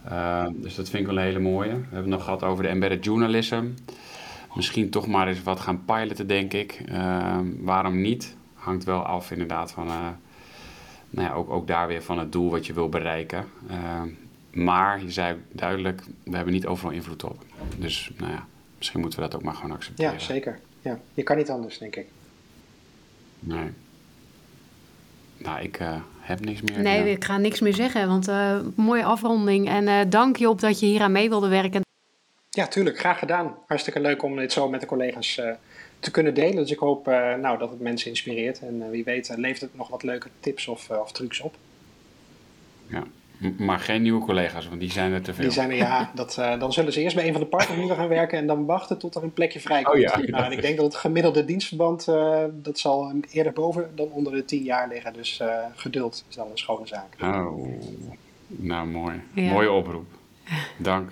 Uh, 0.09 0.47
dus 0.55 0.74
dat 0.74 0.89
vind 0.89 1.03
ik 1.03 1.09
wel 1.09 1.18
een 1.18 1.24
hele 1.24 1.39
mooie. 1.39 1.70
We 1.70 1.76
hebben 1.76 1.99
het 1.99 2.07
nog 2.07 2.24
gehad 2.24 2.43
over 2.43 2.62
de 2.62 2.68
embedded 2.68 3.05
journalism. 3.05 3.64
Misschien 4.55 4.91
toch 4.91 5.07
maar 5.07 5.28
eens 5.28 5.43
wat 5.43 5.61
gaan 5.61 5.84
piloten, 5.84 6.26
denk 6.26 6.53
ik. 6.53 6.82
Uh, 6.89 7.39
waarom 7.61 8.01
niet? 8.01 8.37
Hangt 8.55 8.84
wel 8.84 9.03
af 9.03 9.30
inderdaad 9.30 9.72
van... 9.72 9.87
nou 11.11 11.28
ja, 11.28 11.32
ook, 11.32 11.51
ook 11.51 11.66
daar 11.66 11.87
weer 11.87 12.03
van 12.03 12.18
het 12.18 12.32
doel 12.32 12.51
wat 12.51 12.66
je 12.66 12.72
wil 12.72 12.89
bereiken. 12.89 13.45
maar 14.53 15.03
je 15.03 15.11
zei 15.11 15.37
duidelijk, 15.53 16.03
we 16.24 16.37
hebben 16.37 16.55
niet 16.55 16.66
overal 16.66 16.93
invloed 16.93 17.24
op. 17.24 17.45
Dus 17.78 18.11
nou 18.18 18.32
ja, 18.32 18.47
misschien 18.78 19.01
moeten 19.01 19.18
we 19.18 19.24
dat 19.24 19.34
ook 19.34 19.43
maar 19.43 19.55
gewoon 19.55 19.76
accepteren. 19.76 20.12
Ja, 20.12 20.18
zeker. 20.18 20.61
ja, 20.80 20.99
je 21.14 21.22
kan 21.22 21.37
niet 21.37 21.51
anders, 21.51 21.78
denk 21.78 21.97
ik. 21.97 22.07
Nee. 23.41 23.70
Nou, 25.37 25.61
ik 25.62 25.80
uh, 25.80 25.97
heb 26.20 26.41
niks 26.41 26.61
meer. 26.61 26.80
Nee, 26.80 27.05
ja. 27.05 27.05
ik 27.05 27.24
ga 27.24 27.39
niks 27.39 27.61
meer 27.61 27.74
zeggen, 27.74 28.09
want 28.09 28.28
uh, 28.28 28.59
mooie 28.74 29.05
afronding. 29.05 29.68
En 29.68 29.87
uh, 29.87 30.01
dank 30.09 30.37
Job 30.37 30.61
dat 30.61 30.80
je 30.80 30.87
hier 30.87 31.01
aan 31.01 31.12
mee 31.12 31.28
wilde 31.28 31.49
werken. 31.49 31.80
Ja, 32.51 32.66
tuurlijk. 32.66 32.99
Graag 32.99 33.18
gedaan. 33.18 33.55
Hartstikke 33.66 34.01
leuk 34.01 34.22
om 34.22 34.37
dit 34.37 34.53
zo 34.53 34.68
met 34.68 34.80
de 34.80 34.87
collega's 34.87 35.41
te 36.01 36.11
kunnen 36.11 36.34
delen. 36.34 36.57
Dus 36.57 36.70
ik 36.70 36.78
hoop 36.78 37.07
nou, 37.41 37.59
dat 37.59 37.70
het 37.70 37.80
mensen 37.80 38.09
inspireert. 38.09 38.59
En 38.61 38.91
wie 38.91 39.05
weet 39.05 39.32
levert 39.37 39.61
het 39.61 39.76
nog 39.76 39.89
wat 39.89 40.03
leuke 40.03 40.28
tips 40.41 40.68
of, 40.68 40.91
of 40.91 41.12
trucs 41.12 41.41
op. 41.41 41.55
Ja, 42.87 43.03
maar 43.57 43.78
geen 43.78 44.03
nieuwe 44.03 44.24
collega's, 44.24 44.68
want 44.68 44.80
die 44.80 44.91
zijn 44.91 45.12
er 45.12 45.22
te 45.22 45.34
veel. 45.34 45.45
Die 45.45 45.53
zijn 45.53 45.70
er, 45.70 45.76
ja. 45.76 46.11
Dat, 46.14 46.37
uh, 46.39 46.61
dan 46.61 46.72
zullen 46.72 46.93
ze 46.93 47.01
eerst 47.01 47.16
bij 47.16 47.26
een 47.26 47.32
van 47.32 47.41
de 47.41 47.47
partnermuren 47.47 47.97
gaan 47.97 48.09
werken 48.09 48.39
en 48.39 48.47
dan 48.47 48.64
wachten 48.64 48.99
tot 48.99 49.14
er 49.14 49.22
een 49.22 49.32
plekje 49.32 49.61
vrijkomt. 49.61 49.97
Oh, 49.97 50.01
ja. 50.01 50.18
nou, 50.30 50.45
en 50.45 50.53
ik 50.53 50.62
denk 50.62 50.76
dat 50.76 50.84
het 50.84 50.95
gemiddelde 50.95 51.45
dienstverband, 51.45 52.07
uh, 52.09 52.45
dat 52.53 52.78
zal 52.78 53.12
eerder 53.30 53.53
boven 53.53 53.91
dan 53.95 54.11
onder 54.11 54.32
de 54.32 54.45
10 54.45 54.62
jaar 54.62 54.89
liggen. 54.89 55.12
Dus 55.12 55.41
uh, 55.41 55.64
geduld 55.74 56.24
is 56.28 56.37
dan 56.37 56.51
een 56.51 56.59
schone 56.59 56.87
zaak. 56.87 57.16
Oh, 57.20 57.68
nou 58.47 58.87
mooi. 58.87 59.22
Ja. 59.32 59.53
Mooie 59.53 59.70
oproep. 59.70 60.07
Dank. 60.78 61.11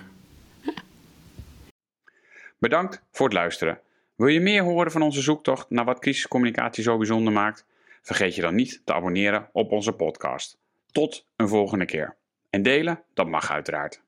Bedankt 2.57 3.01
voor 3.11 3.25
het 3.25 3.35
luisteren. 3.35 3.79
Wil 4.15 4.27
je 4.27 4.39
meer 4.39 4.63
horen 4.63 4.91
van 4.91 5.01
onze 5.01 5.21
zoektocht 5.21 5.69
naar 5.69 5.85
wat 5.85 5.99
crisiscommunicatie 5.99 6.83
zo 6.83 6.97
bijzonder 6.97 7.33
maakt? 7.33 7.65
Vergeet 8.01 8.35
je 8.35 8.41
dan 8.41 8.55
niet 8.55 8.81
te 8.83 8.93
abonneren 8.93 9.49
op 9.51 9.71
onze 9.71 9.91
podcast. 9.91 10.57
Tot 10.95 11.27
een 11.35 11.47
volgende 11.47 11.85
keer. 11.85 12.17
En 12.49 12.63
delen, 12.63 13.03
dat 13.13 13.27
mag 13.27 13.51
uiteraard. 13.51 14.03